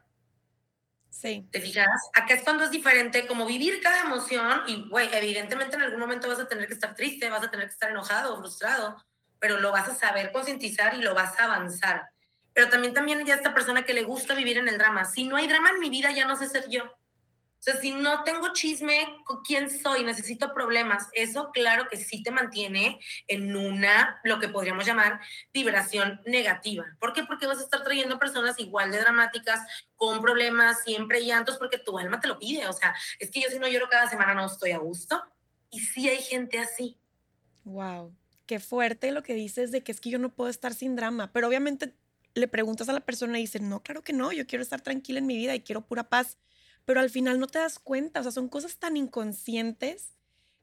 Sí. 1.09 1.47
¿Te 1.51 1.59
fijas? 1.61 1.87
Acá 2.13 2.35
es 2.35 2.43
cuando 2.43 2.63
es 2.63 2.71
diferente, 2.71 3.27
como 3.27 3.45
vivir 3.45 3.81
cada 3.81 4.01
emoción 4.01 4.61
y, 4.67 4.87
güey, 4.89 5.09
evidentemente 5.13 5.75
en 5.75 5.83
algún 5.83 5.99
momento 5.99 6.27
vas 6.27 6.39
a 6.39 6.47
tener 6.47 6.67
que 6.67 6.73
estar 6.73 6.95
triste, 6.95 7.29
vas 7.29 7.43
a 7.43 7.51
tener 7.51 7.67
que 7.67 7.73
estar 7.73 7.91
enojado, 7.91 8.37
frustrado, 8.37 9.03
pero 9.39 9.59
lo 9.59 9.71
vas 9.71 9.87
a 9.89 9.95
saber 9.95 10.31
concientizar 10.31 10.95
y 10.95 11.01
lo 11.01 11.13
vas 11.13 11.39
a 11.39 11.45
avanzar. 11.45 12.09
Pero 12.53 12.69
también, 12.69 12.93
también 12.93 13.25
ya 13.25 13.35
esta 13.35 13.53
persona 13.53 13.83
que 13.83 13.93
le 13.93 14.03
gusta 14.03 14.33
vivir 14.33 14.57
en 14.57 14.67
el 14.67 14.77
drama. 14.77 15.05
Si 15.05 15.23
no 15.23 15.35
hay 15.35 15.47
drama 15.47 15.69
en 15.71 15.79
mi 15.79 15.89
vida, 15.89 16.11
ya 16.11 16.25
no 16.25 16.35
sé 16.35 16.47
ser 16.47 16.69
yo. 16.69 16.98
O 17.59 17.61
sea, 17.61 17.75
si 17.75 17.91
no 17.91 18.23
tengo 18.23 18.53
chisme, 18.53 19.05
¿quién 19.45 19.69
soy? 19.69 20.05
Necesito 20.05 20.53
problemas. 20.53 21.07
Eso, 21.11 21.51
claro 21.51 21.89
que 21.89 21.97
sí 21.97 22.23
te 22.23 22.31
mantiene 22.31 22.99
en 23.27 23.53
una, 23.53 24.21
lo 24.23 24.39
que 24.39 24.47
podríamos 24.47 24.85
llamar, 24.85 25.19
vibración 25.53 26.21
negativa. 26.25 26.85
¿Por 26.99 27.11
qué? 27.11 27.23
Porque 27.23 27.47
vas 27.47 27.59
a 27.59 27.63
estar 27.63 27.83
trayendo 27.83 28.17
personas 28.17 28.57
igual 28.59 28.91
de 28.91 28.99
dramáticas, 28.99 29.59
con 29.97 30.21
problemas, 30.21 30.83
siempre 30.85 31.25
llantos, 31.25 31.57
porque 31.57 31.77
tu 31.77 31.99
alma 31.99 32.21
te 32.21 32.29
lo 32.29 32.39
pide. 32.39 32.65
O 32.67 32.73
sea, 32.73 32.95
es 33.19 33.29
que 33.29 33.41
yo 33.41 33.49
si 33.49 33.59
no 33.59 33.67
lloro 33.67 33.89
cada 33.89 34.09
semana 34.09 34.33
no 34.33 34.45
estoy 34.45 34.71
a 34.71 34.77
gusto. 34.77 35.21
Y 35.69 35.81
sí 35.81 36.07
hay 36.07 36.21
gente 36.21 36.59
así. 36.59 36.97
Wow, 37.65 38.15
qué 38.45 38.61
fuerte 38.61 39.11
lo 39.11 39.21
que 39.21 39.33
dices 39.33 39.71
de 39.71 39.83
que 39.83 39.91
es 39.91 39.99
que 39.99 40.09
yo 40.09 40.17
no 40.17 40.29
puedo 40.29 40.49
estar 40.49 40.73
sin 40.73 40.95
drama. 40.95 41.33
Pero 41.33 41.49
obviamente 41.49 41.93
le 42.35 42.47
preguntas 42.47 42.87
a 42.87 42.93
la 42.93 43.01
persona 43.01 43.37
y 43.37 43.41
dice, 43.41 43.59
no, 43.59 43.83
claro 43.83 44.01
que 44.01 44.13
no, 44.13 44.31
yo 44.31 44.47
quiero 44.47 44.63
estar 44.63 44.79
tranquila 44.79 45.19
en 45.19 45.25
mi 45.25 45.35
vida 45.35 45.53
y 45.55 45.59
quiero 45.59 45.85
pura 45.85 46.07
paz 46.07 46.37
pero 46.89 47.01
al 47.01 47.11
final 47.11 47.39
no 47.39 47.45
te 47.45 47.59
das 47.59 47.77
cuenta, 47.77 48.19
o 48.19 48.23
sea, 48.23 48.31
son 48.31 48.49
cosas 48.49 48.77
tan 48.77 48.97
inconscientes 48.97 50.15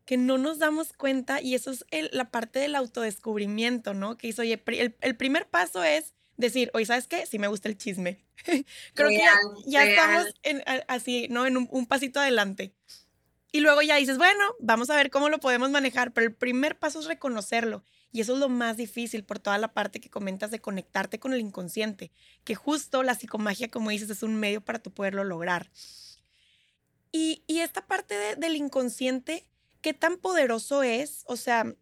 que 0.05 0.17
no 0.17 0.39
nos 0.39 0.59
damos 0.59 0.93
cuenta 0.93 1.41
y 1.41 1.55
eso 1.55 1.71
es 1.71 1.85
la 2.11 2.33
parte 2.33 2.59
del 2.59 2.75
autodescubrimiento, 2.75 3.95
¿no? 3.95 4.17
Que 4.17 4.27
hizo, 4.27 4.43
oye, 4.43 4.61
el, 5.03 5.17
primer 5.17 5.47
paso 5.47 5.85
es 5.85 6.15
decir, 6.37 6.73
oye, 6.75 6.85
¿sabes 6.85 7.07
qué? 7.07 7.27
Sí 7.27 7.39
me 7.39 7.47
gusta 7.47 7.69
el 7.69 7.79
chisme. 7.79 8.25
Creo 8.95 9.09
que 9.09 9.23
ya, 9.69 9.85
estamos 9.85 10.35
en, 10.43 10.65
así, 10.89 11.29
¿no? 11.31 11.47
En 11.47 11.57
un, 11.57 11.69
un 11.71 11.87
pasito 11.87 12.19
adelante. 12.19 12.75
Y 13.53 13.61
luego 13.61 13.81
ya 13.83 13.95
dices, 13.95 14.19
bueno, 14.19 14.43
vamos 14.59 14.91
a 14.91 14.97
ver 14.97 15.11
cómo 15.11 15.29
lo 15.29 15.39
podemos 15.39 15.71
manejar, 15.71 16.13
pero 16.13 16.27
el 16.27 16.35
primer 16.35 16.77
paso 16.77 16.99
es 16.99 17.07
reconocerlo. 17.07 17.85
Y 18.11 18.21
eso 18.21 18.33
es 18.33 18.41
lo 18.41 18.49
más 18.49 18.77
difícil 18.77 19.23
por 19.23 19.39
toda 19.39 19.59
la 19.59 19.75
parte 19.75 20.01
que 20.01 20.11
comentas 20.11 20.51
de 20.51 20.61
conectarte 20.61 21.21
con 21.21 21.35
el 21.35 21.41
inconsciente, 21.41 22.11
que 22.43 22.57
justo 22.57 23.05
la 23.05 23.15
psicomagia, 23.15 23.71
como 23.71 23.91
dices, 23.91 24.11
es 24.11 24.25
un 24.25 24.35
medio 24.35 24.61
para 24.61 24.81
tú 24.81 24.91
poderlo 24.91 25.23
lograr. 25.23 25.71
Y, 27.13 27.43
esta 27.49 27.87
parte 27.87 28.37
del 28.37 28.57
inconsciente, 28.57 29.45
¿qué 29.81 29.95
tan 29.95 30.19
poderoso 30.19 30.83
es? 30.83 31.25
O 31.27 31.37
sea, 31.37 31.75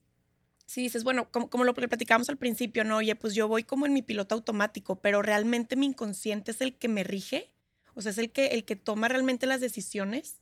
si 0.66 0.82
dices, 0.82 1.04
bueno, 1.04 1.30
como, 1.30 1.50
como 1.50 1.64
lo 1.64 1.74
platicamos 1.74 2.28
al 2.28 2.36
principio, 2.36 2.84
¿no? 2.84 2.98
Oye, 2.98 3.14
pues 3.16 3.34
yo 3.34 3.48
voy 3.48 3.64
como 3.64 3.86
en 3.86 3.92
mi 3.92 4.02
piloto 4.02 4.34
automático, 4.34 5.00
pero 5.00 5.22
realmente 5.22 5.76
mi 5.76 5.86
inconsciente 5.86 6.52
es 6.52 6.60
el 6.60 6.76
que 6.78 6.88
me 6.88 7.04
rige, 7.04 7.52
o 7.94 8.02
sea, 8.02 8.12
es 8.12 8.18
el 8.18 8.30
que, 8.30 8.46
el 8.48 8.64
que 8.64 8.76
toma 8.76 9.08
realmente 9.08 9.46
las 9.46 9.60
decisiones. 9.60 10.40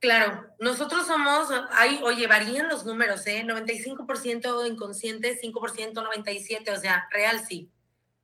Claro, 0.00 0.46
nosotros 0.60 1.06
somos, 1.06 1.48
hay, 1.70 1.98
oye, 2.02 2.26
varían 2.26 2.68
los 2.68 2.84
números, 2.84 3.26
¿eh? 3.26 3.42
95% 3.46 4.70
inconsciente, 4.70 5.40
5% 5.40 5.94
97%, 5.94 6.76
o 6.76 6.80
sea, 6.80 7.08
real 7.10 7.42
sí. 7.46 7.70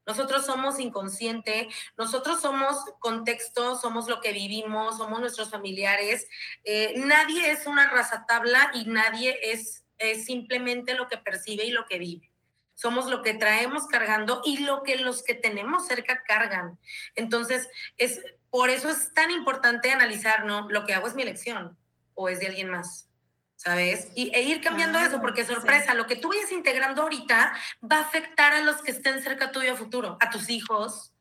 Nosotros 0.07 0.47
somos 0.47 0.81
inconsciente, 0.81 1.69
nosotros 1.97 2.41
somos 2.41 2.85
contexto, 2.99 3.77
somos 3.77 4.09
lo 4.09 4.21
que 4.21 4.33
vivimos, 4.33 4.97
somos 4.99 5.21
nuestros 5.21 5.51
familiares. 5.51 6.27
Eh, 6.65 6.95
nadie 6.97 7.51
es 7.51 7.67
una 7.67 7.89
raza 7.89 8.25
tabla 8.27 8.71
y 8.75 8.87
nadie 8.87 9.39
es, 9.43 9.85
es 9.99 10.25
simplemente 10.25 10.95
lo 10.95 11.09
que 11.09 11.19
percibe 11.19 11.65
y 11.65 11.71
lo 11.71 11.87
que 11.87 11.99
vive. 11.99 12.31
Somos 12.75 13.11
lo 13.11 13.23
que 13.23 13.35
traemos 13.35 13.87
cargando 13.87 14.41
y 14.45 14.59
lo 14.59 14.83
que 14.83 14.97
los 14.97 15.23
que 15.23 15.35
tenemos 15.35 15.87
cerca 15.87 16.23
cargan. 16.27 16.79
Entonces, 17.15 17.69
es, 17.99 18.23
por 18.49 18.71
eso 18.71 18.89
es 18.89 19.13
tan 19.13 19.31
importante 19.31 19.93
analizar, 19.93 20.47
¿no? 20.47 20.69
Lo 20.71 20.87
que 20.87 20.95
hago 20.95 21.07
es 21.07 21.15
mi 21.15 21.23
elección 21.23 21.77
o 22.15 22.31
es 22.31 22.41
de 22.41 22.47
alguien 22.47 22.71
más. 22.71 23.10
¿Sabes? 23.63 24.09
Y, 24.15 24.35
e 24.35 24.41
ir 24.41 24.63
cambiando 24.63 24.99
eso, 24.99 25.21
porque 25.21 25.45
sorpresa, 25.45 25.93
lo 25.93 26.07
que 26.07 26.17
tú 26.17 26.29
vayas 26.29 26.51
integrando 26.51 27.03
ahorita 27.03 27.53
va 27.85 27.99
a 27.99 28.01
afectar 28.01 28.55
a 28.55 28.63
los 28.63 28.81
que 28.81 28.91
estén 28.91 29.23
cerca 29.23 29.53
tuyo 29.53 29.75
a 29.75 29.77
futuro, 29.77 30.17
a 30.19 30.31
tus 30.31 30.49
hijos, 30.49 31.13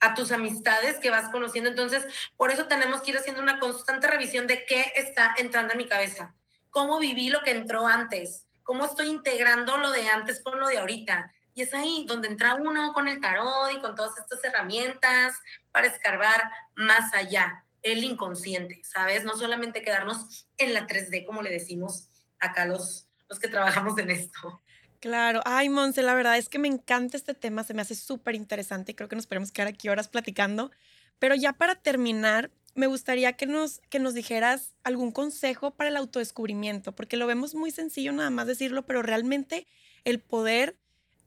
a 0.00 0.14
tus 0.14 0.32
amistades 0.32 0.98
que 0.98 1.10
vas 1.10 1.28
conociendo. 1.28 1.68
Entonces, 1.68 2.06
por 2.38 2.50
eso 2.50 2.68
tenemos 2.68 3.02
que 3.02 3.10
ir 3.10 3.18
haciendo 3.18 3.42
una 3.42 3.60
constante 3.60 4.06
revisión 4.06 4.46
de 4.46 4.64
qué 4.64 4.94
está 4.96 5.34
entrando 5.36 5.72
en 5.72 5.78
mi 5.78 5.86
cabeza, 5.86 6.34
cómo 6.70 6.98
viví 6.98 7.28
lo 7.28 7.42
que 7.42 7.50
entró 7.50 7.86
antes, 7.86 8.46
cómo 8.62 8.86
estoy 8.86 9.08
integrando 9.08 9.76
lo 9.76 9.90
de 9.90 10.08
antes 10.08 10.42
con 10.42 10.58
lo 10.58 10.68
de 10.68 10.78
ahorita. 10.78 11.34
Y 11.52 11.60
es 11.60 11.74
ahí 11.74 12.06
donde 12.08 12.28
entra 12.28 12.54
uno 12.54 12.94
con 12.94 13.08
el 13.08 13.20
tarot 13.20 13.72
y 13.74 13.80
con 13.80 13.94
todas 13.94 14.16
estas 14.16 14.42
herramientas 14.42 15.36
para 15.70 15.88
escarbar 15.88 16.50
más 16.76 17.12
allá 17.12 17.66
el 17.82 18.04
inconsciente, 18.04 18.80
¿sabes? 18.84 19.24
No 19.24 19.36
solamente 19.36 19.82
quedarnos 19.82 20.46
en 20.56 20.74
la 20.74 20.86
3D, 20.86 21.24
como 21.24 21.42
le 21.42 21.50
decimos 21.50 22.08
acá 22.38 22.66
los, 22.66 23.08
los 23.28 23.38
que 23.38 23.48
trabajamos 23.48 23.98
en 23.98 24.10
esto. 24.10 24.60
Claro, 25.00 25.40
ay 25.44 25.68
Monse, 25.68 26.02
la 26.02 26.14
verdad 26.14 26.38
es 26.38 26.48
que 26.48 26.58
me 26.58 26.66
encanta 26.66 27.16
este 27.16 27.34
tema, 27.34 27.62
se 27.62 27.72
me 27.72 27.82
hace 27.82 27.94
súper 27.94 28.34
interesante 28.34 28.92
y 28.92 28.94
creo 28.94 29.08
que 29.08 29.14
nos 29.14 29.26
podemos 29.26 29.52
quedar 29.52 29.68
aquí 29.68 29.88
horas 29.88 30.08
platicando. 30.08 30.72
Pero 31.20 31.34
ya 31.34 31.52
para 31.52 31.76
terminar, 31.76 32.50
me 32.74 32.86
gustaría 32.86 33.32
que 33.34 33.46
nos, 33.46 33.80
que 33.90 33.98
nos 33.98 34.14
dijeras 34.14 34.74
algún 34.82 35.12
consejo 35.12 35.72
para 35.72 35.90
el 35.90 35.96
autodescubrimiento, 35.96 36.92
porque 36.92 37.16
lo 37.16 37.26
vemos 37.26 37.54
muy 37.54 37.70
sencillo 37.70 38.12
nada 38.12 38.30
más 38.30 38.46
decirlo, 38.46 38.86
pero 38.86 39.02
realmente 39.02 39.66
el 40.04 40.20
poder 40.20 40.76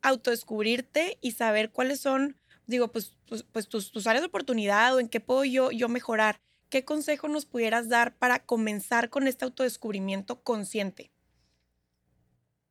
autodescubrirte 0.01 1.17
y 1.21 1.31
saber 1.31 1.71
cuáles 1.71 1.99
son, 1.99 2.37
digo, 2.67 2.91
pues, 2.91 3.15
pues, 3.27 3.43
pues 3.43 3.67
tus, 3.67 3.91
tus, 3.91 4.07
áreas 4.07 4.21
de 4.21 4.27
oportunidad 4.27 4.95
o 4.95 4.99
en 4.99 5.09
qué 5.09 5.19
puedo 5.19 5.43
yo, 5.45 5.71
yo 5.71 5.89
mejorar. 5.89 6.39
¿qué 6.71 6.85
consejo 6.85 7.27
nos 7.27 7.45
pudieras 7.45 7.89
dar 7.89 8.15
para 8.17 8.39
comenzar 8.45 9.11
con 9.11 9.27
este 9.27 9.45
autodescubrimiento 9.45 10.41
consciente? 10.41 11.11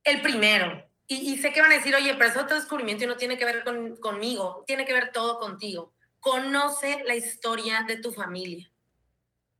El 0.02 0.22
primero, 0.22 0.82
y, 1.06 1.36
sé 1.36 1.52
que 1.52 1.60
van 1.60 1.70
a 1.70 1.76
decir, 1.76 1.94
oye, 1.94 2.14
pero 2.14 2.30
ese 2.30 2.38
autodescubrimiento 2.38 3.06
no 3.06 3.16
tiene 3.16 3.36
que 3.36 3.44
ver 3.44 3.62
conmigo, 4.00 4.64
tiene 4.66 4.84
que 4.84 4.94
ver 4.94 5.12
todo 5.12 5.38
contigo. 5.38 5.92
Conoce 6.18 7.02
la 7.06 7.14
historia 7.14 7.84
de 7.86 7.96
tu 7.96 8.10
familia. 8.10 8.72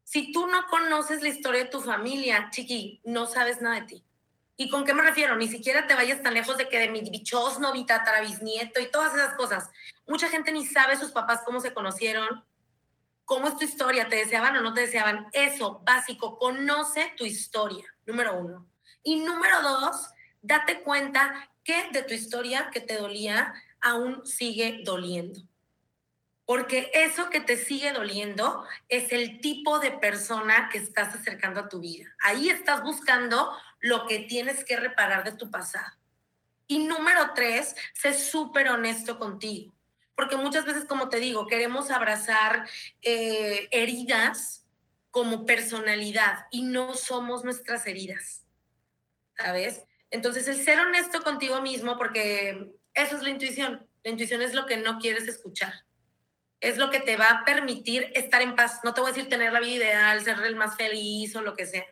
Si 0.04 0.32
tú 0.32 0.46
no 0.46 0.66
conoces 0.68 1.22
la 1.22 1.28
historia 1.28 1.64
de 1.64 1.70
tu 1.70 1.80
familia, 1.80 2.48
chiqui, 2.50 3.00
no 3.04 3.26
sabes 3.26 3.60
nada 3.60 3.80
de 3.80 3.86
ti. 3.86 4.04
¿Y 4.60 4.68
con 4.68 4.84
qué 4.84 4.92
me 4.92 5.02
refiero? 5.02 5.36
Ni 5.36 5.48
siquiera 5.48 5.86
te 5.86 5.94
vayas 5.94 6.20
tan 6.22 6.34
lejos 6.34 6.58
de 6.58 6.68
que 6.68 6.78
de 6.78 6.90
mi 6.90 7.00
bichosno, 7.00 7.72
mi 7.72 7.86
tataravisnieto 7.86 8.78
y 8.78 8.90
todas 8.90 9.14
esas 9.14 9.32
cosas. 9.32 9.70
Mucha 10.06 10.28
gente 10.28 10.52
ni 10.52 10.66
sabe 10.66 10.98
sus 10.98 11.12
papás 11.12 11.40
cómo 11.46 11.60
se 11.60 11.72
conocieron, 11.72 12.44
¿Cómo 13.24 13.46
es 13.46 13.56
tu 13.56 13.64
historia? 13.64 14.08
¿Te 14.08 14.16
deseaban 14.16 14.56
o 14.56 14.60
no 14.60 14.74
te 14.74 14.80
deseaban? 14.80 15.28
Eso, 15.32 15.80
básico, 15.84 16.36
conoce 16.36 17.14
tu 17.16 17.24
historia, 17.24 17.84
número 18.04 18.36
uno. 18.36 18.66
Y 19.04 19.20
número 19.20 19.62
dos, 19.62 20.10
date 20.42 20.82
cuenta 20.82 21.48
que 21.62 21.90
de 21.92 22.02
tu 22.02 22.12
historia 22.12 22.70
que 22.70 22.80
te 22.80 22.98
dolía 22.98 23.54
aún 23.80 24.26
sigue 24.26 24.80
doliendo. 24.84 25.40
Porque 26.50 26.90
eso 26.94 27.30
que 27.30 27.38
te 27.38 27.56
sigue 27.56 27.92
doliendo 27.92 28.64
es 28.88 29.12
el 29.12 29.40
tipo 29.40 29.78
de 29.78 29.92
persona 29.92 30.68
que 30.72 30.78
estás 30.78 31.14
acercando 31.14 31.60
a 31.60 31.68
tu 31.68 31.78
vida. 31.78 32.12
Ahí 32.24 32.48
estás 32.48 32.82
buscando 32.82 33.56
lo 33.78 34.04
que 34.08 34.18
tienes 34.18 34.64
que 34.64 34.74
reparar 34.74 35.22
de 35.22 35.30
tu 35.30 35.48
pasado. 35.48 35.96
Y 36.66 36.80
número 36.80 37.34
tres, 37.36 37.76
sé 37.94 38.14
súper 38.14 38.68
honesto 38.68 39.16
contigo 39.16 39.72
porque 40.20 40.36
muchas 40.36 40.66
veces, 40.66 40.84
como 40.84 41.08
te 41.08 41.18
digo, 41.18 41.46
queremos 41.46 41.90
abrazar 41.90 42.68
eh, 43.00 43.68
heridas 43.70 44.66
como 45.10 45.46
personalidad 45.46 46.46
y 46.50 46.60
no 46.60 46.92
somos 46.92 47.42
nuestras 47.42 47.86
heridas, 47.86 48.44
¿sabes? 49.34 49.84
Entonces, 50.10 50.46
el 50.48 50.62
ser 50.62 50.78
honesto 50.78 51.22
contigo 51.22 51.62
mismo, 51.62 51.96
porque 51.96 52.70
eso 52.92 53.16
es 53.16 53.22
la 53.22 53.30
intuición, 53.30 53.88
la 54.04 54.10
intuición 54.10 54.42
es 54.42 54.52
lo 54.52 54.66
que 54.66 54.76
no 54.76 54.98
quieres 54.98 55.26
escuchar, 55.26 55.86
es 56.60 56.76
lo 56.76 56.90
que 56.90 57.00
te 57.00 57.16
va 57.16 57.30
a 57.30 57.44
permitir 57.44 58.12
estar 58.14 58.42
en 58.42 58.54
paz, 58.54 58.80
no 58.84 58.92
te 58.94 59.00
voy 59.00 59.10
a 59.10 59.14
decir 59.14 59.28
tener 59.28 59.52
la 59.52 59.60
vida 59.60 59.76
ideal, 59.76 60.22
ser 60.22 60.38
el 60.40 60.56
más 60.56 60.76
feliz 60.76 61.34
o 61.34 61.40
lo 61.40 61.56
que 61.56 61.66
sea, 61.66 61.84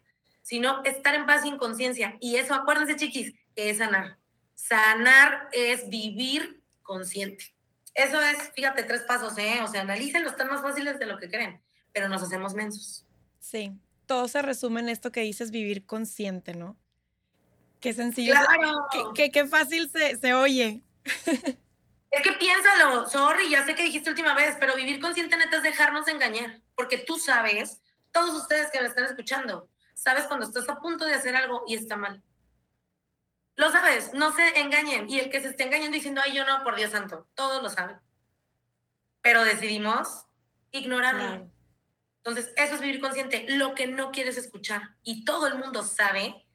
sino 0.42 0.82
estar 0.84 1.14
en 1.14 1.26
paz 1.26 1.42
sin 1.42 1.56
conciencia. 1.56 2.16
Y 2.20 2.36
eso, 2.36 2.54
acuérdense, 2.54 2.96
chiquis, 2.96 3.34
que 3.54 3.70
es 3.70 3.78
sanar. 3.78 4.18
Sanar 4.54 5.48
es 5.52 5.88
vivir 5.88 6.62
consciente. 6.82 7.54
Eso 7.94 8.20
es, 8.20 8.52
fíjate, 8.54 8.84
tres 8.84 9.02
pasos, 9.02 9.36
¿eh? 9.38 9.60
O 9.62 9.68
sea, 9.68 9.80
analícenlo, 9.80 10.28
están 10.28 10.48
más 10.48 10.62
fáciles 10.62 10.98
de 10.98 11.06
lo 11.06 11.18
que 11.18 11.28
creen, 11.28 11.60
pero 11.92 12.08
nos 12.08 12.22
hacemos 12.22 12.54
mensos. 12.54 13.04
Sí, 13.40 13.72
todo 14.06 14.28
se 14.28 14.42
resume 14.42 14.80
en 14.80 14.88
esto 14.88 15.10
que 15.10 15.20
dices, 15.20 15.50
vivir 15.50 15.86
consciente, 15.86 16.54
¿no? 16.54 16.76
Qué 17.80 17.92
sencillo. 17.92 18.34
Claro. 18.34 19.12
Qué, 19.14 19.30
qué, 19.30 19.46
fácil 19.46 19.88
se, 19.90 20.16
se 20.16 20.34
oye. 20.34 20.82
Es 22.10 22.22
que 22.22 22.32
piénsalo, 22.32 23.08
sorry, 23.08 23.50
ya 23.50 23.64
sé 23.64 23.74
que 23.74 23.82
dijiste 23.82 24.10
última 24.10 24.34
vez, 24.34 24.56
pero 24.58 24.74
vivir 24.74 25.00
consciente 25.00 25.36
neta 25.36 25.58
es 25.58 25.62
dejarnos 25.62 26.06
de 26.06 26.12
engañar, 26.12 26.62
porque 26.74 26.98
tú 26.98 27.18
sabes, 27.18 27.82
todos 28.12 28.34
ustedes 28.34 28.70
que 28.70 28.80
me 28.80 28.86
están 28.86 29.04
escuchando, 29.04 29.68
sabes 29.94 30.24
cuando 30.24 30.46
estás 30.46 30.68
a 30.68 30.80
punto 30.80 31.04
de 31.04 31.14
hacer 31.14 31.36
algo 31.36 31.64
y 31.66 31.74
está 31.74 31.96
mal. 31.96 32.22
Lo 33.56 33.72
sabes, 33.72 34.14
no 34.14 34.32
se 34.32 34.60
engañen. 34.60 35.10
Y 35.10 35.18
el 35.18 35.30
que 35.30 35.40
se 35.40 35.48
esté 35.48 35.64
engañando 35.64 35.96
diciendo, 35.96 36.20
ay, 36.24 36.32
yo 36.32 36.46
no, 36.46 36.62
por 36.62 36.76
Dios 36.76 36.92
santo, 36.92 37.26
todos 37.34 37.60
lo 37.60 37.68
saben. 37.68 37.98
Pero 39.20 39.42
decidimos 39.42 40.26
ignorarlo. 40.70 41.50
Entonces, 42.18 42.52
eso 42.56 42.76
es 42.76 42.80
vivir 42.80 43.00
consciente, 43.00 43.46
lo 43.48 43.74
que 43.74 43.88
no 43.88 44.12
quieres 44.12 44.36
escuchar. 44.36 44.96
Y 45.02 45.24
todo 45.24 45.48
el 45.48 45.56
mundo 45.56 45.82
sabe 45.82 46.46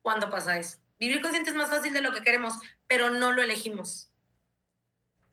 cuándo 0.00 0.30
pasa 0.30 0.56
eso. 0.56 0.78
Vivir 1.00 1.20
consciente 1.20 1.50
es 1.50 1.56
más 1.56 1.70
fácil 1.70 1.92
de 1.92 2.02
lo 2.02 2.12
que 2.12 2.22
queremos, 2.22 2.54
pero 2.86 3.10
no 3.10 3.32
lo 3.32 3.42
elegimos. 3.42 4.12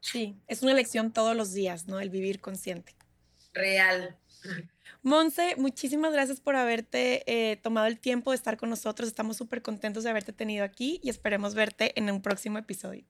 Sí, 0.02 0.36
es 0.48 0.62
una 0.64 0.72
elección 0.72 1.14
todos 1.14 1.36
los 1.36 1.54
días, 1.54 1.88
¿no? 1.88 2.00
El 2.00 2.10
vivir 2.10 2.42
consciente. 2.42 2.96
Real. 3.54 4.18
Monse, 5.04 5.56
muchísimas 5.58 6.14
gracias 6.14 6.40
por 6.40 6.56
haberte 6.56 7.24
eh, 7.26 7.58
tomado 7.58 7.88
el 7.88 8.00
tiempo 8.00 8.32
de 8.32 8.36
estar 8.36 8.58
con 8.58 8.70
nosotros. 8.70 9.08
Estamos 9.08 9.38
súper 9.38 9.62
contentos 9.62 10.04
de 10.04 10.10
haberte 10.10 10.34
tenido 10.34 10.64
aquí 10.64 11.00
y 11.04 11.10
esperemos 11.10 11.56
verte 11.56 11.98
en 11.98 12.12
un 12.12 12.22
próximo 12.22 12.58
episodio. 12.58 13.06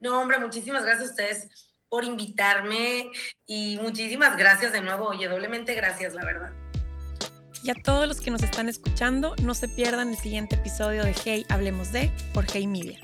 No, 0.00 0.20
hombre, 0.20 0.38
muchísimas 0.38 0.84
gracias 0.84 1.08
a 1.08 1.10
ustedes 1.10 1.48
por 1.88 2.04
invitarme 2.04 3.10
y 3.46 3.78
muchísimas 3.80 4.36
gracias 4.36 4.72
de 4.72 4.80
nuevo. 4.80 5.08
Oye, 5.08 5.28
doblemente 5.28 5.74
gracias, 5.74 6.14
la 6.14 6.24
verdad. 6.24 6.52
Y 7.62 7.70
a 7.70 7.74
todos 7.74 8.08
los 8.08 8.20
que 8.20 8.30
nos 8.30 8.42
están 8.42 8.68
escuchando, 8.68 9.36
no 9.42 9.54
se 9.54 9.68
pierdan 9.68 10.08
el 10.08 10.16
siguiente 10.16 10.56
episodio 10.56 11.04
de 11.04 11.14
Hey, 11.24 11.46
Hablemos 11.48 11.92
de 11.92 12.10
por 12.32 12.46
Hey 12.52 12.66
Media. 12.66 12.98